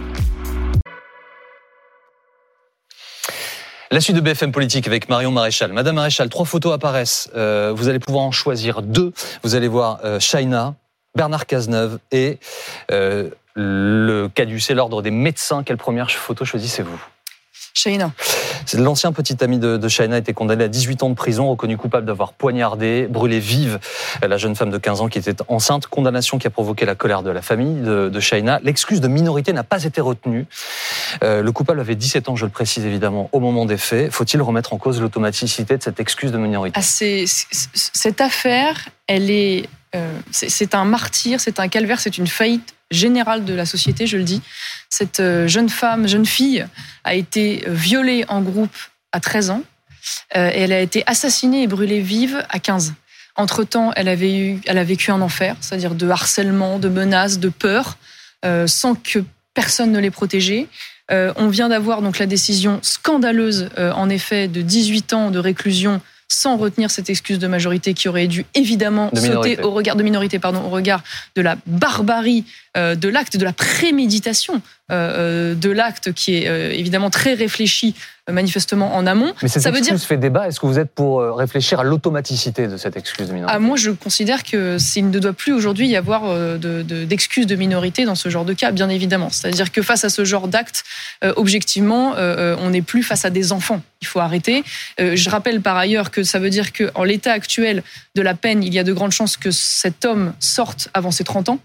La 3.94 4.02
suite 4.02 4.16
de 4.16 4.22
BFM 4.22 4.52
Politique 4.52 4.88
avec 4.88 5.08
Marion 5.08 5.30
Maréchal. 5.30 5.72
Madame 5.72 5.94
Maréchal, 5.94 6.28
trois 6.28 6.48
photos 6.48 6.74
apparaissent. 6.74 7.30
Euh, 7.36 7.72
vous 7.76 7.90
allez 7.90 8.00
pouvoir 8.00 8.24
en 8.24 8.32
choisir 8.32 8.82
deux. 8.82 9.14
Vous 9.44 9.54
allez 9.54 9.68
voir 9.68 10.00
euh, 10.04 10.20
Shaina, 10.20 10.74
Bernard 11.16 11.46
Cazeneuve 11.46 12.00
et 12.12 12.40
euh, 12.92 13.30
le 13.54 14.30
caducé, 14.30 14.74
l'ordre 14.74 15.04
des 15.04 15.12
médecins. 15.12 15.62
Quelle 15.62 15.78
première 15.78 16.10
photo 16.10 16.44
choisissez-vous? 16.44 17.00
Shaina. 17.74 18.12
L'ancien 18.76 19.12
petit 19.12 19.44
ami 19.44 19.58
de, 19.58 19.78
de 19.78 19.88
Shaina 19.88 20.16
a 20.16 20.20
été 20.20 20.34
condamné 20.34 20.64
à 20.64 20.68
18 20.68 21.04
ans 21.04 21.10
de 21.10 21.16
prison, 21.16 21.50
reconnu 21.50 21.76
coupable 21.76 22.06
d'avoir 22.06 22.34
poignardé, 22.34 23.08
brûlé 23.10 23.40
vive 23.40 23.80
la 24.22 24.38
jeune 24.38 24.56
femme 24.56 24.70
de 24.70 24.78
15 24.78 25.02
ans 25.02 25.08
qui 25.10 25.18
était 25.18 25.36
enceinte. 25.48 25.88
Condamnation 25.88 26.38
qui 26.38 26.48
a 26.48 26.50
provoqué 26.50 26.86
la 26.86 26.96
colère 26.96 27.24
de 27.24 27.32
la 27.32 27.42
famille 27.42 27.82
de, 27.82 28.10
de 28.10 28.20
Shaina. 28.20 28.60
L'excuse 28.64 29.02
de 29.02 29.08
minorité 29.08 29.54
n'a 29.54 29.64
pas 29.64 29.84
été 29.84 30.02
retenue. 30.02 30.46
Euh, 31.24 31.42
le 31.42 31.52
coupable 31.52 31.80
avait 31.80 31.96
17 31.96 32.30
ans, 32.30 32.36
je 32.36 32.46
le 32.46 32.52
précise 32.52 32.86
évidemment, 32.86 33.30
au 33.32 33.40
moment 33.40 33.66
des 33.66 33.78
faits. 33.78 34.12
Faut-il 34.12 34.42
remettre 34.42 34.74
en 34.74 34.78
cause 34.78 35.02
l'automaticité 35.02 35.78
de 35.78 35.84
cette 35.84 36.00
excuse 36.00 36.32
de 36.32 36.38
minorité? 36.38 36.80
Ah, 36.80 36.84
Cette 36.84 38.22
affaire, 38.22 38.88
elle 39.08 39.32
est, 39.32 39.68
euh, 39.96 40.18
c'est 40.32 40.76
un 40.76 40.86
martyr, 40.86 41.40
c'est 41.40 41.60
un 41.60 41.68
calvaire, 41.68 42.00
c'est 42.00 42.18
une 42.18 42.28
faillite 42.28 42.76
générale 42.94 43.46
de 43.46 43.54
la 43.54 43.66
société, 43.66 44.08
je 44.08 44.18
le 44.18 44.24
dis. 44.24 44.42
Cette 44.90 45.20
euh, 45.20 45.48
jeune 45.48 45.70
femme, 45.70 46.08
jeune 46.08 46.26
fille, 46.26 46.66
a 47.04 47.16
été 47.16 47.64
violée 47.68 48.26
en 48.28 48.42
groupe 48.42 48.76
à 49.12 49.20
13 49.20 49.50
ans 49.50 49.64
euh, 50.36 50.50
et 50.54 50.62
elle 50.62 50.74
a 50.74 50.80
été 50.80 51.04
assassinée 51.06 51.64
et 51.64 51.68
brûlée 51.68 52.02
vive 52.02 52.46
à 52.50 52.60
15. 52.60 52.94
Entre-temps, 53.36 53.92
elle, 53.96 54.10
avait 54.10 54.38
eu, 54.38 54.62
elle 54.68 54.78
a 54.78 54.84
vécu 54.84 55.12
un 55.12 55.22
enfer, 55.22 55.56
c'est-à-dire 55.60 55.96
de 55.96 56.08
harcèlement, 56.08 56.78
de 56.78 56.88
menaces, 56.88 57.40
de 57.40 57.50
peur, 57.50 57.98
euh, 58.46 58.68
sans 58.68 58.94
que 58.94 59.20
personne 59.56 59.92
ne 59.92 60.00
l'ait 60.00 60.12
protégée. 60.12 60.68
Euh, 61.12 61.34
on 61.36 61.48
vient 61.48 61.70
d'avoir 61.70 62.02
donc 62.02 62.20
la 62.20 62.28
décision 62.28 62.80
scandaleuse, 62.82 63.70
euh, 63.78 63.92
en 63.94 64.10
effet, 64.10 64.48
de 64.48 64.62
18 64.62 65.14
ans 65.14 65.32
de 65.32 65.40
réclusion 65.40 66.00
sans 66.28 66.58
retenir 66.58 66.90
cette 66.90 67.10
excuse 67.10 67.38
de 67.38 67.48
majorité 67.48 67.94
qui 67.94 68.08
aurait 68.08 68.28
dû 68.28 68.46
évidemment 68.56 69.12
sauter 69.14 69.62
au 69.62 69.72
regard 69.72 69.96
de 69.96 70.04
minorité, 70.04 70.40
pardon, 70.40 70.62
au 70.62 70.70
regard 70.70 71.04
de 71.36 71.42
la 71.42 71.58
barbarie 71.68 72.46
de 72.76 73.08
l'acte, 73.08 73.38
de 73.38 73.46
la 73.46 73.54
préméditation 73.54 74.62
euh, 74.92 75.54
euh, 75.54 75.56
de 75.56 75.70
l'acte 75.70 76.12
qui 76.12 76.36
est 76.36 76.50
euh, 76.50 76.70
évidemment 76.74 77.10
très 77.10 77.36
réfléchi 77.36 77.96
euh, 78.30 78.34
manifestement 78.34 78.94
en 78.96 79.08
amont. 79.08 79.34
Mais 79.42 79.48
cette 79.48 79.64
ça 79.64 79.70
excuse 79.70 79.90
veut 79.90 79.98
dire... 79.98 80.06
fait 80.06 80.18
débat. 80.18 80.46
Est-ce 80.48 80.60
que 80.60 80.66
vous 80.66 80.78
êtes 80.78 80.92
pour 80.92 81.22
réfléchir 81.38 81.80
à 81.80 81.84
l'automaticité 81.86 82.68
de 82.68 82.76
cette 82.76 82.98
excuse 82.98 83.30
de 83.30 83.34
minorité 83.34 83.56
ah, 83.56 83.60
Moi, 83.60 83.78
je 83.78 83.92
considère 83.92 84.44
que 84.44 84.78
s'il 84.78 85.10
ne 85.10 85.20
doit 85.20 85.32
plus 85.32 85.54
aujourd'hui 85.54 85.88
y 85.88 85.96
avoir 85.96 86.24
d'excuses 86.60 87.46
de, 87.46 87.50
de, 87.52 87.56
de, 87.56 87.60
minorité 87.60 88.04
dans 88.04 88.16
ce 88.16 88.28
genre 88.28 88.44
de 88.44 88.52
cas, 88.52 88.72
bien 88.72 88.90
évidemment. 88.90 89.30
C'est-à-dire 89.30 89.72
que 89.72 89.82
face 89.82 90.04
à 90.04 90.10
ce 90.10 90.26
genre 90.26 90.50
d'acte, 90.50 90.84
objectivement, 91.38 92.16
on 92.18 92.70
n'est 92.70 92.82
plus 92.82 93.04
face 93.04 93.24
à 93.24 93.30
des 93.30 93.54
enfants. 93.54 93.82
Il 94.02 94.08
faut 94.08 94.20
arrêter. 94.20 94.64
je 95.00 95.30
rappelle 95.30 95.62
par 95.62 95.78
ailleurs 95.78 96.12
que 96.12 96.24
ça 96.24 96.40
veut 96.40 96.50
dire 96.50 96.74
qu'en 96.74 97.04
l'état 97.04 97.32
actuel 97.32 97.84
de 98.16 98.22
la 98.22 98.34
peine, 98.34 98.64
il 98.64 98.74
y 98.74 98.80
a 98.80 98.84
de 98.84 98.94
grandes 98.94 99.12
chances 99.12 99.38
que 99.38 99.52
cet 99.52 100.04
homme 100.04 100.34
sorte 100.40 100.90
avant 100.94 101.12
ses 101.12 101.24
30 101.24 101.50
ans. 101.50 101.60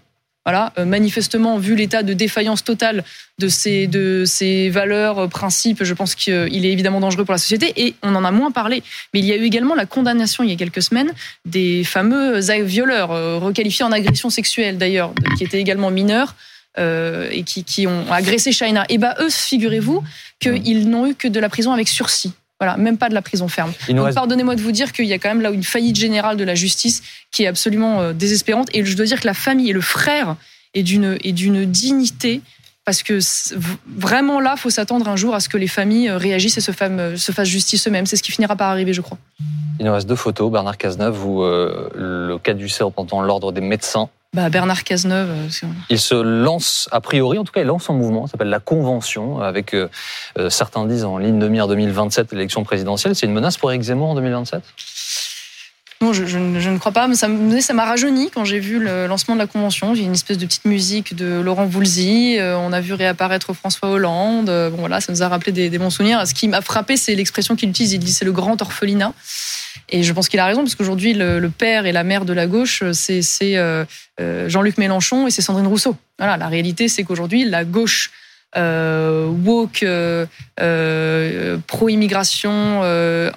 Voilà, 0.49 0.73
euh, 0.79 0.85
manifestement, 0.85 1.59
vu 1.59 1.75
l'état 1.75 2.01
de 2.01 2.13
défaillance 2.13 2.63
totale 2.63 3.03
de 3.37 3.47
ces, 3.47 3.85
de 3.85 4.23
ces 4.25 4.71
valeurs, 4.71 5.19
euh, 5.19 5.27
principes, 5.27 5.83
je 5.83 5.93
pense 5.93 6.15
qu'il 6.15 6.65
est 6.65 6.71
évidemment 6.71 6.99
dangereux 6.99 7.23
pour 7.23 7.33
la 7.33 7.37
société 7.37 7.71
et 7.77 7.93
on 8.01 8.15
en 8.15 8.23
a 8.23 8.31
moins 8.31 8.49
parlé. 8.49 8.81
Mais 9.13 9.19
il 9.19 9.27
y 9.27 9.31
a 9.31 9.35
eu 9.35 9.43
également 9.43 9.75
la 9.75 9.85
condamnation 9.85 10.43
il 10.43 10.49
y 10.49 10.53
a 10.53 10.55
quelques 10.55 10.81
semaines 10.81 11.11
des 11.45 11.83
fameux 11.83 12.39
violeurs, 12.63 13.11
euh, 13.11 13.37
requalifiés 13.37 13.85
en 13.85 13.91
agression 13.91 14.31
sexuelle 14.31 14.79
d'ailleurs, 14.79 15.13
qui 15.37 15.43
étaient 15.43 15.61
également 15.61 15.91
mineurs. 15.91 16.33
Euh, 16.77 17.27
et 17.31 17.43
qui, 17.43 17.63
qui, 17.63 17.87
ont 17.87 18.11
agressé 18.11 18.51
Shaina. 18.51 18.85
Et 18.89 18.99
bah 18.99 19.15
eux, 19.19 19.29
figurez-vous 19.29 20.03
qu'ils 20.39 20.89
n'ont 20.89 21.07
eu 21.07 21.15
que 21.15 21.27
de 21.27 21.39
la 21.39 21.49
prison 21.49 21.73
avec 21.73 21.89
sursis. 21.89 22.31
Voilà, 22.59 22.75
même 22.75 22.97
pas 22.97 23.07
de 23.07 23.13
la 23.13 23.21
prison 23.21 23.47
ferme. 23.47 23.71
Donc, 23.87 24.13
pardonnez-moi 24.13 24.55
de 24.55 24.61
vous 24.61 24.73
dire 24.73 24.91
qu'il 24.91 25.05
y 25.05 25.13
a 25.13 25.17
quand 25.17 25.29
même 25.29 25.41
là 25.41 25.49
une 25.51 25.63
faillite 25.63 25.95
générale 25.95 26.35
de 26.35 26.43
la 26.43 26.55
justice 26.55 27.01
qui 27.31 27.43
est 27.43 27.47
absolument 27.47 28.01
euh, 28.01 28.13
désespérante. 28.13 28.67
Et 28.73 28.83
je 28.83 28.97
dois 28.97 29.05
dire 29.05 29.21
que 29.21 29.27
la 29.27 29.33
famille 29.33 29.69
et 29.69 29.73
le 29.73 29.81
frère 29.81 30.35
est 30.73 30.83
d'une 30.83 31.17
est 31.23 31.31
d'une 31.31 31.65
dignité 31.65 32.41
parce 32.85 33.03
que 33.03 33.19
vraiment 33.87 34.39
là, 34.39 34.55
faut 34.55 34.69
s'attendre 34.69 35.07
un 35.07 35.15
jour 35.15 35.35
à 35.35 35.39
ce 35.39 35.49
que 35.49 35.57
les 35.57 35.67
familles 35.67 36.09
euh, 36.09 36.17
réagissent 36.17 36.57
et 36.57 36.61
se, 36.61 36.71
se 36.71 37.31
fassent 37.31 37.47
justice 37.47 37.87
eux-mêmes. 37.87 38.05
C'est 38.05 38.15
ce 38.15 38.23
qui 38.23 38.31
finira 38.31 38.55
par 38.55 38.69
arriver, 38.69 38.93
je 38.93 39.01
crois. 39.01 39.17
Il 39.79 39.85
nous 39.85 39.93
reste 39.93 40.07
deux 40.07 40.15
photos. 40.15 40.51
Bernard 40.51 40.77
Cazeneuve, 40.77 41.25
où 41.25 41.43
euh, 41.43 41.89
le 41.95 42.37
caducée 42.37 42.83
représentant 42.83 43.21
l'ordre 43.21 43.51
des 43.51 43.61
médecins 43.61 44.09
bah, 44.33 44.49
Bernard 44.49 44.83
Cazeneuve. 44.83 45.29
Euh, 45.31 45.67
il 45.89 45.99
se 45.99 46.13
lance, 46.13 46.87
a 46.91 47.01
priori, 47.01 47.39
en 47.39 47.43
tout 47.43 47.51
cas, 47.51 47.61
il 47.61 47.67
lance 47.67 47.89
un 47.89 47.93
mouvement, 47.93 48.27
ça 48.27 48.33
s'appelle 48.33 48.49
la 48.49 48.59
Convention, 48.59 49.41
avec 49.41 49.73
euh, 49.73 49.89
euh, 50.37 50.51
certains 50.51 50.85
disent 50.85 51.03
en 51.03 51.17
ligne 51.17 51.39
de 51.39 51.47
mire 51.47 51.67
2027, 51.67 52.31
l'élection 52.33 52.63
présidentielle. 52.63 53.15
C'est 53.15 53.25
une 53.25 53.33
menace 53.33 53.57
pour 53.57 53.71
Zemmour 53.81 54.09
en 54.09 54.15
2027 54.15 54.63
non, 56.01 56.13
je, 56.13 56.37
ne 56.37 56.77
crois 56.77 56.93
pas. 56.93 57.07
Mais 57.07 57.15
ça, 57.15 57.27
m'a 57.27 57.85
rajeuni 57.85 58.29
quand 58.31 58.45
j'ai 58.45 58.59
vu 58.59 58.79
le 58.79 59.07
lancement 59.07 59.35
de 59.35 59.39
la 59.39 59.47
convention. 59.47 59.95
J'ai 59.95 60.03
une 60.03 60.13
espèce 60.13 60.37
de 60.37 60.45
petite 60.45 60.65
musique 60.65 61.13
de 61.13 61.41
Laurent 61.41 61.65
Voulzy. 61.65 62.37
on 62.39 62.71
a 62.71 62.79
vu 62.79 62.93
réapparaître 62.93 63.53
François 63.53 63.89
Hollande. 63.89 64.45
bon, 64.45 64.77
voilà, 64.77 65.01
ça 65.01 65.11
nous 65.11 65.21
a 65.23 65.27
rappelé 65.27 65.51
des, 65.51 65.77
bons 65.77 65.89
souvenirs. 65.89 66.25
Ce 66.25 66.33
qui 66.33 66.47
m'a 66.47 66.61
frappé, 66.61 66.95
c'est 66.95 67.15
l'expression 67.15 67.57
qu'il 67.57 67.69
utilise. 67.69 67.91
Il 67.91 67.99
dit 67.99 68.13
c'est 68.13 68.23
le 68.23 68.31
grand 68.31 68.61
orphelinat. 68.61 69.13
Et 69.91 70.03
je 70.03 70.13
pense 70.13 70.29
qu'il 70.29 70.39
a 70.39 70.45
raison, 70.45 70.61
parce 70.61 70.75
qu'aujourd'hui, 70.75 71.13
le, 71.13 71.49
père 71.49 71.85
et 71.85 71.91
la 71.91 72.03
mère 72.03 72.25
de 72.25 72.33
la 72.33 72.47
gauche, 72.47 72.83
c'est 72.91 73.21
euh, 73.57 73.85
euh, 74.21 74.49
Jean-Luc 74.49 74.77
Mélenchon 74.77 75.27
et 75.27 75.31
c'est 75.31 75.41
Sandrine 75.41 75.67
Rousseau. 75.67 75.95
Voilà, 76.17 76.37
la 76.37 76.47
réalité, 76.47 76.87
c'est 76.87 77.03
qu'aujourd'hui, 77.03 77.45
la 77.45 77.65
gauche 77.65 78.11
euh, 78.11 78.28
woke, 78.55 79.85
pro-immigration, 81.67 82.81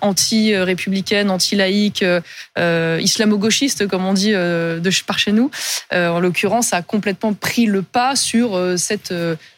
anti-républicaine, 0.01 1.31
anti-laïque, 1.31 2.05
islamo-gauchiste, 2.57 3.87
comme 3.89 4.05
on 4.05 4.15
dit 4.15 4.33
de 4.33 5.03
par 5.07 5.19
chez 5.19 5.33
nous, 5.33 5.51
en 5.93 6.21
l'occurrence, 6.21 6.73
a 6.73 6.83
complètement 6.83 7.35
pris 7.35 7.67
le 7.67 7.83
pas 7.83 8.17
sur 8.17 8.59
cette 8.77 9.13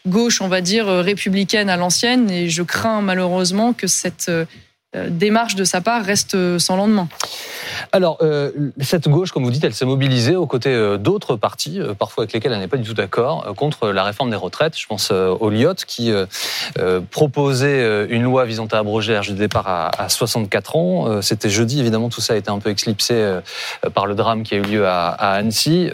gauche, 0.06 0.40
on 0.40 0.48
va 0.48 0.60
dire, 0.60 0.86
républicaine 0.86 1.70
à 1.70 1.76
l'ancienne. 1.76 2.30
Et 2.30 2.48
je 2.48 2.62
crains 2.62 3.00
malheureusement 3.00 3.72
que 3.72 3.86
cette 3.86 4.28
euh, 4.28 4.44
démarche 5.08 5.54
de 5.54 5.64
sa 5.64 5.80
part 5.80 6.04
reste 6.04 6.34
euh, 6.34 6.58
sans 6.58 6.76
lendemain. 6.76 7.08
Alors, 7.92 8.18
euh, 8.22 8.50
cette 8.80 9.08
gauche, 9.08 9.32
comme 9.32 9.44
vous 9.44 9.50
dites, 9.50 9.64
elle 9.64 9.74
s'est 9.74 9.84
mobilisée 9.84 10.36
aux 10.36 10.46
côtés 10.46 10.96
d'autres 10.98 11.36
partis, 11.36 11.80
parfois 11.98 12.22
avec 12.22 12.32
lesquels 12.32 12.52
elle 12.52 12.58
n'est 12.58 12.68
pas 12.68 12.76
du 12.76 12.88
tout 12.88 12.94
d'accord, 12.94 13.54
contre 13.56 13.88
la 13.88 14.04
réforme 14.04 14.30
des 14.30 14.36
retraites. 14.36 14.78
Je 14.78 14.86
pense 14.86 15.10
au 15.10 15.50
Lyot, 15.50 15.74
qui 15.86 16.12
proposait 17.10 18.06
une 18.08 18.22
loi 18.22 18.44
visant 18.44 18.66
à 18.66 18.78
abroger 18.78 19.12
l'âge 19.12 19.30
de 19.30 19.34
départ 19.34 19.66
à, 19.66 20.08
64 20.08 20.76
ans. 20.76 21.22
C'était 21.22 21.50
jeudi, 21.50 21.80
évidemment, 21.80 22.08
tout 22.08 22.20
ça 22.20 22.34
a 22.34 22.36
été 22.36 22.50
un 22.50 22.58
peu 22.58 22.70
éclipsé 22.70 23.38
par 23.94 24.06
le 24.06 24.14
drame 24.14 24.42
qui 24.42 24.54
a 24.54 24.58
eu 24.58 24.62
lieu 24.62 24.86
à, 24.86 25.08
à 25.08 25.34
Annecy. 25.34 25.90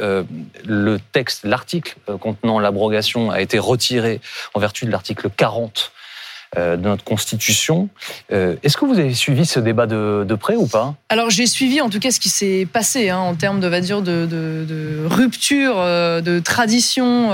Le 0.67 0.99
texte, 1.13 1.45
l'article 1.45 1.97
contenant 2.21 2.59
l'abrogation 2.59 3.31
a 3.31 3.41
été 3.41 3.59
retiré 3.59 4.21
en 4.55 4.61
vertu 4.61 4.87
de 4.87 4.91
l'article 4.91 5.31
40 5.35 5.61
euh, 5.71 6.00
de 6.57 6.83
notre 6.83 7.05
Constitution. 7.05 7.89
Euh, 8.33 8.57
est-ce 8.63 8.77
que 8.77 8.85
vous 8.85 8.99
avez 8.99 9.15
suivi 9.15 9.47
ce 9.47 9.61
débat 9.61 9.87
de, 9.87 10.35
près 10.35 10.57
ou 10.57 10.67
pas? 10.67 10.95
Alors 11.09 11.31
j'ai 11.31 11.47
suivi 11.47 11.81
en 11.81 11.91
tout 11.91 12.01
cas 12.01 12.11
ce 12.11 12.19
qui 12.19 12.29
s'est 12.29 12.67
passé 12.71 13.09
hein, 13.09 13.19
en 13.19 13.35
termes 13.35 13.61
de, 13.61 13.69
va 13.69 13.81
dire, 13.81 14.03
de, 14.03 15.07
rupture, 15.07 15.75
euh, 15.79 16.21
de 16.21 16.41
tradition. 16.41 17.31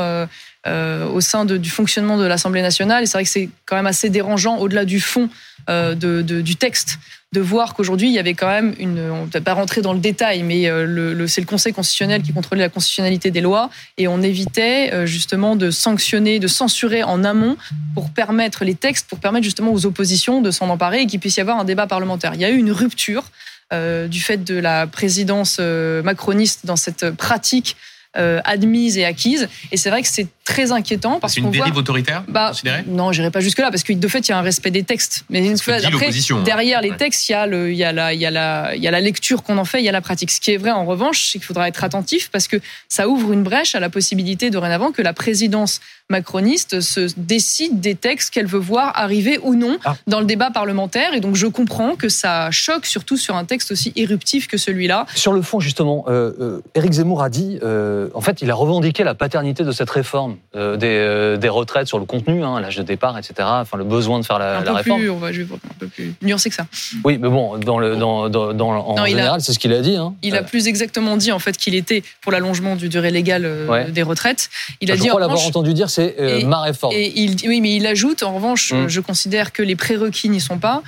Au 0.66 1.20
sein 1.20 1.44
de, 1.44 1.56
du 1.56 1.70
fonctionnement 1.70 2.18
de 2.18 2.24
l'Assemblée 2.24 2.62
nationale. 2.62 3.02
Et 3.02 3.06
c'est 3.06 3.18
vrai 3.18 3.24
que 3.24 3.30
c'est 3.30 3.48
quand 3.66 3.76
même 3.76 3.86
assez 3.86 4.10
dérangeant, 4.10 4.58
au-delà 4.58 4.84
du 4.84 5.00
fond 5.00 5.28
du 5.68 6.56
texte, 6.56 6.98
de 7.32 7.40
voir 7.40 7.74
qu'aujourd'hui, 7.74 8.08
il 8.08 8.14
y 8.14 8.18
avait 8.18 8.34
quand 8.34 8.48
même 8.48 8.74
une. 8.78 8.98
On 9.10 9.22
ne 9.22 9.26
peut 9.26 9.40
pas 9.40 9.54
rentrer 9.54 9.82
dans 9.82 9.92
le 9.92 9.98
détail, 9.98 10.42
mais 10.42 10.68
euh, 10.68 11.26
c'est 11.26 11.40
le 11.40 11.46
Conseil 11.46 11.72
constitutionnel 11.72 12.22
qui 12.22 12.32
contrôlait 12.32 12.62
la 12.62 12.68
constitutionnalité 12.68 13.30
des 13.30 13.40
lois 13.40 13.68
et 13.98 14.06
on 14.08 14.22
évitait 14.22 14.90
euh, 14.92 15.06
justement 15.06 15.56
de 15.56 15.70
sanctionner, 15.70 16.38
de 16.38 16.46
censurer 16.46 17.02
en 17.02 17.24
amont 17.24 17.56
pour 17.94 18.10
permettre 18.10 18.64
les 18.64 18.74
textes, 18.74 19.08
pour 19.08 19.18
permettre 19.18 19.44
justement 19.44 19.72
aux 19.72 19.86
oppositions 19.86 20.40
de 20.40 20.50
s'en 20.50 20.68
emparer 20.70 21.02
et 21.02 21.06
qu'il 21.06 21.20
puisse 21.20 21.36
y 21.36 21.40
avoir 21.40 21.58
un 21.58 21.64
débat 21.64 21.86
parlementaire. 21.86 22.32
Il 22.34 22.40
y 22.40 22.44
a 22.44 22.50
eu 22.50 22.56
une 22.56 22.72
rupture. 22.72 23.24
Euh, 23.72 24.06
du 24.06 24.20
fait 24.20 24.44
de 24.44 24.54
la 24.54 24.86
présidence 24.86 25.58
macroniste 25.58 26.66
dans 26.66 26.76
cette 26.76 27.10
pratique 27.10 27.76
euh, 28.16 28.40
admise 28.44 28.96
et 28.96 29.04
acquise. 29.04 29.46
Et 29.72 29.76
c'est 29.76 29.90
vrai 29.90 30.00
que 30.00 30.08
c'est 30.08 30.28
très 30.46 30.72
inquiétant 30.72 31.18
parce 31.20 31.34
C'est 31.34 31.40
une 31.40 31.50
dérive 31.50 31.76
autoritaire 31.76 32.22
bah, 32.28 32.52
Non, 32.86 33.12
j'irai 33.12 33.30
pas 33.30 33.40
jusque 33.40 33.58
là 33.58 33.70
parce 33.70 33.82
que 33.82 33.92
de 33.92 34.08
fait 34.08 34.20
il 34.20 34.30
y 34.30 34.32
a 34.32 34.38
un 34.38 34.42
respect 34.42 34.70
des 34.70 34.84
textes. 34.84 35.24
Mais 35.28 35.44
une 35.44 35.58
fois, 35.58 35.74
après, 35.74 36.08
hein. 36.08 36.42
derrière 36.44 36.80
les 36.80 36.96
textes, 36.96 37.28
il 37.28 37.32
y 37.32 37.34
a 37.34 37.46
le, 37.46 37.72
il 37.72 37.76
y 37.76 37.84
a 37.84 37.92
la, 37.92 38.14
il 38.14 38.20
y 38.20 38.26
a 38.26 38.30
la, 38.30 38.74
il 38.76 38.82
y 38.82 38.88
a 38.88 38.90
la 38.90 39.00
lecture 39.00 39.42
qu'on 39.42 39.58
en 39.58 39.64
fait, 39.64 39.80
il 39.80 39.84
y 39.84 39.88
a 39.88 39.92
la 39.92 40.00
pratique. 40.00 40.30
Ce 40.30 40.40
qui 40.40 40.52
est 40.52 40.56
vrai 40.56 40.70
en 40.70 40.86
revanche, 40.86 41.30
c'est 41.30 41.38
qu'il 41.38 41.46
faudra 41.46 41.68
être 41.68 41.82
attentif 41.82 42.30
parce 42.30 42.46
que 42.46 42.58
ça 42.88 43.08
ouvre 43.08 43.32
une 43.32 43.42
brèche 43.42 43.74
à 43.74 43.80
la 43.80 43.90
possibilité 43.90 44.50
dorénavant 44.50 44.92
que 44.92 45.02
la 45.02 45.12
présidence 45.12 45.80
macroniste 46.08 46.80
se 46.80 47.08
décide 47.16 47.80
des 47.80 47.96
textes 47.96 48.32
qu'elle 48.32 48.46
veut 48.46 48.60
voir 48.60 48.92
arriver 48.94 49.40
ou 49.42 49.56
non 49.56 49.78
ah. 49.84 49.96
dans 50.06 50.20
le 50.20 50.26
débat 50.26 50.52
parlementaire. 50.52 51.12
Et 51.14 51.20
donc 51.20 51.34
je 51.34 51.48
comprends 51.48 51.96
que 51.96 52.08
ça 52.08 52.52
choque, 52.52 52.86
surtout 52.86 53.16
sur 53.16 53.34
un 53.34 53.44
texte 53.44 53.72
aussi 53.72 53.92
éruptif 53.96 54.46
que 54.46 54.56
celui-là. 54.56 55.06
Sur 55.16 55.32
le 55.32 55.42
fond, 55.42 55.58
justement, 55.58 56.04
euh, 56.06 56.32
euh 56.38 56.60
Éric 56.76 56.92
Zemmour 56.92 57.22
a 57.22 57.30
dit. 57.30 57.58
Euh, 57.62 58.08
en 58.14 58.20
fait, 58.20 58.42
il 58.42 58.50
a 58.50 58.54
revendiqué 58.54 59.02
la 59.02 59.14
paternité 59.14 59.64
de 59.64 59.72
cette 59.72 59.90
réforme 59.90 60.35
euh, 60.54 60.76
euh, 60.82 61.36
des, 61.36 61.48
retraites 61.48 61.86
sur 61.86 61.98
le 61.98 62.04
contenu, 62.04 62.42
hein, 62.44 62.60
l'âge 62.60 62.76
de 62.76 62.82
départ, 62.82 63.18
etc. 63.18 63.34
Enfin, 63.40 63.76
le 63.76 63.84
besoin 63.84 64.18
de 64.18 64.24
faire 64.24 64.38
la, 64.38 64.58
un 64.58 64.74
réforme. 64.74 65.00
Plus, 65.00 65.10
on 65.10 65.18
va, 65.18 65.32
je 65.32 65.42
vais 65.42 65.54
un 65.54 65.74
peu 65.78 65.86
plus 65.86 66.14
nuancer 66.22 66.48
que 66.48 66.54
ça. 66.54 66.66
Oui, 67.04 67.18
mais 67.20 67.28
bon, 67.28 67.58
dans 67.58 67.78
le, 67.78 67.96
dans, 67.96 68.28
dans, 68.28 68.54
en 68.60 69.06
général, 69.06 69.40
c'est 69.40 69.52
ce 69.52 69.58
qu'il 69.58 69.72
a 69.72 69.80
dit. 69.80 69.96
Hein. 69.96 70.14
Il 70.22 70.34
a 70.34 70.40
euh. 70.40 70.42
plus 70.42 70.68
exactement 70.68 71.16
dit 71.16 71.32
en 71.32 71.38
fait 71.38 71.56
qu'il 71.56 71.74
était 71.74 72.02
pour 72.20 72.32
l'allongement 72.32 72.76
du 72.76 72.88
durée 72.88 73.10
légale 73.10 73.48
des 73.90 74.02
retraites. 74.02 74.48
Il 74.80 74.90
a 74.90 74.94
ah, 74.94 74.96
je 74.96 75.02
dit. 75.02 75.08
crois 75.08 75.20
l'avoir 75.20 75.44
entendu 75.44 75.74
dire, 75.74 75.90
c'est 75.90 76.44
ma 76.44 76.60
réforme. 76.60 76.94
Et 76.94 77.12
il, 77.16 77.36
oui, 77.48 77.60
mais 77.60 77.76
il 77.76 77.86
ajoute, 77.86 78.22
en 78.22 78.34
revanche, 78.34 78.72
hum. 78.72 78.88
je 78.88 79.00
considère 79.00 79.52
que 79.52 79.62
les 79.62 79.76
prérequis 79.76 80.28
n'y 80.28 80.40
sont 80.40 80.58
pas, 80.58 80.82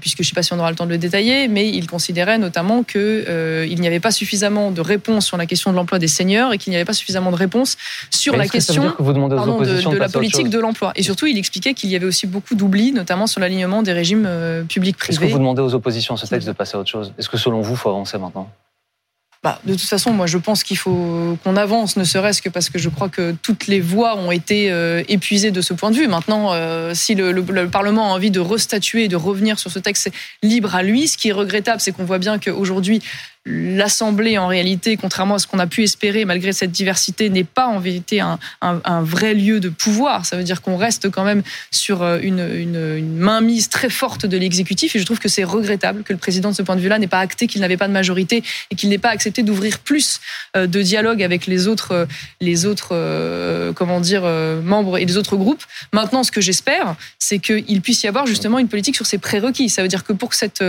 puisque 0.00 0.18
je 0.18 0.22
ne 0.22 0.26
sais 0.28 0.34
pas 0.34 0.42
si 0.42 0.52
on 0.52 0.58
aura 0.58 0.70
le 0.70 0.76
temps 0.76 0.86
de 0.86 0.90
le 0.90 0.98
détailler, 0.98 1.48
mais 1.48 1.68
il 1.68 1.86
considérait 1.86 2.38
notamment 2.38 2.82
que 2.82 3.66
il 3.68 3.80
n'y 3.80 3.86
avait 3.86 4.00
pas 4.00 4.10
suffisamment 4.10 4.70
de 4.70 4.80
réponses 4.80 5.26
sur 5.26 5.36
la 5.36 5.46
question 5.46 5.70
de 5.70 5.76
l'emploi 5.76 5.98
des 5.98 6.08
seniors 6.08 6.52
et 6.52 6.58
qu'il 6.58 6.70
n'y 6.70 6.76
avait 6.76 6.84
pas 6.84 6.92
suffisamment 6.92 7.30
de 7.30 7.36
réponses 7.36 7.76
sur 8.10 8.36
la 8.36 8.46
question 8.48 8.91
de, 8.98 9.96
la 9.96 10.08
politique 10.08 10.48
de 10.48 10.58
l'emploi. 10.58 10.92
Et 10.96 11.02
surtout, 11.02 11.26
il 11.26 11.38
expliquait 11.38 11.74
qu'il 11.74 11.90
y 11.90 11.96
avait 11.96 12.06
aussi 12.06 12.26
beaucoup 12.26 12.54
d'oublis, 12.54 12.92
notamment 12.92 13.26
sur 13.26 13.40
l'alignement 13.40 13.82
des 13.82 13.92
régimes 13.92 14.24
euh, 14.26 14.64
publics-privés. 14.64 15.14
Est-ce 15.14 15.20
que 15.20 15.32
vous 15.32 15.38
demandez 15.38 15.62
aux 15.62 15.74
oppositions 15.74 16.16
ce 16.16 16.26
texte 16.26 16.46
de 16.46 16.52
passer 16.52 16.76
à 16.76 16.80
autre 16.80 16.90
chose? 16.90 17.12
Est-ce 17.18 17.28
que 17.28 17.36
selon 17.36 17.60
vous, 17.60 17.72
il 17.72 17.78
faut 17.78 17.90
avancer 17.90 18.18
maintenant? 18.18 18.48
Bah, 19.42 19.58
de 19.64 19.72
toute 19.72 19.82
façon, 19.82 20.12
moi, 20.12 20.28
je 20.28 20.38
pense 20.38 20.62
qu'il 20.62 20.78
faut 20.78 21.36
qu'on 21.42 21.56
avance, 21.56 21.96
ne 21.96 22.04
serait-ce 22.04 22.40
que 22.40 22.48
parce 22.48 22.70
que 22.70 22.78
je 22.78 22.88
crois 22.88 23.08
que 23.08 23.34
toutes 23.42 23.66
les 23.66 23.80
voies 23.80 24.16
ont 24.16 24.30
été 24.30 24.70
euh, 24.70 25.02
épuisées 25.08 25.50
de 25.50 25.60
ce 25.60 25.74
point 25.74 25.90
de 25.90 25.96
vue. 25.96 26.06
Maintenant, 26.06 26.52
euh, 26.52 26.94
si 26.94 27.16
le, 27.16 27.32
le, 27.32 27.68
Parlement 27.68 28.12
a 28.12 28.14
envie 28.14 28.30
de 28.30 28.38
restatuer, 28.38 29.08
de 29.08 29.16
revenir 29.16 29.58
sur 29.58 29.72
ce 29.72 29.80
texte, 29.80 30.04
c'est 30.04 30.46
libre 30.48 30.76
à 30.76 30.84
lui. 30.84 31.08
Ce 31.08 31.16
qui 31.16 31.30
est 31.30 31.32
regrettable, 31.32 31.80
c'est 31.80 31.90
qu'on 31.90 32.04
voit 32.04 32.20
bien 32.20 32.38
qu'aujourd'hui, 32.38 33.02
l'Assemblée, 33.44 34.38
en 34.38 34.46
réalité, 34.46 34.96
contrairement 34.96 35.34
à 35.34 35.38
ce 35.40 35.48
qu'on 35.48 35.58
a 35.58 35.66
pu 35.66 35.82
espérer, 35.82 36.24
malgré 36.24 36.52
cette 36.52 36.70
diversité, 36.70 37.28
n'est 37.28 37.42
pas 37.42 37.66
en 37.66 37.80
vérité 37.80 38.20
un, 38.20 38.38
vrai 39.02 39.34
lieu 39.34 39.58
de 39.58 39.68
pouvoir. 39.68 40.26
Ça 40.26 40.36
veut 40.36 40.44
dire 40.44 40.62
qu'on 40.62 40.76
reste 40.76 41.10
quand 41.10 41.24
même 41.24 41.42
sur 41.72 42.02
euh, 42.02 42.20
une, 42.22 43.16
mainmise 43.16 43.68
très 43.68 43.90
forte 43.90 44.26
de 44.26 44.36
l'exécutif. 44.36 44.94
Et 44.94 45.00
je 45.00 45.04
trouve 45.04 45.18
que 45.18 45.28
c'est 45.28 45.42
regrettable 45.42 46.04
que 46.04 46.12
le 46.12 46.20
président, 46.20 46.50
de 46.50 46.54
ce 46.54 46.62
point 46.62 46.76
de 46.76 46.80
vue-là, 46.80 47.00
n'ait 47.00 47.08
pas 47.08 47.18
acté 47.18 47.48
qu'il 47.48 47.60
n'avait 47.62 47.76
pas 47.76 47.88
de 47.88 47.92
majorité 47.92 48.44
et 48.70 48.76
qu'il 48.76 48.88
n'ait 48.90 48.98
pas 48.98 49.10
accepté 49.10 49.42
d'ouvrir 49.42 49.80
plus 49.80 50.20
euh, 50.56 50.68
de 50.68 50.80
dialogue 50.80 51.20
avec 51.20 51.46
les 51.46 51.66
autres, 51.66 51.92
euh, 51.92 52.06
les 52.40 52.64
autres 52.64 52.92
comment 53.74 54.00
dire, 54.00 54.22
membres 54.22 54.98
et 54.98 55.04
les 55.04 55.16
autres 55.16 55.36
groupes. 55.36 55.62
Maintenant, 55.92 56.22
ce 56.22 56.30
que 56.30 56.40
j'espère, 56.40 56.94
c'est 57.18 57.38
qu'il 57.38 57.80
puisse 57.80 58.02
y 58.04 58.08
avoir 58.08 58.26
justement 58.26 58.58
une 58.58 58.68
politique 58.68 58.94
sur 58.94 59.06
ces 59.06 59.18
prérequis. 59.18 59.68
Ça 59.68 59.82
veut 59.82 59.88
dire 59.88 60.04
que 60.04 60.12
pour 60.12 60.28
que 60.28 60.36
cette 60.36 60.62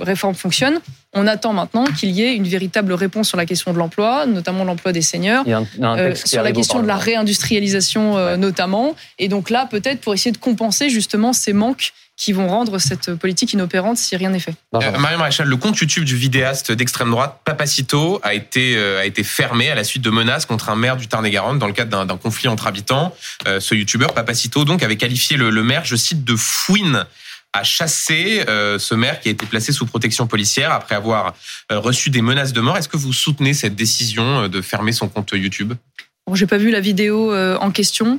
réforme 0.00 0.34
fonctionne, 0.34 0.80
on 1.16 1.26
attend 1.26 1.52
maintenant 1.52 1.86
qu'il 1.86 2.10
y 2.10 2.15
une 2.24 2.46
véritable 2.46 2.92
réponse 2.92 3.28
sur 3.28 3.36
la 3.36 3.46
question 3.46 3.72
de 3.72 3.78
l'emploi, 3.78 4.26
notamment 4.26 4.64
l'emploi 4.64 4.92
des 4.92 5.02
seniors, 5.02 5.44
euh, 5.46 6.14
sur 6.14 6.42
la 6.42 6.52
question 6.52 6.82
de 6.82 6.86
la 6.86 6.96
réindustrialisation 6.96 8.16
euh, 8.16 8.36
notamment. 8.36 8.94
Et 9.18 9.28
donc 9.28 9.50
là, 9.50 9.66
peut-être 9.70 10.00
pour 10.00 10.14
essayer 10.14 10.32
de 10.32 10.38
compenser 10.38 10.90
justement 10.90 11.32
ces 11.32 11.52
manques 11.52 11.92
qui 12.16 12.32
vont 12.32 12.48
rendre 12.48 12.78
cette 12.78 13.14
politique 13.14 13.52
inopérante 13.52 13.98
si 13.98 14.16
rien 14.16 14.30
n'est 14.30 14.40
fait. 14.40 14.54
Euh, 14.74 14.98
Marion 14.98 15.18
Maréchal, 15.18 15.48
le 15.48 15.56
compte 15.56 15.76
YouTube 15.76 16.04
du 16.04 16.16
vidéaste 16.16 16.72
d'extrême 16.72 17.10
droite, 17.10 17.40
Papacito, 17.44 18.20
a 18.22 18.32
été, 18.32 18.78
a 18.78 19.04
été 19.04 19.22
fermé 19.22 19.70
à 19.70 19.74
la 19.74 19.84
suite 19.84 20.02
de 20.02 20.08
menaces 20.08 20.46
contre 20.46 20.70
un 20.70 20.76
maire 20.76 20.96
du 20.96 21.08
Tarn-et-Garonne 21.08 21.58
dans 21.58 21.66
le 21.66 21.74
cadre 21.74 22.06
d'un 22.06 22.16
conflit 22.16 22.48
entre 22.48 22.66
habitants. 22.66 23.14
ce 23.44 23.74
youtubeur, 23.74 24.14
Papacito, 24.14 24.64
donc, 24.64 24.82
avait 24.82 24.96
qualifié 24.96 25.36
le, 25.36 25.50
le 25.50 25.62
maire, 25.62 25.84
je 25.84 25.94
cite, 25.94 26.24
de 26.24 26.36
fouine 26.36 27.04
a 27.56 27.64
chassé 27.64 28.44
euh, 28.48 28.78
ce 28.78 28.94
maire 28.94 29.20
qui 29.20 29.28
a 29.28 29.32
été 29.32 29.46
placé 29.46 29.72
sous 29.72 29.86
protection 29.86 30.26
policière 30.26 30.72
après 30.72 30.94
avoir 30.94 31.34
euh, 31.72 31.78
reçu 31.78 32.10
des 32.10 32.22
menaces 32.22 32.52
de 32.52 32.60
mort. 32.60 32.76
Est-ce 32.76 32.88
que 32.88 32.96
vous 32.96 33.12
soutenez 33.12 33.54
cette 33.54 33.74
décision 33.74 34.42
euh, 34.42 34.48
de 34.48 34.60
fermer 34.60 34.92
son 34.92 35.08
compte 35.08 35.30
YouTube? 35.32 35.74
Bon, 36.26 36.34
j'ai 36.34 36.46
pas 36.46 36.58
vu 36.58 36.70
la 36.70 36.80
vidéo 36.80 37.32
en 37.34 37.70
question. 37.70 38.18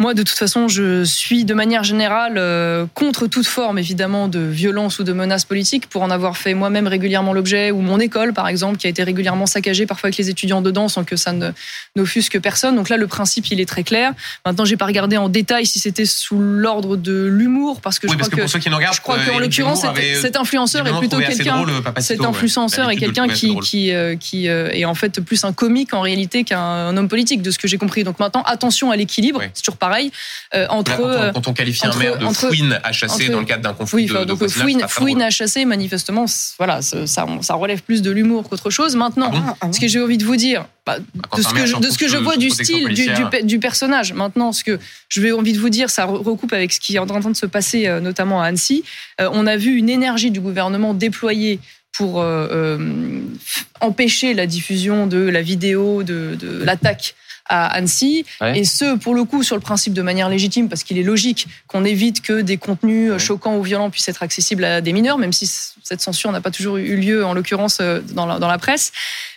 Moi, 0.00 0.14
de 0.14 0.22
toute 0.22 0.38
façon, 0.38 0.66
je 0.66 1.04
suis 1.04 1.44
de 1.44 1.52
manière 1.52 1.84
générale 1.84 2.36
euh, 2.38 2.86
contre 2.94 3.26
toute 3.26 3.46
forme, 3.46 3.78
évidemment, 3.78 4.28
de 4.28 4.38
violence 4.38 4.98
ou 4.98 5.04
de 5.04 5.12
menace 5.12 5.44
politique, 5.44 5.90
pour 5.90 6.00
en 6.00 6.10
avoir 6.10 6.38
fait 6.38 6.54
moi-même 6.54 6.86
régulièrement 6.86 7.34
l'objet, 7.34 7.70
ou 7.70 7.82
mon 7.82 8.00
école, 8.00 8.32
par 8.32 8.48
exemple, 8.48 8.78
qui 8.78 8.86
a 8.86 8.90
été 8.90 9.02
régulièrement 9.02 9.44
saccagée, 9.44 9.84
parfois 9.84 10.06
avec 10.06 10.16
les 10.16 10.30
étudiants 10.30 10.62
dedans, 10.62 10.88
sans 10.88 11.04
que 11.04 11.16
ça 11.16 11.34
n'offusque 11.96 12.40
personne. 12.40 12.76
Donc 12.76 12.88
là, 12.88 12.96
le 12.96 13.06
principe, 13.08 13.50
il 13.50 13.60
est 13.60 13.68
très 13.68 13.82
clair. 13.82 14.14
Maintenant, 14.46 14.64
j'ai 14.64 14.78
pas 14.78 14.86
regardé 14.86 15.18
en 15.18 15.28
détail 15.28 15.66
si 15.66 15.78
c'était 15.78 16.06
sous 16.06 16.38
l'ordre 16.38 16.96
de 16.96 17.26
l'humour, 17.26 17.82
parce 17.82 17.98
que 17.98 18.08
je 18.08 18.14
crois 18.14 18.28
que, 18.30 18.46
ceux 18.46 18.58
qui 18.58 18.70
regardent, 18.70 18.94
je 18.94 19.02
crois 19.02 19.18
qu'en 19.18 19.38
l'occurrence, 19.38 19.84
cet, 20.18 20.36
influenceur 20.36 20.86
est 20.86 20.98
plutôt 20.98 21.18
quelqu'un, 21.18 21.62
cet 21.98 22.24
influenceur 22.24 22.88
est 22.88 22.96
quelqu'un 22.96 23.28
qui 23.28 23.54
qui 23.58 23.92
euh, 23.92 24.16
qui 24.16 24.46
est 24.46 24.86
en 24.86 24.94
fait 24.94 25.20
plus 25.20 25.44
un 25.44 25.52
comique 25.52 25.92
en 25.92 26.00
réalité 26.00 26.44
qu'un 26.44 26.96
homme 26.96 27.08
politique, 27.08 27.42
de 27.42 27.50
ce 27.50 27.58
que 27.58 27.68
j'ai 27.68 27.76
compris. 27.76 28.02
Donc 28.02 28.18
maintenant, 28.18 28.42
attention 28.46 28.90
à 28.90 28.96
l'équilibre. 28.96 29.42
Pareil. 29.90 30.12
Euh, 30.54 30.66
entre, 30.70 31.00
euh, 31.00 31.32
quand, 31.32 31.48
on, 31.48 31.52
qualifie 31.52 31.84
un 31.84 31.96
maire 31.96 32.16
de 32.16 32.26
fouine 32.26 32.78
à 32.84 32.92
chasser 32.92 33.28
dans 33.28 33.40
le 33.40 33.44
cadre 33.44 33.62
d'un 33.62 33.74
conflit 33.74 34.08
oui, 34.10 34.18
de, 34.20 34.24
donc 34.24 34.46
fouine, 34.46 34.84
fouine 34.88 35.20
à 35.20 35.30
chasser, 35.30 35.64
manifestement, 35.64 36.26
voilà, 36.58 36.80
ça, 36.80 37.06
ça 37.06 37.54
relève 37.54 37.82
plus 37.82 38.00
de 38.02 38.10
l'humour 38.10 38.48
qu'autre 38.48 38.70
chose. 38.70 38.94
Maintenant, 38.94 39.32
ah 39.34 39.56
ah 39.60 39.72
ce 39.72 39.80
que 39.80 39.88
j'ai 39.88 40.00
envie 40.00 40.18
de 40.18 40.24
vous 40.24 40.36
dire, 40.36 40.66
bah, 40.86 40.98
de, 40.98 41.42
ce 41.42 41.52
que 41.52 41.66
je, 41.66 41.76
de 41.76 41.90
ce 41.90 41.98
que 41.98 42.08
je 42.08 42.16
vois 42.16 42.36
du 42.36 42.50
style 42.50 42.88
du, 42.88 43.08
du, 43.42 43.58
personnage. 43.58 44.12
Maintenant, 44.12 44.52
ce 44.52 44.62
que 44.62 44.78
je 45.08 45.20
vais 45.20 45.32
envie 45.32 45.52
de 45.52 45.58
vous 45.58 45.70
dire, 45.70 45.90
ça 45.90 46.04
recoupe 46.04 46.52
avec 46.52 46.72
ce 46.72 46.78
qui 46.78 46.94
est 46.94 47.00
en 47.00 47.06
train 47.06 47.20
de 47.20 47.36
se 47.36 47.46
passer, 47.46 47.88
euh, 47.88 47.98
notamment 48.00 48.40
à 48.40 48.46
Annecy. 48.46 48.84
on 49.18 49.46
a 49.46 49.56
vu 49.56 49.76
une 49.76 49.90
énergie 49.90 50.30
du 50.30 50.40
gouvernement 50.40 50.94
déployée 50.94 51.58
pour 51.92 52.24
empêcher 53.80 54.32
la 54.34 54.46
diffusion 54.46 55.06
de 55.08 55.18
la 55.18 55.42
vidéo 55.42 56.02
de, 56.04 56.36
de 56.38 56.62
l'attaque 56.64 57.14
à 57.46 57.66
Annecy. 57.66 58.24
Et 58.54 58.64
ce, 58.64 58.96
pour 58.96 59.14
le 59.14 59.24
coup, 59.24 59.42
sur 59.42 59.56
le 59.56 59.62
principe 59.62 59.92
de 59.92 60.02
manière 60.02 60.28
légitime, 60.28 60.68
parce 60.68 60.82
qu'il 60.82 60.98
est 60.98 61.02
logique 61.02 61.46
qu'on 61.66 61.84
évite 61.84 62.20
que 62.20 62.40
des 62.40 62.56
contenus 62.56 63.16
choquants 63.18 63.56
ou 63.56 63.62
violents 63.62 63.90
puissent 63.90 64.08
être 64.08 64.22
accessibles 64.22 64.64
à 64.64 64.80
des 64.80 64.92
mineurs, 64.92 65.18
même 65.18 65.32
si 65.32 65.46
cette 65.82 66.00
censure 66.00 66.30
n'a 66.32 66.40
pas 66.40 66.50
toujours 66.50 66.76
eu 66.76 66.96
lieu, 66.96 67.24
en 67.24 67.34
l'occurrence, 67.34 67.78
euh, 67.80 68.00
dans 68.12 68.26
la, 68.26 68.38
dans 68.38 68.48
la 68.48 68.58
presse. 68.58 68.92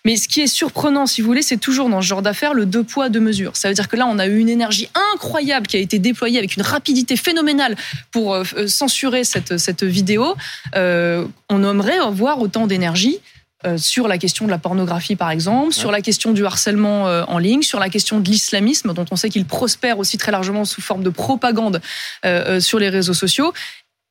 Mais 0.05 0.17
ce 0.17 0.27
qui 0.27 0.41
est 0.41 0.47
surprenant, 0.47 1.05
si 1.05 1.21
vous 1.21 1.27
voulez, 1.27 1.41
c'est 1.41 1.57
toujours 1.57 1.89
dans 1.89 2.01
ce 2.01 2.07
genre 2.07 2.21
d'affaires 2.21 2.53
le 2.53 2.65
deux 2.65 2.83
poids, 2.83 3.09
deux 3.09 3.19
mesures. 3.19 3.55
Ça 3.55 3.69
veut 3.69 3.73
dire 3.73 3.87
que 3.87 3.95
là, 3.95 4.05
on 4.07 4.19
a 4.19 4.27
eu 4.27 4.37
une 4.37 4.49
énergie 4.49 4.89
incroyable 5.13 5.67
qui 5.67 5.77
a 5.77 5.79
été 5.79 5.99
déployée 5.99 6.37
avec 6.37 6.55
une 6.55 6.61
rapidité 6.61 7.15
phénoménale 7.15 7.75
pour 8.11 8.33
euh, 8.33 8.43
euh, 8.57 8.67
censurer 8.67 9.23
cette, 9.23 9.57
cette 9.57 9.83
vidéo. 9.83 10.35
Euh, 10.75 11.25
on 11.49 11.63
aimerait 11.63 11.99
avoir 11.99 12.39
autant 12.39 12.67
d'énergie 12.67 13.19
euh, 13.65 13.77
sur 13.77 14.07
la 14.07 14.17
question 14.17 14.45
de 14.45 14.51
la 14.51 14.57
pornographie, 14.57 15.15
par 15.15 15.31
exemple, 15.31 15.73
sur 15.73 15.91
la 15.91 16.01
question 16.01 16.31
du 16.31 16.45
harcèlement 16.45 17.07
euh, 17.07 17.23
en 17.27 17.37
ligne, 17.37 17.61
sur 17.61 17.79
la 17.79 17.89
question 17.89 18.19
de 18.19 18.29
l'islamisme, 18.29 18.93
dont 18.93 19.05
on 19.11 19.15
sait 19.15 19.29
qu'il 19.29 19.45
prospère 19.45 19.99
aussi 19.99 20.17
très 20.17 20.31
largement 20.31 20.65
sous 20.65 20.81
forme 20.81 21.03
de 21.03 21.09
propagande 21.09 21.81
euh, 22.25 22.59
sur 22.59 22.79
les 22.79 22.89
réseaux 22.89 23.13
sociaux. 23.13 23.53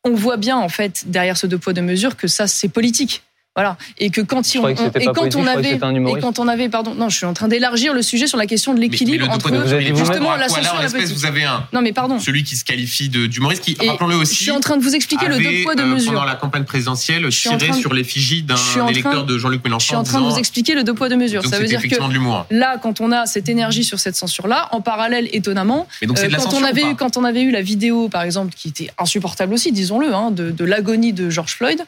On 0.05 0.15
voit 0.15 0.37
bien, 0.37 0.57
en 0.57 0.69
fait, 0.69 1.05
derrière 1.07 1.37
ce 1.37 1.47
deux 1.47 1.59
poids, 1.59 1.73
deux 1.73 1.83
mesures, 1.83 2.17
que 2.17 2.29
ça, 2.29 2.47
c'est 2.47 2.69
politique. 2.69 3.23
Voilà. 3.55 3.77
Et 3.99 4.09
que 4.09 4.23
quand, 4.23 4.41
on, 4.57 4.69
et 4.69 4.75
quand 5.15 5.37
on 5.37 5.47
avait, 5.47 5.75
et 5.75 6.21
quand 6.21 6.39
on 6.39 6.49
avait, 6.49 6.71
pardon, 6.71 6.95
non, 6.95 7.11
je 7.11 7.19
suis 7.19 7.27
en 7.27 7.35
train 7.35 7.49
d'élargir 7.49 7.93
le 7.93 8.01
sujet 8.01 8.27
sur 8.27 8.39
la 8.39 8.47
question 8.47 8.73
de 8.73 8.81
l'équilibre 8.81 9.29
entre 9.29 9.51
justement 9.95 10.37
la 10.37 10.49
censure 10.49 10.81
et 10.81 10.83
la 10.85 11.05
Vous 11.05 11.27
avez 11.27 11.45
un, 11.45 11.67
non 11.75 11.83
mais 11.83 11.93
pardon, 11.93 12.19
celui 12.19 12.45
qui 12.45 12.57
se 12.57 12.65
qualifie 12.65 13.11
d'humoriste, 13.11 13.63
qui 13.63 13.77
rappelons-le 13.87 14.17
aussi. 14.17 14.37
Je 14.37 14.43
suis 14.45 14.51
en 14.53 14.61
train 14.61 14.79
de 14.79 14.83
vous 14.83 14.95
expliquer 14.95 15.29
le 15.29 15.37
deux 15.37 15.63
poids 15.65 15.75
deux 15.75 15.83
euh, 15.83 15.87
mesures. 15.87 16.13
Pendant 16.13 16.25
la 16.25 16.35
campagne 16.35 16.65
présidentielle, 16.65 17.29
tiré 17.29 17.75
sur 17.75 17.93
l'effigie 17.93 18.43
d'un 18.43 18.57
électeur 18.89 19.27
de 19.27 19.37
Jean-Luc 19.37 19.63
Mélenchon. 19.65 19.83
Je 19.83 19.87
suis 19.89 19.97
en 19.97 20.03
train 20.03 20.21
de 20.23 20.33
vous 20.33 20.39
expliquer 20.39 20.75
le 20.75 20.83
deux 20.83 20.95
poids 20.95 21.11
deux 21.11 21.17
mesures. 21.17 21.45
Ça 21.47 21.59
veut 21.59 21.67
dire 21.67 21.83
que 21.83 22.55
là, 22.55 22.79
quand 22.79 23.03
on 23.03 23.13
a 23.13 23.27
cette 23.27 23.51
énergie 23.51 23.85
sur 23.85 24.01
cette 24.01 24.17
censure-là, 24.17 24.69
en 24.73 24.81
parallèle, 24.81 25.29
étonnamment, 25.33 25.87
euh, 26.03 26.07
quand 26.37 26.55
on 26.55 26.65
avait 26.65 26.91
eu, 26.91 26.95
quand 26.95 27.19
on 27.19 27.25
avait 27.25 27.43
eu 27.43 27.51
la 27.51 27.61
vidéo, 27.61 28.09
par 28.09 28.23
exemple, 28.23 28.55
qui 28.55 28.69
était 28.69 28.91
insupportable 28.97 29.53
aussi, 29.53 29.73
disons-le, 29.73 30.15
hein, 30.15 30.31
de 30.31 30.65
l'agonie 30.65 31.13
de 31.13 31.29
George 31.29 31.55
Floyd 31.55 31.85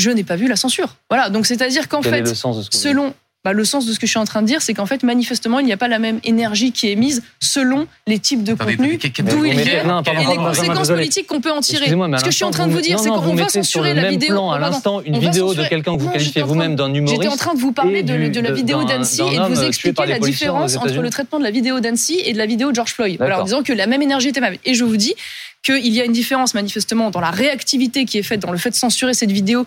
je 0.00 0.10
n'ai 0.10 0.24
pas 0.24 0.36
vu 0.36 0.48
la 0.48 0.56
censure. 0.56 0.96
Voilà, 1.08 1.30
donc 1.30 1.46
c'est-à-dire 1.46 1.88
qu'en 1.88 2.02
fait, 2.02 2.26
selon 2.70 3.14
bah, 3.42 3.54
le 3.54 3.64
sens 3.64 3.86
de 3.86 3.92
ce 3.94 3.98
que 3.98 4.06
je 4.06 4.10
suis 4.10 4.18
en 4.18 4.26
train 4.26 4.42
de 4.42 4.46
dire, 4.46 4.60
c'est 4.60 4.74
qu'en 4.74 4.84
fait, 4.84 5.02
manifestement, 5.02 5.60
il 5.60 5.66
n'y 5.66 5.72
a 5.72 5.78
pas 5.78 5.88
la 5.88 5.98
même 5.98 6.20
énergie 6.24 6.72
qui 6.72 6.92
est 6.92 6.94
mise 6.94 7.22
selon 7.40 7.86
les 8.06 8.18
types 8.18 8.44
de 8.44 8.52
contenus, 8.52 8.98
d'où 9.00 9.44
ils 9.46 9.58
viennent 9.58 9.90
et 10.06 10.26
les 10.28 10.36
conséquences 10.36 10.88
politiques 10.88 11.26
qu'on 11.26 11.40
peut 11.40 11.50
en 11.50 11.62
tirer. 11.62 11.86
Ce 11.86 12.24
que 12.24 12.30
je 12.30 12.36
suis 12.36 12.44
en 12.44 12.50
train 12.50 12.66
de 12.66 12.72
vous 12.72 12.82
dire, 12.82 12.98
c'est 12.98 13.08
qu'on 13.08 13.34
va 13.34 13.48
censurer 13.48 13.94
la 13.94 14.10
vidéo. 14.10 14.50
à 14.50 14.58
l'instant, 14.58 15.00
une 15.00 15.18
vidéo 15.18 15.54
de 15.54 15.64
quelqu'un 15.64 15.96
que 15.96 16.02
vous 16.02 16.10
qualifiez 16.10 16.42
vous-même 16.42 16.76
d'un 16.76 16.92
humoriste. 16.92 17.22
J'étais 17.22 17.32
en 17.32 17.38
train 17.38 17.54
de 17.54 17.60
vous 17.60 17.72
parler 17.72 18.02
de, 18.02 18.40
la 18.40 18.52
vidéo 18.52 18.84
d'Annecy 18.84 19.22
et 19.32 19.38
de 19.38 19.54
vous 19.54 19.62
expliquer 19.62 20.06
la 20.06 20.18
différence 20.18 20.76
entre 20.76 21.00
le 21.00 21.10
traitement 21.10 21.38
de 21.38 21.44
la 21.44 21.50
vidéo 21.50 21.80
d'Annecy 21.80 22.20
et 22.24 22.32
de 22.32 22.38
la 22.38 22.46
vidéo 22.46 22.70
de 22.70 22.74
George 22.74 22.92
Floyd. 22.92 23.20
En 23.22 23.44
disant 23.44 23.62
que 23.62 23.72
la 23.72 23.86
même 23.86 24.02
énergie 24.02 24.28
était 24.28 24.40
même. 24.40 24.56
Et 24.64 24.74
je 24.74 24.84
vous 24.84 24.96
dis 24.96 25.14
qu'il 25.62 25.92
y 25.92 26.00
a 26.00 26.04
une 26.04 26.12
différence 26.12 26.54
manifestement 26.54 27.10
dans 27.10 27.20
la 27.20 27.30
réactivité 27.30 28.04
qui 28.04 28.18
est 28.18 28.22
faite 28.22 28.40
dans 28.40 28.52
le 28.52 28.58
fait 28.58 28.70
de 28.70 28.74
censurer 28.74 29.14
cette 29.14 29.32
vidéo 29.32 29.66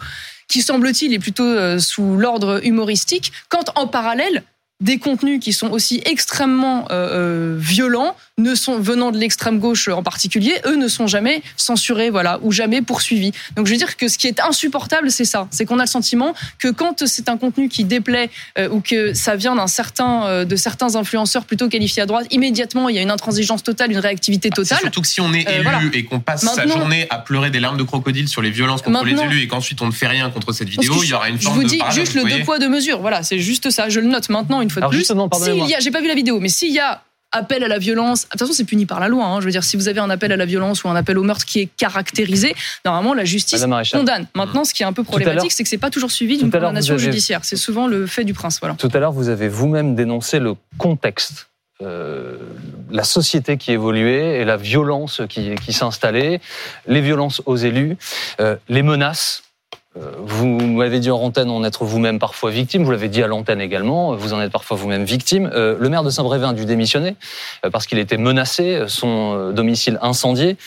qui 0.54 0.62
semble-t-il 0.62 1.12
est 1.14 1.20
plutôt 1.20 1.48
euh, 1.48 1.80
sous 1.80 2.16
l'ordre 2.16 2.64
humoristique, 2.64 3.32
quand 3.50 3.72
en 3.76 3.88
parallèle, 3.88 4.44
des 4.82 5.00
contenus 5.00 5.40
qui 5.40 5.52
sont 5.52 5.72
aussi 5.72 6.04
extrêmement 6.06 6.86
euh, 6.92 7.56
euh, 7.56 7.58
violents, 7.58 8.16
ne 8.38 8.56
sont 8.56 8.80
venant 8.80 9.12
de 9.12 9.18
l'extrême 9.18 9.60
gauche 9.60 9.88
en 9.88 10.02
particulier, 10.02 10.54
eux 10.66 10.76
ne 10.76 10.88
sont 10.88 11.08
jamais 11.08 11.44
censurés, 11.56 12.10
voilà, 12.10 12.40
ou 12.42 12.52
jamais 12.52 12.82
poursuivis. 12.82 13.32
Donc 13.56 13.68
je 13.68 13.72
veux 13.72 13.78
dire 13.78 13.96
que 13.96 14.08
ce 14.08 14.18
qui 14.18 14.28
est 14.28 14.40
insupportable, 14.40 15.12
c'est 15.12 15.26
ça, 15.26 15.48
c'est 15.52 15.66
qu'on 15.66 15.80
a 15.80 15.84
le 15.84 15.88
sentiment 15.88 16.34
que 16.58 16.70
quand 16.70 17.06
c'est 17.06 17.30
un 17.30 17.38
contenu 17.38 17.70
qui 17.70 17.84
déplaît 17.84 18.30
euh, 18.58 18.70
ou 18.70 18.82
que 18.82 19.14
ça 19.14 19.36
vient 19.36 19.56
d'un 19.56 19.68
certain, 19.68 20.46
de 20.46 20.56
certains 20.56 20.96
influenceurs 20.96 21.46
plutôt 21.46 21.70
qualifiés 21.70 22.02
à 22.02 22.06
droite, 22.06 22.26
immédiatement 22.32 22.90
il 22.90 22.96
y 22.96 23.00
a 23.00 23.02
une 23.02 23.12
intransigeance 23.12 23.62
totale, 23.62 23.92
une 23.92 24.00
réactivité 24.00 24.50
ah, 24.52 24.56
totale. 24.56 24.80
surtout 24.80 25.02
que 25.02 25.08
si 25.08 25.22
on 25.22 25.34
est 25.34 25.46
élu 25.50 25.92
et 25.94 26.06
qu'on 26.06 26.20
passe 26.20 26.44
sa 26.44 26.66
journée 26.68 27.08
à 27.10 27.20
pleurer 27.20 27.52
des 27.52 27.60
larmes 27.60 27.78
de 27.78 27.84
crocodile 27.84 28.28
sur 28.28 28.42
les 28.42 28.52
violences 28.52 28.82
contre 28.82 29.06
les 29.06 29.20
élus 29.20 29.42
et 29.42 29.48
qu'ensuite 29.48 29.82
on 29.82 29.88
ne 29.88 29.92
fait 29.92 30.08
rien 30.08 30.30
contre 30.32 30.54
cette 30.54 30.70
vidéo, 30.70 30.96
il 31.04 31.10
y 31.10 31.14
aura 31.14 31.30
une 31.30 31.40
forme 31.40 31.56
Je 31.56 31.62
vous 31.62 31.68
dis 31.68 31.80
juste 31.92 32.16
le 32.16 32.24
deux 32.24 32.44
poids 32.44 32.60
deux 32.60 32.70
mesures. 32.70 33.02
Voilà, 33.02 33.24
c'est 33.24 33.40
juste 33.40 33.70
ça. 33.70 33.90
Je 33.90 34.00
le 34.00 34.08
note 34.08 34.30
maintenant 34.30 34.62
une 34.62 34.70
fois 34.70 34.82
de 34.82 34.88
plus. 34.88 35.04
S'il 35.04 35.68
y 35.68 35.76
a, 35.76 35.80
j'ai 35.80 35.92
pas 35.92 36.02
vu 36.02 36.08
la 36.08 36.16
vidéo, 36.16 36.40
mais 36.40 36.50
s'il 36.50 36.74
y 36.74 36.80
a 36.80 37.04
appel 37.34 37.64
à 37.64 37.68
la 37.68 37.80
violence, 37.80 38.24
de 38.24 38.30
toute 38.30 38.40
façon 38.40 38.54
c'est 38.54 38.64
puni 38.64 38.86
par 38.86 39.00
la 39.00 39.08
loi. 39.08 39.26
Hein. 39.26 39.40
Je 39.42 39.46
veux 39.46 39.52
dire, 39.52 39.64
si 39.64 39.76
vous 39.76 39.88
avez 39.88 40.00
un 40.00 40.10
appel 40.10 40.32
à 40.32 40.38
la 40.38 40.46
violence 40.46 40.84
ou 40.84 40.90
un 40.90 40.96
appel 40.96 41.18
au 41.18 41.24
meurtre 41.24 41.46
qui 41.46 41.60
est 41.60 41.70
caractérisé, 41.78 42.56
normalement 42.86 43.14
la 43.14 43.26
justice 43.26 43.66
condamne. 43.92 44.28
Maintenant, 44.36 44.64
ce 44.64 44.74
qui 44.74 44.84
est 44.84 44.86
un 44.86 44.94
peu 44.94 45.04
problématique, 45.04 45.52
c'est 45.52 45.64
que 45.64 45.70
c'est 45.70 45.78
pas 45.78 45.90
toujours 45.90 46.12
suivi 46.12 46.38
d'une 46.38 46.52
condamnation 46.52 46.98
judiciaire. 46.98 47.42
C'est 47.44 47.58
souvent 47.58 47.88
le 47.88 48.08
fait 48.08 48.24
du 48.24 48.34
prince. 48.34 48.60
Voilà. 48.60 48.76
Tout 48.76 48.90
à 48.94 49.00
l'heure, 49.00 49.12
vous 49.12 49.30
avez 49.30 49.50
vous-même 49.50 49.96
dénoncé 49.96 50.40
le 50.40 50.56
contexte 50.78 51.48
euh, 51.82 52.38
la 52.92 53.04
société 53.04 53.58
qui 53.58 53.72
évoluait 53.72 54.40
et 54.40 54.46
la 54.46 54.56
violence 54.56 55.22
qui, 55.28 55.56
qui 55.56 55.74
s'installait, 55.74 56.40
les 56.86 57.02
violences 57.02 57.42
aux 57.48 57.56
élus, 57.56 57.98
euh, 58.40 58.56
les 58.70 58.84
menaces 58.84 59.44
euh, 59.96 60.12
vous 60.18 60.46
m'avez 60.78 61.00
dit 61.00 61.12
en 61.12 61.18
antenne 61.18 61.50
en 61.50 61.64
être 61.64 61.86
vous-même 61.86 62.20
parfois 62.20 62.52
victime, 62.52 62.84
vous 62.84 62.92
l'avez 62.92 63.10
dit 63.10 63.24
à 63.24 63.28
l'antenne 63.28 63.62
également, 63.62 64.16
vous 64.16 64.34
en 64.34 64.42
êtes 64.42 64.52
parfois 64.52 64.78
vous-même 64.78 65.04
victime. 65.04 65.50
Euh, 65.54 65.76
le 65.80 65.90
maire 65.90 66.04
de 66.04 66.10
Saint-Brévin 66.10 66.50
a 66.50 66.54
dû 66.54 66.66
démissionner 66.66 67.16
euh, 67.66 67.70
parce 67.70 67.88
qu'il 67.88 68.00
était 68.00 68.18
menacé, 68.18 68.84
son 68.88 69.52
domicile 69.52 69.98
incendié. 70.02 70.58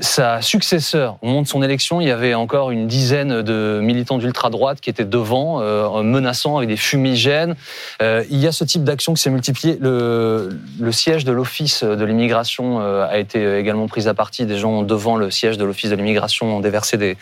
Sa 0.00 0.42
successeur, 0.42 1.18
au 1.22 1.26
moment 1.26 1.42
de 1.42 1.46
son 1.46 1.62
élection, 1.62 2.00
il 2.00 2.08
y 2.08 2.10
avait 2.10 2.34
encore 2.34 2.70
une 2.70 2.86
dizaine 2.86 3.42
de 3.42 3.80
militants 3.82 4.18
d'ultra-droite 4.18 4.80
qui 4.80 4.90
étaient 4.90 5.04
devant, 5.04 5.60
menaçant 6.02 6.56
avec 6.56 6.68
des 6.68 6.76
fumigènes. 6.76 7.54
il 8.00 8.38
y 8.38 8.46
a 8.46 8.52
ce 8.52 8.64
type 8.64 8.84
d'action 8.84 9.14
qui 9.14 9.22
s'est 9.22 9.30
multiplié. 9.30 9.78
Le, 9.80 10.58
le, 10.80 10.92
siège 10.92 11.24
de 11.24 11.32
l'Office 11.32 11.84
de 11.84 12.04
l'immigration 12.04 12.80
a 12.80 13.18
été 13.18 13.58
également 13.58 13.86
pris 13.88 14.08
à 14.08 14.14
partie. 14.14 14.46
Des 14.46 14.58
gens 14.58 14.82
devant 14.82 15.16
le 15.16 15.30
siège 15.30 15.58
de 15.58 15.64
l'Office 15.64 15.90
de 15.90 15.96
l'immigration 15.96 16.56
ont 16.56 16.60
déversé 16.60 16.96
des, 16.96 17.16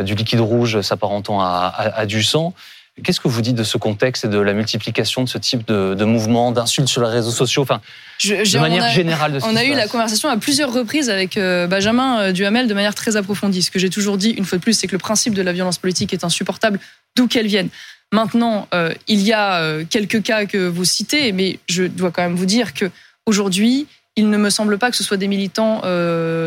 du 0.00 0.14
liquide 0.14 0.40
rouge 0.40 0.80
s'apparentant 0.80 1.40
à, 1.40 2.04
du 2.06 2.22
sang. 2.22 2.54
Qu'est-ce 3.02 3.18
que 3.18 3.26
vous 3.26 3.42
dites 3.42 3.56
de 3.56 3.64
ce 3.64 3.76
contexte 3.76 4.24
et 4.24 4.28
de 4.28 4.38
la 4.38 4.52
multiplication 4.52 5.24
de 5.24 5.28
ce 5.28 5.36
type 5.36 5.66
de, 5.66 5.94
de 5.94 6.04
mouvements, 6.04 6.52
d'insultes 6.52 6.86
sur 6.86 7.02
les 7.02 7.08
réseaux 7.08 7.32
sociaux 7.32 7.62
enfin, 7.62 7.80
De 8.22 8.58
manière 8.58 8.88
générale. 8.90 9.32
De 9.32 9.40
ce 9.40 9.46
on 9.46 9.56
a 9.56 9.64
eu 9.64 9.72
la 9.72 9.88
conversation 9.88 10.28
à 10.28 10.36
plusieurs 10.36 10.72
reprises 10.72 11.10
avec 11.10 11.36
euh, 11.36 11.66
Benjamin 11.66 12.20
euh, 12.20 12.32
Duhamel 12.32 12.68
de 12.68 12.74
manière 12.74 12.94
très 12.94 13.16
approfondie. 13.16 13.62
Ce 13.62 13.72
que 13.72 13.80
j'ai 13.80 13.90
toujours 13.90 14.16
dit, 14.16 14.30
une 14.30 14.44
fois 14.44 14.58
de 14.58 14.62
plus, 14.62 14.74
c'est 14.74 14.86
que 14.86 14.92
le 14.92 15.00
principe 15.00 15.34
de 15.34 15.42
la 15.42 15.52
violence 15.52 15.78
politique 15.78 16.12
est 16.12 16.22
insupportable, 16.22 16.78
d'où 17.16 17.26
qu'elle 17.26 17.48
vienne. 17.48 17.68
Maintenant, 18.12 18.68
euh, 18.74 18.94
il 19.08 19.22
y 19.22 19.32
a 19.32 19.82
quelques 19.90 20.22
cas 20.22 20.46
que 20.46 20.68
vous 20.68 20.84
citez, 20.84 21.32
mais 21.32 21.58
je 21.68 21.84
dois 21.84 22.12
quand 22.12 22.22
même 22.22 22.36
vous 22.36 22.46
dire 22.46 22.74
que 22.74 22.92
aujourd'hui, 23.26 23.88
il 24.14 24.30
ne 24.30 24.36
me 24.36 24.50
semble 24.50 24.78
pas 24.78 24.92
que 24.92 24.96
ce 24.96 25.02
soit 25.02 25.16
des 25.16 25.26
militants 25.26 25.82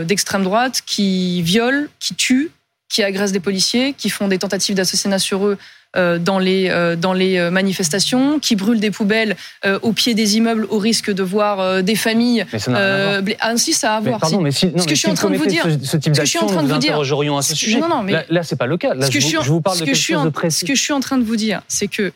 d'extrême 0.06 0.44
droite 0.44 0.82
qui 0.86 1.42
violent, 1.42 1.88
qui 2.00 2.16
tuent, 2.16 2.52
qui 2.88 3.04
agressent 3.04 3.34
des 3.34 3.42
policiers, 3.42 3.94
qui 3.98 4.10
font 4.10 4.30
des 4.30 4.38
tentatives 4.38 4.76
d'assassinat 4.76 5.20
sur 5.20 5.46
eux 5.46 5.58
dans 5.96 6.40
les 6.40 6.70
euh, 6.70 6.96
dans 6.96 7.14
les 7.14 7.38
euh, 7.38 7.52
manifestations, 7.52 8.40
qui 8.40 8.56
brûlent 8.56 8.80
des 8.80 8.92
poubelles 8.92 9.36
au 9.82 9.94
pied 9.94 10.14
des 10.14 10.38
immeubles 10.38 10.66
au 10.70 10.78
risque 10.78 11.12
de 11.12 11.24
voir 11.24 11.84
des 11.84 11.96
familles. 11.96 12.46
Mais 12.54 12.60
ça 12.60 12.72
n'a 12.72 13.22
Ah 13.40 13.58
si, 13.58 13.74
ça 13.74 13.94
a 13.94 13.98
à 13.98 14.00
voir. 14.00 14.20
pardon, 14.20 14.42
mais 14.42 14.52
si, 14.52 14.68
non, 14.68 14.80
ce 14.80 14.88
que 14.88 14.96
je 14.96 15.00
suis 15.00 15.10
en 15.10 15.14
train 15.14 15.30
de 15.30 15.38
vous 15.38 15.46
dire, 15.46 15.66
ce, 15.84 15.98
type 15.98 16.14
d'action, 16.14 16.48
nous 16.62 16.74
interrogerions 16.74 17.38
à 17.38 17.42
ce 17.42 17.56
sujet. 17.56 17.80
Non, 17.80 17.90
non, 17.90 18.04
mais 18.04 18.14
là, 18.14 18.24
là 18.30 18.44
c'est 18.44 18.56
pas 18.56 18.68
le 18.68 18.78
cas. 18.78 18.94
Là, 18.94 19.10
je, 19.10 19.20
je, 19.20 19.38
vous 19.50 19.62
parle 19.62 19.80
de 19.80 19.86
quelque 19.86 19.96
chose 19.96 20.24
de 20.24 20.30
précis. 20.30 20.60
Ce 20.60 20.66
que 20.66 20.76
je 20.76 20.82
suis 20.82 20.94
en 20.94 21.00
train 21.00 21.18
de 21.18 21.24
vous 21.24 21.36
dire, 21.36 21.62
c'est 21.68 21.88
que 21.88 22.12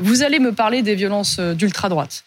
vous 0.00 0.22
allez 0.22 0.38
me 0.38 0.52
parler 0.52 0.82
des 0.82 0.94
violences 0.94 1.40
d'ultra 1.40 1.88
droite 1.88 2.24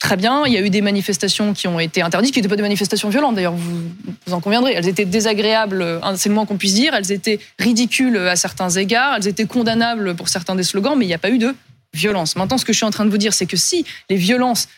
Très 0.00 0.16
bien, 0.16 0.46
il 0.46 0.52
y 0.54 0.56
a 0.56 0.60
eu 0.60 0.70
des 0.70 0.80
manifestations 0.80 1.52
qui 1.52 1.68
ont 1.68 1.78
été 1.78 2.00
interdites, 2.00 2.32
qui 2.32 2.40
n'étaient 2.40 2.48
pas 2.48 2.56
des 2.56 2.62
manifestations 2.62 3.10
violentes 3.10 3.34
d'ailleurs, 3.34 3.54
vous, 3.54 4.32
en 4.32 4.40
conviendrez. 4.40 4.72
Elles 4.72 4.88
étaient 4.88 5.04
désagréables, 5.04 5.82
hein, 6.02 6.16
c'est 6.16 6.30
le 6.30 6.34
moins 6.34 6.46
qu'on 6.46 6.56
puisse 6.56 6.72
dire, 6.72 6.94
elles 6.94 7.12
étaient 7.12 7.38
ridicules 7.58 8.16
à 8.16 8.34
certains 8.34 8.70
égards, 8.70 9.16
elles 9.16 9.28
étaient 9.28 9.44
condamnables 9.44 10.16
pour 10.16 10.30
certains 10.30 10.54
des 10.54 10.62
slogans, 10.62 10.96
mais 10.96 11.04
il 11.04 11.08
n'y 11.08 11.14
a 11.14 11.18
pas 11.18 11.28
eu 11.28 11.36
de 11.36 11.54
violence. 11.92 12.34
Maintenant, 12.34 12.56
ce 12.56 12.64
que 12.64 12.72
je 12.72 12.78
suis 12.78 12.86
en 12.86 12.90
train 12.90 13.04
de 13.04 13.10
vous 13.10 13.18
dire, 13.18 13.34
c'est 13.34 13.44
que 13.44 13.58
si 13.58 13.84
les 14.08 14.16
violences, 14.16 14.68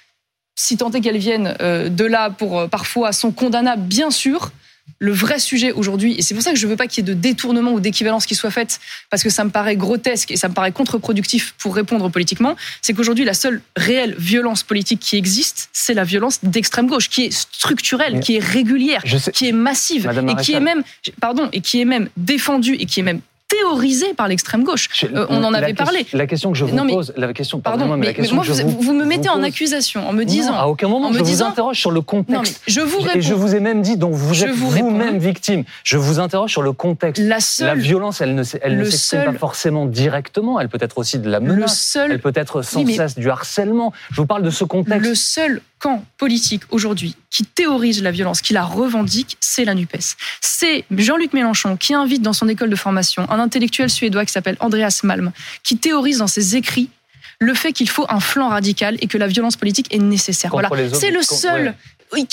si 0.56 0.76
tant 0.76 0.90
est 0.90 1.00
qu'elles 1.00 1.18
viennent 1.18 1.54
euh, 1.60 1.88
de 1.88 2.04
là 2.04 2.30
pour 2.30 2.58
euh, 2.58 2.66
parfois, 2.66 3.12
sont 3.12 3.30
condamnables, 3.30 3.82
bien 3.82 4.10
sûr, 4.10 4.50
le 4.98 5.12
vrai 5.12 5.40
sujet 5.40 5.72
aujourd'hui, 5.72 6.14
et 6.16 6.22
c'est 6.22 6.32
pour 6.32 6.44
ça 6.44 6.52
que 6.52 6.58
je 6.58 6.64
ne 6.64 6.70
veux 6.70 6.76
pas 6.76 6.86
qu'il 6.86 7.04
y 7.04 7.10
ait 7.10 7.14
de 7.14 7.20
détournement 7.20 7.72
ou 7.72 7.80
d'équivalence 7.80 8.24
qui 8.24 8.36
soit 8.36 8.52
faite, 8.52 8.78
parce 9.10 9.24
que 9.24 9.30
ça 9.30 9.42
me 9.42 9.50
paraît 9.50 9.74
grotesque 9.74 10.30
et 10.30 10.36
ça 10.36 10.48
me 10.48 10.54
paraît 10.54 10.70
contre-productif 10.70 11.54
pour 11.58 11.74
répondre 11.74 12.08
politiquement, 12.08 12.56
c'est 12.82 12.92
qu'aujourd'hui, 12.92 13.24
la 13.24 13.34
seule 13.34 13.62
réelle 13.76 14.14
violence 14.16 14.62
politique 14.62 15.00
qui 15.00 15.16
existe, 15.16 15.70
c'est 15.72 15.94
la 15.94 16.04
violence 16.04 16.38
d'extrême 16.44 16.86
gauche, 16.86 17.08
qui 17.08 17.24
est 17.24 17.32
structurelle, 17.32 18.20
qui 18.20 18.36
est 18.36 18.44
régulière, 18.44 19.02
qui 19.32 19.48
est 19.48 19.52
massive, 19.52 20.08
et 20.28 20.40
qui 20.40 20.52
est 20.52 20.60
même, 20.60 20.84
pardon, 21.20 21.48
et 21.52 21.60
qui 21.60 21.80
est 21.80 21.84
même 21.84 22.08
défendue 22.16 22.74
et 22.74 22.86
qui 22.86 23.00
est 23.00 23.04
même 23.04 23.20
théorisé 23.52 24.14
par 24.14 24.28
l'extrême 24.28 24.64
gauche. 24.64 24.88
Euh, 25.04 25.26
on 25.28 25.44
en 25.44 25.54
avait 25.54 25.74
parlé. 25.74 26.06
La 26.12 26.26
question 26.26 26.52
que 26.52 26.58
je 26.58 26.64
vous 26.64 26.86
pose, 26.86 27.12
la 27.16 27.32
question, 27.32 27.60
pardon, 27.60 27.96
mais, 27.96 28.14
moi, 28.32 28.44
vous, 28.44 28.92
me 28.92 29.04
mettez 29.04 29.28
en 29.28 29.42
accusation 29.42 30.08
en 30.08 30.12
me 30.12 30.24
disant. 30.24 30.54
à 30.54 30.66
aucun 30.66 30.88
moment, 30.88 31.12
je 31.12 31.22
vous 31.22 31.42
interroge 31.42 31.78
sur 31.78 31.90
le 31.90 32.00
contexte. 32.00 32.62
je 32.66 32.80
vous 32.80 33.00
réponds. 33.00 33.18
Et 33.18 33.22
je 33.22 33.34
vous 33.34 33.54
ai 33.54 33.60
même 33.60 33.82
dit, 33.82 33.96
donc 33.96 34.14
vous 34.14 34.44
êtes 34.44 34.50
vous-même 34.50 35.18
victime. 35.18 35.64
Je 35.84 35.96
vous 35.96 36.20
interroge 36.20 36.50
sur 36.50 36.62
le 36.62 36.72
contexte. 36.72 37.22
La, 37.60 37.74
violence, 37.74 38.20
elle 38.20 38.34
ne, 38.34 38.42
elle 38.62 38.78
ne 38.78 38.84
s'exprime 38.84 39.32
pas 39.32 39.38
forcément 39.38 39.86
directement. 39.86 40.60
Elle 40.60 40.68
peut 40.68 40.78
être 40.80 40.98
aussi 40.98 41.18
de 41.18 41.30
la 41.30 41.40
menace. 41.40 41.96
elle 41.96 42.20
peut 42.20 42.32
être 42.34 42.62
sans 42.62 42.86
cesse 42.86 43.16
du 43.16 43.30
harcèlement. 43.30 43.92
Je 44.10 44.16
vous 44.16 44.26
parle 44.26 44.42
de 44.42 44.50
ce 44.50 44.64
contexte. 44.64 45.06
Le 45.06 45.14
seul 45.14 45.62
camp 45.82 46.04
politique 46.16 46.62
aujourd'hui 46.70 47.16
qui 47.28 47.44
théorise 47.44 48.02
la 48.02 48.12
violence, 48.12 48.40
qui 48.40 48.52
la 48.52 48.64
revendique, 48.64 49.36
c'est 49.40 49.64
la 49.64 49.74
NUPES. 49.74 50.16
C'est 50.40 50.84
Jean-Luc 50.96 51.32
Mélenchon 51.32 51.76
qui 51.76 51.92
invite 51.92 52.22
dans 52.22 52.32
son 52.32 52.48
école 52.48 52.70
de 52.70 52.76
formation 52.76 53.28
un 53.30 53.40
intellectuel 53.40 53.90
suédois 53.90 54.24
qui 54.24 54.32
s'appelle 54.32 54.56
Andreas 54.60 55.00
Malm, 55.02 55.32
qui 55.64 55.76
théorise 55.76 56.18
dans 56.18 56.28
ses 56.28 56.56
écrits 56.56 56.88
le 57.40 57.54
fait 57.54 57.72
qu'il 57.72 57.88
faut 57.88 58.06
un 58.08 58.20
flanc 58.20 58.48
radical 58.48 58.96
et 59.00 59.08
que 59.08 59.18
la 59.18 59.26
violence 59.26 59.56
politique 59.56 59.92
est 59.92 59.98
nécessaire. 59.98 60.52
Voilà. 60.52 60.70
C'est 60.92 61.10
le 61.10 61.22
seul. 61.22 61.74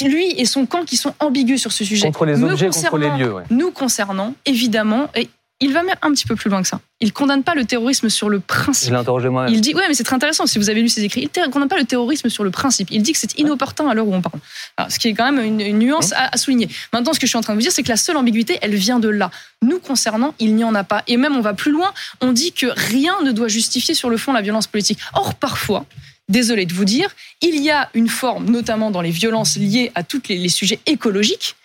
Lui 0.06 0.34
et 0.38 0.46
son 0.46 0.66
camp 0.66 0.84
qui 0.84 0.98
sont 0.98 1.16
ambigus 1.20 1.62
sur 1.62 1.72
ce 1.72 1.84
sujet. 1.84 2.08
Contre 2.08 2.26
les 2.26 2.44
objets, 2.44 2.68
contre 2.68 2.98
les 2.98 3.10
lieux. 3.18 3.34
Nous 3.50 3.72
concernant, 3.72 4.36
évidemment, 4.46 5.10
et 5.16 5.30
il 5.62 5.74
va 5.74 5.84
même 5.84 5.96
un 6.02 6.12
petit 6.12 6.26
peu 6.26 6.36
plus 6.36 6.50
loin 6.50 6.62
que 6.62 6.68
ça. 6.68 6.80
Il 7.02 7.12
condamne 7.12 7.44
pas 7.44 7.54
le 7.54 7.66
terrorisme 7.66 8.10
sur 8.10 8.30
le 8.30 8.40
principe. 8.40 8.90
Il 8.90 8.94
Il 9.50 9.60
dit, 9.60 9.74
ouais, 9.76 9.84
mais 9.88 9.94
c'est 9.94 10.06
très 10.06 10.16
intéressant 10.16 10.46
si 10.46 10.58
vous 10.58 10.70
avez 10.70 10.82
lu 10.82 10.88
ses 10.88 11.04
écrits. 11.04 11.30
Il 11.36 11.42
ne 11.42 11.52
condamne 11.52 11.68
pas 11.68 11.78
le 11.78 11.84
terrorisme 11.84 12.30
sur 12.30 12.46
le 12.46 12.52
principe. 12.52 12.90
Il 12.92 13.02
dit 13.02 13.12
que 13.12 13.18
c'est 13.20 13.38
inopportun 13.38 13.90
à 13.90 13.94
l'heure 13.94 14.08
où 14.08 14.14
on 14.14 14.22
parle. 14.22 14.40
ce 14.90 14.98
qui 15.00 15.10
est 15.10 15.14
quand 15.14 15.30
même 15.30 15.44
une, 15.44 15.78
nuance 15.78 16.14
à, 16.16 16.38
souligner. 16.38 16.70
Maintenant, 16.94 17.14
ce 17.14 17.20
que 17.20 17.26
je 17.26 17.30
suis 17.30 17.38
en 17.38 17.42
train 17.42 17.54
de 17.54 17.58
vous 17.58 17.64
dire, 17.64 17.74
c'est 17.74 17.84
que 17.84 17.90
la 17.90 17.98
seule 17.98 18.16
ambiguïté, 18.16 18.58
elle 18.62 18.76
vient 18.76 19.00
de 19.00 19.10
là. 19.10 19.32
Nous 19.62 19.80
concernant, 19.80 20.34
il 20.40 20.56
n'y 20.56 20.64
en 20.64 20.76
a 20.76 20.86
pas. 20.86 21.04
Et 21.08 21.18
même, 21.18 21.36
on 21.36 21.42
va 21.42 21.54
plus 21.54 21.72
loin. 21.72 21.92
On 22.22 22.32
dit 22.32 22.54
que 22.54 22.68
rien 22.68 23.16
ne 23.24 23.32
doit 23.32 23.50
justifier 23.50 23.96
sur 23.96 24.10
le 24.10 24.16
fond 24.16 24.32
la 24.32 24.42
violence 24.42 24.68
politique. 24.68 25.00
Or, 25.14 25.36
parfois, 25.36 25.86
désolé 26.30 26.66
de 26.66 26.74
vous 26.74 26.86
dire, 26.86 27.10
il 27.42 27.62
y 27.62 27.70
a 27.70 27.90
une 27.94 28.08
forme, 28.08 28.50
notamment 28.50 28.92
dans 28.92 29.02
les 29.02 29.12
violences 29.12 29.58
liées 29.58 29.92
à 29.96 30.04
tous 30.04 30.22
les 30.30 30.50
sujets 30.50 30.80
écologiques, 30.86 31.56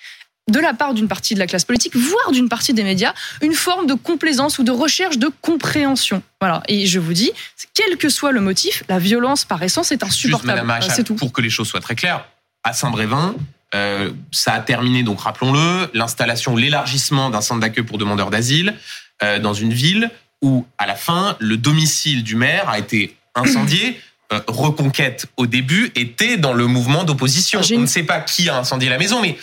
de 0.50 0.60
la 0.60 0.74
part 0.74 0.92
d'une 0.94 1.08
partie 1.08 1.34
de 1.34 1.38
la 1.38 1.46
classe 1.46 1.64
politique, 1.64 1.96
voire 1.96 2.30
d'une 2.32 2.48
partie 2.48 2.74
des 2.74 2.84
médias, 2.84 3.14
une 3.40 3.54
forme 3.54 3.86
de 3.86 3.94
complaisance 3.94 4.58
ou 4.58 4.64
de 4.64 4.70
recherche 4.70 5.18
de 5.18 5.30
compréhension. 5.40 6.22
Voilà. 6.40 6.62
Et 6.68 6.86
je 6.86 6.98
vous 6.98 7.14
dis, 7.14 7.32
quel 7.72 7.96
que 7.96 8.08
soit 8.08 8.32
le 8.32 8.40
motif, 8.40 8.84
la 8.88 8.98
violence 8.98 9.44
par 9.44 9.62
essence 9.62 9.90
est 9.92 10.02
insupportable. 10.02 10.70
c'est 10.90 11.04
tout. 11.04 11.14
Pour 11.14 11.32
que 11.32 11.40
les 11.40 11.50
choses 11.50 11.68
soient 11.68 11.80
très 11.80 11.94
claires, 11.94 12.26
à 12.62 12.72
Saint-Brévin, 12.72 13.34
euh, 13.74 14.12
ça 14.32 14.52
a 14.52 14.60
terminé, 14.60 15.02
donc 15.02 15.20
rappelons-le, 15.20 15.90
l'installation 15.94 16.56
l'élargissement 16.56 17.30
d'un 17.30 17.40
centre 17.40 17.60
d'accueil 17.60 17.84
pour 17.84 17.98
demandeurs 17.98 18.30
d'asile 18.30 18.74
euh, 19.22 19.38
dans 19.38 19.54
une 19.54 19.72
ville 19.72 20.10
où, 20.42 20.66
à 20.78 20.86
la 20.86 20.94
fin, 20.94 21.36
le 21.40 21.56
domicile 21.56 22.22
du 22.22 22.36
maire 22.36 22.68
a 22.68 22.78
été 22.78 23.16
incendié. 23.34 24.00
Euh, 24.32 24.40
Reconquête, 24.46 25.26
au 25.36 25.44
début, 25.44 25.92
était 25.94 26.38
dans 26.38 26.54
le 26.54 26.66
mouvement 26.66 27.04
d'opposition. 27.04 27.60
On 27.74 27.80
ne 27.80 27.86
sait 27.86 28.04
pas 28.04 28.20
qui 28.20 28.48
a 28.48 28.56
incendié 28.56 28.88
la 28.88 28.96
maison, 28.96 29.20
mais 29.20 29.36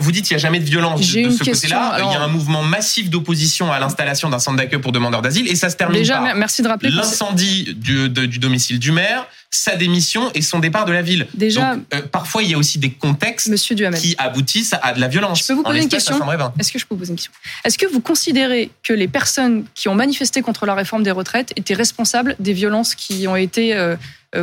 vous 0.00 0.12
dites 0.12 0.26
qu'il 0.26 0.36
n'y 0.36 0.40
a 0.40 0.42
jamais 0.42 0.60
de 0.60 0.64
violence 0.64 1.00
de, 1.00 1.30
ce 1.30 1.38
côté-là. 1.38 1.96
Il 1.98 2.12
y 2.12 2.14
a 2.14 2.22
un 2.22 2.28
mouvement 2.28 2.62
massif 2.62 3.08
d'opposition 3.08 3.72
à 3.72 3.78
l'installation 3.78 4.28
d'un 4.28 4.38
centre 4.38 4.58
d'accueil 4.58 4.80
pour 4.80 4.92
demandeurs 4.92 5.22
d'asile 5.22 5.48
et 5.48 5.56
ça 5.56 5.70
se 5.70 5.76
termine 5.76 5.98
Déjà, 5.98 6.18
par 6.18 6.34
merci 6.34 6.62
de 6.62 6.68
rappeler 6.68 6.90
l'incendie 6.90 7.74
du, 7.74 8.10
du, 8.10 8.38
domicile 8.38 8.78
du 8.78 8.92
maire, 8.92 9.26
sa 9.50 9.76
démission 9.76 10.30
et 10.34 10.42
son 10.42 10.58
départ 10.58 10.84
de 10.84 10.92
la 10.92 11.00
ville. 11.00 11.26
Déjà, 11.32 11.76
Donc, 11.76 11.84
euh, 11.94 12.02
parfois 12.02 12.42
il 12.42 12.50
y 12.50 12.54
a 12.54 12.58
aussi 12.58 12.78
des 12.78 12.90
contextes 12.90 13.50
qui 13.96 14.14
aboutissent 14.18 14.74
à 14.82 14.92
de 14.92 15.00
la 15.00 15.08
violence. 15.08 15.40
Je 15.40 15.46
peux 15.46 15.54
vous 15.54 15.62
poser 15.62 15.82
une 15.82 15.88
question 15.88 16.20
Est-ce 16.58 16.70
que 16.70 16.78
je 16.78 16.84
peux 16.84 16.94
vous 16.94 16.98
poser 16.98 17.12
une 17.12 17.16
question 17.16 17.32
Est-ce 17.64 17.78
que 17.78 17.86
vous 17.86 18.00
considérez 18.00 18.70
que 18.82 18.92
les 18.92 19.08
personnes 19.08 19.64
qui 19.74 19.88
ont 19.88 19.94
manifesté 19.94 20.42
contre 20.42 20.66
la 20.66 20.74
réforme 20.74 21.02
des 21.02 21.10
retraites 21.12 21.52
étaient 21.56 21.74
responsables 21.74 22.36
des 22.38 22.52
violences 22.52 22.94
qui 22.94 23.26
ont 23.26 23.36
été 23.36 23.74
euh, 23.74 23.96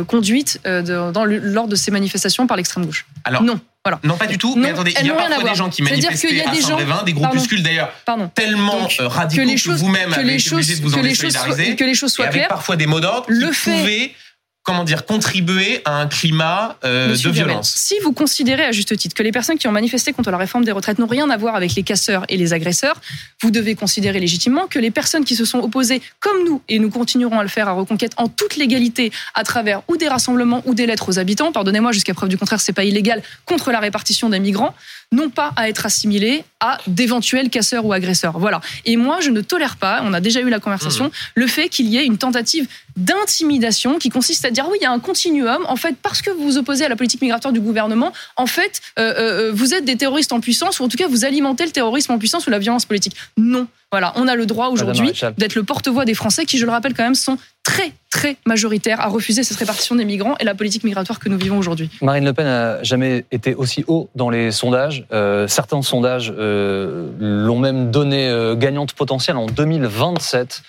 conduites 0.08 0.60
dans, 0.64 1.24
lors 1.24 1.68
de 1.68 1.76
ces 1.76 1.92
manifestations 1.92 2.48
par 2.48 2.56
l'extrême 2.56 2.84
gauche? 2.84 3.06
Alors, 3.24 3.44
non. 3.44 3.60
Non, 4.02 4.16
pas 4.16 4.26
du 4.26 4.38
tout. 4.38 4.54
mais 4.56 4.70
attendez, 4.70 4.94
il 5.00 5.06
y 5.06 5.10
a 5.10 5.14
parfois 5.14 5.44
des 5.44 5.54
gens 5.54 5.70
qui 5.70 5.82
manifestaient 5.82 6.44
à 6.44 6.54
Saint-Brévin, 6.54 7.02
des 7.04 7.12
groupuscules 7.12 7.62
d'ailleurs 7.62 7.90
tellement 8.34 8.88
euh, 9.00 9.08
radicaux 9.08 9.42
que, 9.42 9.70
vous-même 9.76 10.12
avez 10.12 10.34
été 10.34 10.52
obligé 10.52 10.76
de 10.76 10.82
vous 10.82 10.94
en 10.94 11.02
désolidariser. 11.02 11.76
Que 11.76 11.84
les 11.84 11.94
choses 11.94 12.12
soient 12.12 12.28
claires. 12.28 12.48
parfois 12.48 12.76
des 12.76 12.86
mots 12.86 13.00
d'ordre 13.00 13.26
qui 13.26 13.70
pouvaient 13.70 14.12
comment 14.66 14.82
dire, 14.82 15.06
contribuer 15.06 15.80
à 15.84 16.00
un 16.00 16.08
climat 16.08 16.76
euh, 16.84 17.16
de 17.16 17.30
violence. 17.30 17.72
si 17.76 17.94
vous 18.02 18.12
considérez 18.12 18.64
à 18.64 18.72
juste 18.72 18.96
titre 18.96 19.14
que 19.14 19.22
les 19.22 19.30
personnes 19.30 19.58
qui 19.58 19.68
ont 19.68 19.72
manifesté 19.72 20.12
contre 20.12 20.32
la 20.32 20.36
réforme 20.36 20.64
des 20.64 20.72
retraites 20.72 20.98
n'ont 20.98 21.06
rien 21.06 21.30
à 21.30 21.36
voir 21.36 21.54
avec 21.54 21.76
les 21.76 21.84
casseurs 21.84 22.24
et 22.28 22.36
les 22.36 22.52
agresseurs, 22.52 23.00
vous 23.42 23.52
devez 23.52 23.76
considérer 23.76 24.18
légitimement 24.18 24.66
que 24.66 24.80
les 24.80 24.90
personnes 24.90 25.24
qui 25.24 25.36
se 25.36 25.44
sont 25.44 25.60
opposées, 25.60 26.02
comme 26.18 26.44
nous, 26.44 26.60
et 26.68 26.80
nous 26.80 26.90
continuerons 26.90 27.38
à 27.38 27.44
le 27.44 27.48
faire 27.48 27.68
à 27.68 27.72
Reconquête 27.72 28.12
en 28.16 28.26
toute 28.26 28.56
légalité, 28.56 29.12
à 29.36 29.44
travers 29.44 29.82
ou 29.86 29.96
des 29.96 30.08
rassemblements 30.08 30.62
ou 30.66 30.74
des 30.74 30.86
lettres 30.86 31.10
aux 31.10 31.18
habitants, 31.20 31.52
pardonnez-moi, 31.52 31.92
jusqu'à 31.92 32.14
preuve 32.14 32.28
du 32.28 32.36
contraire, 32.36 32.60
c'est 32.60 32.72
pas 32.72 32.84
illégal, 32.84 33.22
contre 33.44 33.70
la 33.70 33.78
répartition 33.78 34.28
des 34.30 34.40
migrants, 34.40 34.74
n'ont 35.12 35.30
pas 35.30 35.52
à 35.54 35.68
être 35.68 35.86
assimilés 35.86 36.42
à 36.58 36.78
d'éventuels 36.88 37.50
casseurs 37.50 37.84
ou 37.84 37.92
agresseurs. 37.92 38.40
Voilà. 38.40 38.60
Et 38.84 38.96
moi, 38.96 39.18
je 39.20 39.30
ne 39.30 39.42
tolère 39.42 39.76
pas, 39.76 40.00
on 40.02 40.12
a 40.12 40.20
déjà 40.20 40.40
eu 40.40 40.48
la 40.48 40.58
conversation, 40.58 41.04
mmh. 41.04 41.10
le 41.36 41.46
fait 41.46 41.68
qu'il 41.68 41.86
y 41.86 41.98
ait 41.98 42.04
une 42.04 42.18
tentative 42.18 42.66
d'intimidation 42.96 43.98
qui 43.98 44.08
consiste 44.08 44.44
à 44.44 44.50
dire 44.50 44.66
oui, 44.70 44.78
il 44.80 44.84
y 44.84 44.86
a 44.86 44.90
un 44.90 44.98
continuum. 44.98 45.64
En 45.68 45.76
fait, 45.76 45.96
parce 46.02 46.22
que 46.22 46.30
vous 46.30 46.44
vous 46.44 46.58
opposez 46.58 46.84
à 46.84 46.88
la 46.88 46.96
politique 46.96 47.20
migratoire 47.20 47.52
du 47.52 47.60
gouvernement, 47.60 48.12
en 48.36 48.46
fait, 48.46 48.80
euh, 48.98 49.14
euh, 49.18 49.52
vous 49.52 49.74
êtes 49.74 49.84
des 49.84 49.96
terroristes 49.96 50.32
en 50.32 50.40
puissance, 50.40 50.80
ou 50.80 50.84
en 50.84 50.88
tout 50.88 50.96
cas, 50.96 51.08
vous 51.08 51.24
alimentez 51.24 51.64
le 51.64 51.70
terrorisme 51.70 52.12
en 52.12 52.18
puissance 52.18 52.46
ou 52.46 52.50
la 52.50 52.58
violence 52.58 52.86
politique. 52.86 53.14
Non. 53.36 53.66
Voilà, 53.92 54.12
on 54.16 54.26
a 54.26 54.34
le 54.34 54.46
droit 54.46 54.68
aujourd'hui 54.68 55.12
d'être 55.38 55.54
le 55.54 55.62
porte-voix 55.62 56.04
des 56.04 56.14
Français 56.14 56.44
qui, 56.44 56.58
je 56.58 56.66
le 56.66 56.72
rappelle 56.72 56.92
quand 56.92 57.04
même, 57.04 57.14
sont 57.14 57.38
très, 57.62 57.92
très 58.10 58.36
majoritaires 58.44 59.00
à 59.00 59.06
refuser 59.06 59.44
cette 59.44 59.56
répartition 59.56 59.94
des 59.94 60.04
migrants 60.04 60.34
et 60.40 60.44
la 60.44 60.56
politique 60.56 60.82
migratoire 60.82 61.20
que 61.20 61.28
nous 61.28 61.38
vivons 61.38 61.56
aujourd'hui. 61.56 61.88
Marine 62.02 62.24
Le 62.24 62.32
Pen 62.32 62.46
n'a 62.46 62.82
jamais 62.82 63.24
été 63.30 63.54
aussi 63.54 63.84
haut 63.86 64.08
dans 64.16 64.28
les 64.28 64.50
sondages. 64.50 65.06
Euh, 65.12 65.46
certains 65.46 65.82
sondages 65.82 66.32
l'ont 66.32 67.58
même 67.58 67.92
donné 67.92 68.54
gagnante 68.56 68.92
potentielle 68.92 69.36
en 69.36 69.46
2027. 69.46 70.62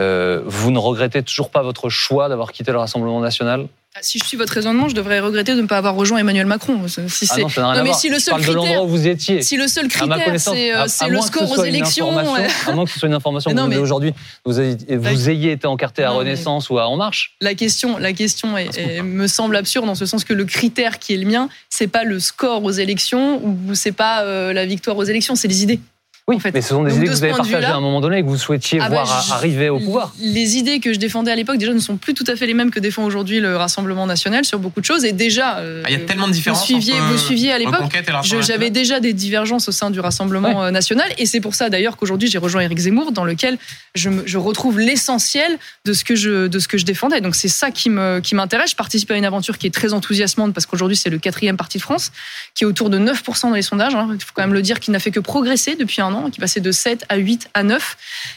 Euh, 0.00 0.42
vous 0.46 0.70
ne 0.70 0.78
regrettez 0.78 1.22
toujours 1.22 1.50
pas 1.50 1.62
votre 1.62 1.88
choix 1.88 2.28
d'avoir 2.28 2.52
quitté 2.52 2.72
le 2.72 2.78
Rassemblement 2.78 3.20
national? 3.20 3.66
Ah, 3.96 3.98
si 4.02 4.20
je 4.20 4.24
suis 4.24 4.36
votre 4.36 4.52
raisonnement, 4.52 4.88
je 4.88 4.94
devrais 4.94 5.18
regretter 5.18 5.56
de 5.56 5.60
ne 5.60 5.66
pas 5.66 5.78
avoir 5.78 5.96
rejoint 5.96 6.18
Emmanuel 6.18 6.46
Macron. 6.46 6.86
Si 6.86 7.28
ah 7.28 7.38
non, 7.40 7.48
ça 7.48 7.74
non 7.74 7.82
mais 7.82 7.92
si 7.92 8.08
le 8.08 8.20
seul 8.20 8.40
critère, 8.40 8.84
où 8.84 8.88
vous 8.88 9.08
étiez. 9.08 9.42
Si 9.42 9.56
le 9.56 9.66
seul 9.66 9.88
critère, 9.88 10.40
c'est 10.40 10.72
euh, 10.72 10.86
le 11.08 11.20
score 11.20 11.50
aux 11.50 11.64
élections. 11.64 12.16
À 12.16 12.72
moins 12.72 12.84
que 12.84 12.90
ce 12.90 13.00
soit 13.00 13.08
une 13.08 13.14
information 13.14 13.50
que 13.54 13.74
vous 13.74 13.80
aujourd'hui, 13.80 14.14
vous, 14.44 14.60
ayez 14.60 15.50
été 15.50 15.66
encarté 15.66 16.04
à 16.04 16.10
Renaissance 16.10 16.70
ou 16.70 16.78
à 16.78 16.86
En 16.86 16.96
Marche. 16.96 17.34
La 17.40 17.54
question, 17.54 17.98
la 17.98 18.12
question 18.12 18.54
me 19.02 19.26
semble 19.26 19.56
absurde 19.56 19.86
dans 19.86 19.96
ce 19.96 20.06
sens 20.06 20.22
que 20.22 20.34
le 20.34 20.44
critère 20.44 21.00
qui 21.00 21.14
est 21.14 21.16
le 21.16 21.26
mien, 21.26 21.48
c'est 21.68 21.88
pas 21.88 22.04
le 22.04 22.20
score 22.20 22.62
aux 22.62 22.70
élections 22.70 23.44
ou 23.44 23.74
c'est 23.74 23.92
pas 23.92 24.22
euh, 24.22 24.52
la 24.52 24.66
victoire 24.66 24.96
aux 24.98 25.04
élections, 25.04 25.34
c'est 25.34 25.48
les 25.48 25.64
idées. 25.64 25.80
Oui, 26.28 26.38
mais 26.54 26.62
ce 26.62 26.68
sont 26.68 26.84
des 26.84 26.96
idées 26.96 27.06
que 27.06 27.10
vous 27.10 27.24
avez 27.24 27.32
partagées 27.32 27.66
à 27.66 27.76
un 27.76 27.80
moment 27.80 28.00
donné 28.00 28.18
et 28.18 28.22
que 28.22 28.28
vous 28.28 28.38
souhaitiez 28.38 28.78
ah 28.80 28.88
bah, 28.88 29.02
voir 29.02 29.32
arriver 29.32 29.68
au 29.68 29.78
pouvoir. 29.78 30.14
Les 30.20 30.56
idées 30.56 30.80
que 30.80 30.92
je 30.92 30.98
défendais 30.98 31.30
à 31.30 31.36
l'époque, 31.36 31.58
déjà, 31.58 31.72
ne 31.72 31.78
sont 31.80 31.96
plus 31.96 32.14
tout 32.14 32.24
à 32.26 32.36
fait 32.36 32.46
les 32.46 32.54
mêmes 32.54 32.70
que 32.70 32.78
défend 32.80 33.04
aujourd'hui 33.04 33.40
le 33.40 33.56
Rassemblement 33.56 34.06
national 34.06 34.44
sur 34.44 34.58
beaucoup 34.58 34.80
de 34.80 34.84
choses. 34.84 35.04
Et 35.04 35.12
déjà, 35.12 35.58
euh, 35.58 35.82
ah, 35.84 35.90
il 35.90 35.98
y 35.98 36.02
a 36.02 36.04
tellement 36.04 36.28
de 36.28 36.32
différences. 36.32 36.60
Vous 36.60 36.80
suiviez, 36.80 36.94
vous 37.00 37.18
suiviez 37.18 37.52
à 37.52 37.58
l'époque. 37.58 37.90
J'avais 38.22 38.70
déjà 38.70 39.00
des 39.00 39.12
divergences 39.12 39.68
au 39.68 39.72
sein 39.72 39.90
du 39.90 40.00
Rassemblement 40.00 40.62
euh, 40.62 40.70
national. 40.70 41.08
Et 41.18 41.26
c'est 41.26 41.40
pour 41.40 41.54
ça, 41.54 41.68
d'ailleurs, 41.68 41.96
qu'aujourd'hui, 41.96 42.28
j'ai 42.28 42.38
rejoint 42.38 42.62
Éric 42.62 42.78
Zemmour, 42.78 43.12
dans 43.12 43.24
lequel 43.24 43.58
je, 43.94 44.10
je 44.24 44.38
retrouve 44.38 44.78
l'essentiel 44.78 45.58
de, 45.84 45.92
ce 45.92 46.04
que 46.04 46.14
je, 46.14 46.46
de 46.46 46.58
ce 46.58 46.68
que 46.68 46.78
je 46.78 46.84
défendais. 46.84 47.20
Donc, 47.20 47.34
c'est 47.34 47.48
ça 47.48 47.70
qui 47.70 47.90
m'intéresse. 47.90 48.20
Qui 48.20 48.70
je 48.70 48.76
participe 48.76 49.10
à 49.10 49.16
une 49.16 49.24
aventure 49.24 49.58
qui 49.58 49.66
est 49.66 49.74
très 49.74 49.92
enthousiasmante 49.92 50.52
parce 50.52 50.66
qu'aujourd'hui, 50.66 50.96
c'est 50.96 51.10
le 51.10 51.18
quatrième 51.18 51.56
parti 51.56 51.78
de 51.78 51.82
France, 51.82 52.12
qui 52.54 52.64
est 52.64 52.66
autour 52.66 52.90
de 52.90 52.98
9% 52.98 53.48
dans 53.48 53.54
les 53.54 53.62
sondages. 53.62 53.94
Hein. 53.94 54.08
Il 54.12 54.20
faut 54.20 54.32
quand 54.34 54.42
même 54.42 54.54
le 54.54 54.62
dire, 54.62 54.80
qui 54.80 54.90
n'a 54.90 54.98
fait 54.98 55.10
que 55.10 55.20
progresser 55.20 55.76
depuis 55.76 56.02
un 56.02 56.09
an, 56.14 56.30
qui 56.30 56.40
passait 56.40 56.60
de 56.60 56.72
7 56.72 57.04
à 57.08 57.16
8 57.16 57.50
à 57.54 57.62
9, 57.62 57.96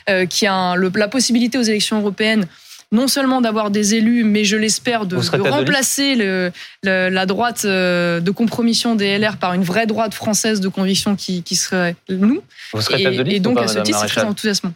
euh, 0.10 0.26
qui 0.26 0.48
a 0.48 0.76
la 0.76 1.08
possibilité 1.08 1.58
aux 1.58 1.64
élections 1.64 2.00
européennes 2.00 2.48
non 2.92 3.08
seulement 3.08 3.42
d'avoir 3.42 3.72
des 3.72 3.96
élus, 3.96 4.24
mais 4.24 4.46
je 4.46 4.56
l'espère 4.56 5.08
de, 5.08 5.16
remplacer 5.50 6.14
le, 6.14 6.52
la 6.84 7.26
droite 7.26 7.66
de 7.66 8.30
compromission 8.30 8.94
des 8.94 9.18
LR 9.18 9.38
par 9.38 9.56
une 9.56 9.64
vraie 9.64 9.88
droite 9.88 10.14
française 10.14 10.60
de 10.60 10.68
conviction 10.68 11.16
qui, 11.16 11.42
qui 11.42 11.56
serait 11.56 11.96
nous. 12.08 12.44
Vous 12.72 12.82
serez 12.82 13.02
et, 13.02 13.36
et 13.36 13.40
donc 13.40 13.58
à 13.58 13.68
ce 13.68 13.80
titre, 13.80 14.00
c'est 14.00 14.08
très 14.08 14.24
enthousiasmant. 14.24 14.74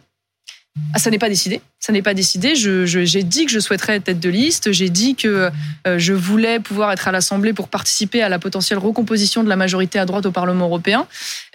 Ah, 0.94 0.98
ça 0.98 1.10
n'est 1.10 1.18
pas 1.18 1.28
décidé. 1.28 1.60
Ça 1.80 1.92
n'est 1.92 2.02
pas 2.02 2.14
décidé. 2.14 2.54
J'ai 2.56 2.86
je, 2.86 3.18
dit 3.20 3.46
que 3.46 3.52
je 3.52 3.60
souhaiterais 3.60 3.96
être 3.96 4.04
tête 4.04 4.20
de 4.20 4.28
liste. 4.28 4.72
J'ai 4.72 4.88
dit 4.88 5.14
que 5.14 5.50
euh, 5.86 5.98
je 5.98 6.12
voulais 6.12 6.60
pouvoir 6.60 6.92
être 6.92 7.06
à 7.06 7.12
l'Assemblée 7.12 7.52
pour 7.52 7.68
participer 7.68 8.22
à 8.22 8.28
la 8.28 8.38
potentielle 8.38 8.78
recomposition 8.78 9.44
de 9.44 9.48
la 9.48 9.56
majorité 9.56 9.98
à 9.98 10.06
droite 10.06 10.26
au 10.26 10.32
Parlement 10.32 10.66
européen. 10.66 11.06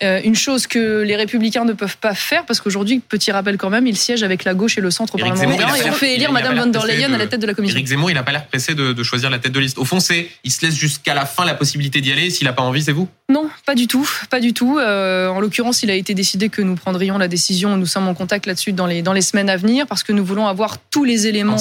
Euh, 0.02 0.22
une 0.24 0.36
chose 0.36 0.68
que 0.68 1.02
les 1.02 1.16
Républicains 1.16 1.66
ne 1.66 1.74
peuvent 1.74 1.98
pas 1.98 2.14
faire, 2.14 2.46
parce 2.46 2.62
qu'aujourd'hui, 2.62 3.00
petit 3.00 3.32
rappel 3.32 3.58
quand 3.58 3.70
même, 3.70 3.88
ils 3.88 3.98
siègent 3.98 4.24
avec 4.24 4.44
la 4.44 4.54
gauche 4.54 4.78
et 4.78 4.82
le 4.82 4.92
centre 4.92 5.16
au 5.16 5.18
Parlement 5.18 5.42
européen 5.42 5.76
et 5.76 5.90
on 5.90 5.94
fait 5.94 6.16
élire 6.16 6.32
Madame 6.32 6.58
von 6.58 6.68
der 6.68 6.86
Leyen 6.86 7.14
à 7.14 7.18
la 7.18 7.28
tête 7.28 7.42
de 7.42 7.48
la 7.48 7.54
Commission. 7.54 7.76
Éric 7.76 7.88
Zemmour, 7.88 8.12
il 8.12 8.14
n'a 8.14 8.24
pas 8.24 8.32
l'air 8.32 8.46
pressé 8.46 8.76
de, 8.76 9.04
choisir 9.04 9.30
la 9.30 9.40
tête 9.40 9.52
de 9.52 9.60
liste. 9.60 9.78
Au 9.78 9.86
fond, 9.86 10.00
c'est 10.00 10.30
il 10.44 10.52
se 10.52 10.66
laisse 10.66 10.76
jusqu'à 10.76 11.14
la 11.14 11.26
fin 11.26 11.46
la 11.46 11.56
possibilité 11.56 12.02
d'y 12.02 12.12
aller. 12.12 12.30
S'il 12.30 12.46
n'a 12.46 12.54
pas 12.54 12.64
envie, 12.64 12.84
c'est 12.84 12.92
vous 12.92 13.10
Non, 13.34 13.50
pas 13.66 13.74
du 13.74 13.88
tout, 13.88 14.08
pas 14.30 14.40
du 14.40 14.54
tout. 14.54 14.78
Euh, 14.78 15.28
en 15.28 15.40
l'occurrence, 15.40 15.82
il 15.82 15.90
a 15.90 15.96
été 15.96 16.14
décidé 16.14 16.50
que 16.50 16.62
nous 16.62 16.76
prendrions 16.76 17.18
la 17.18 17.28
décision. 17.28 17.76
Nous 17.78 17.88
sommes 17.88 18.08
en 18.08 18.14
contact 18.14 18.46
là-dessus 18.46 18.74
dans 18.74 18.86
les 18.86 19.02
dans 19.02 19.12
les 19.12 19.24
semaines 19.24 19.50
à 19.50 19.58
venir 19.58 19.88
parce 19.88 20.04
que 20.04 20.14
nous 20.14 20.24
voulons 20.24 20.46
avoir 20.46 20.78
tous 20.78 21.04
les 21.04 21.26
éléments 21.26 21.58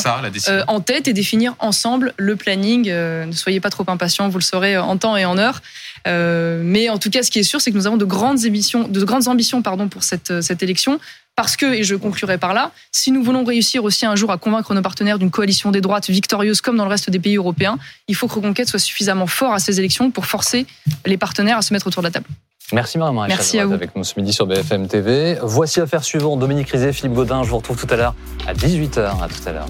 euh, 0.49 0.65
en 0.69 0.81
tête 0.81 1.09
et 1.09 1.15
définir 1.15 1.55
ensemble 1.61 2.13
le 2.19 2.37
planning. 2.37 2.91
Euh, 2.91 3.25
ne 3.25 3.33
soyez 3.33 3.59
pas 3.59 3.71
trop 3.71 3.85
impatients, 3.89 4.29
vous 4.29 4.37
le 4.37 4.45
saurez 4.45 4.77
en 4.77 4.99
temps 4.99 5.17
et 5.17 5.25
en 5.25 5.39
heure. 5.39 5.63
Euh, 6.09 6.61
mais 6.65 6.89
en 6.89 6.99
tout 6.99 7.11
cas, 7.11 7.23
ce 7.23 7.31
qui 7.31 7.39
est 7.39 7.45
sûr, 7.45 7.61
c'est 7.61 7.71
que 7.71 7.77
nous 7.77 7.87
avons 7.87 7.97
de 7.97 8.05
grandes 8.05 8.45
ambitions, 8.47 8.89
de 8.89 9.05
grandes 9.05 9.29
ambitions 9.29 9.63
pardon, 9.63 9.89
pour 9.89 10.03
cette, 10.03 10.41
cette 10.43 10.63
élection. 10.63 10.99
Parce 11.35 11.57
que, 11.57 11.67
et 11.67 11.83
je 11.83 11.95
conclurai 11.95 12.37
par 12.37 12.53
là, 12.53 12.73
si 12.91 13.11
nous 13.11 13.23
voulons 13.23 13.43
réussir 13.43 13.85
aussi 13.85 14.05
un 14.05 14.17
jour 14.17 14.31
à 14.31 14.37
convaincre 14.37 14.75
nos 14.75 14.83
partenaires 14.83 15.19
d'une 15.19 15.31
coalition 15.31 15.71
des 15.71 15.81
droites 15.81 16.11
victorieuse 16.11 16.61
comme 16.61 16.77
dans 16.77 16.85
le 16.85 16.91
reste 16.91 17.09
des 17.09 17.19
pays 17.19 17.37
européens, 17.37 17.79
il 18.07 18.15
faut 18.15 18.29
que 18.29 18.35
Reconquête 18.35 18.69
soit 18.69 18.79
suffisamment 18.79 19.27
fort 19.27 19.55
à 19.55 19.59
ces 19.59 19.79
élections 19.79 20.11
pour 20.11 20.27
forcer 20.27 20.67
les 21.07 21.17
partenaires 21.17 21.59
à 21.59 21.63
se 21.63 21.73
mettre 21.73 21.87
autour 21.87 22.03
de 22.03 22.09
la 22.09 22.11
table. 22.11 22.27
Merci 22.73 22.97
Marie 22.99 23.15
Merci 23.29 23.59
à 23.59 23.67
vous. 23.67 23.75
avec 23.75 23.95
nous 23.95 24.05
ce 24.05 24.19
midi 24.19 24.33
sur 24.33 24.47
BFM 24.47 24.89
TV. 24.89 25.37
Voici 25.43 25.81
l'affaire 25.81 26.05
suivante. 26.05 26.39
Dominique 26.39 26.71
Rizet, 26.71 26.93
Philippe 26.93 27.15
Godin. 27.15 27.43
Je 27.45 27.51
vous 27.51 27.59
retrouve 27.59 27.77
tout 27.77 27.93
à 27.93 27.97
l'heure 27.97 28.15
à 28.47 28.55
18h. 28.55 29.23
À 29.23 29.29
tout 29.29 29.49
à 29.49 29.53
l'heure. 29.53 29.67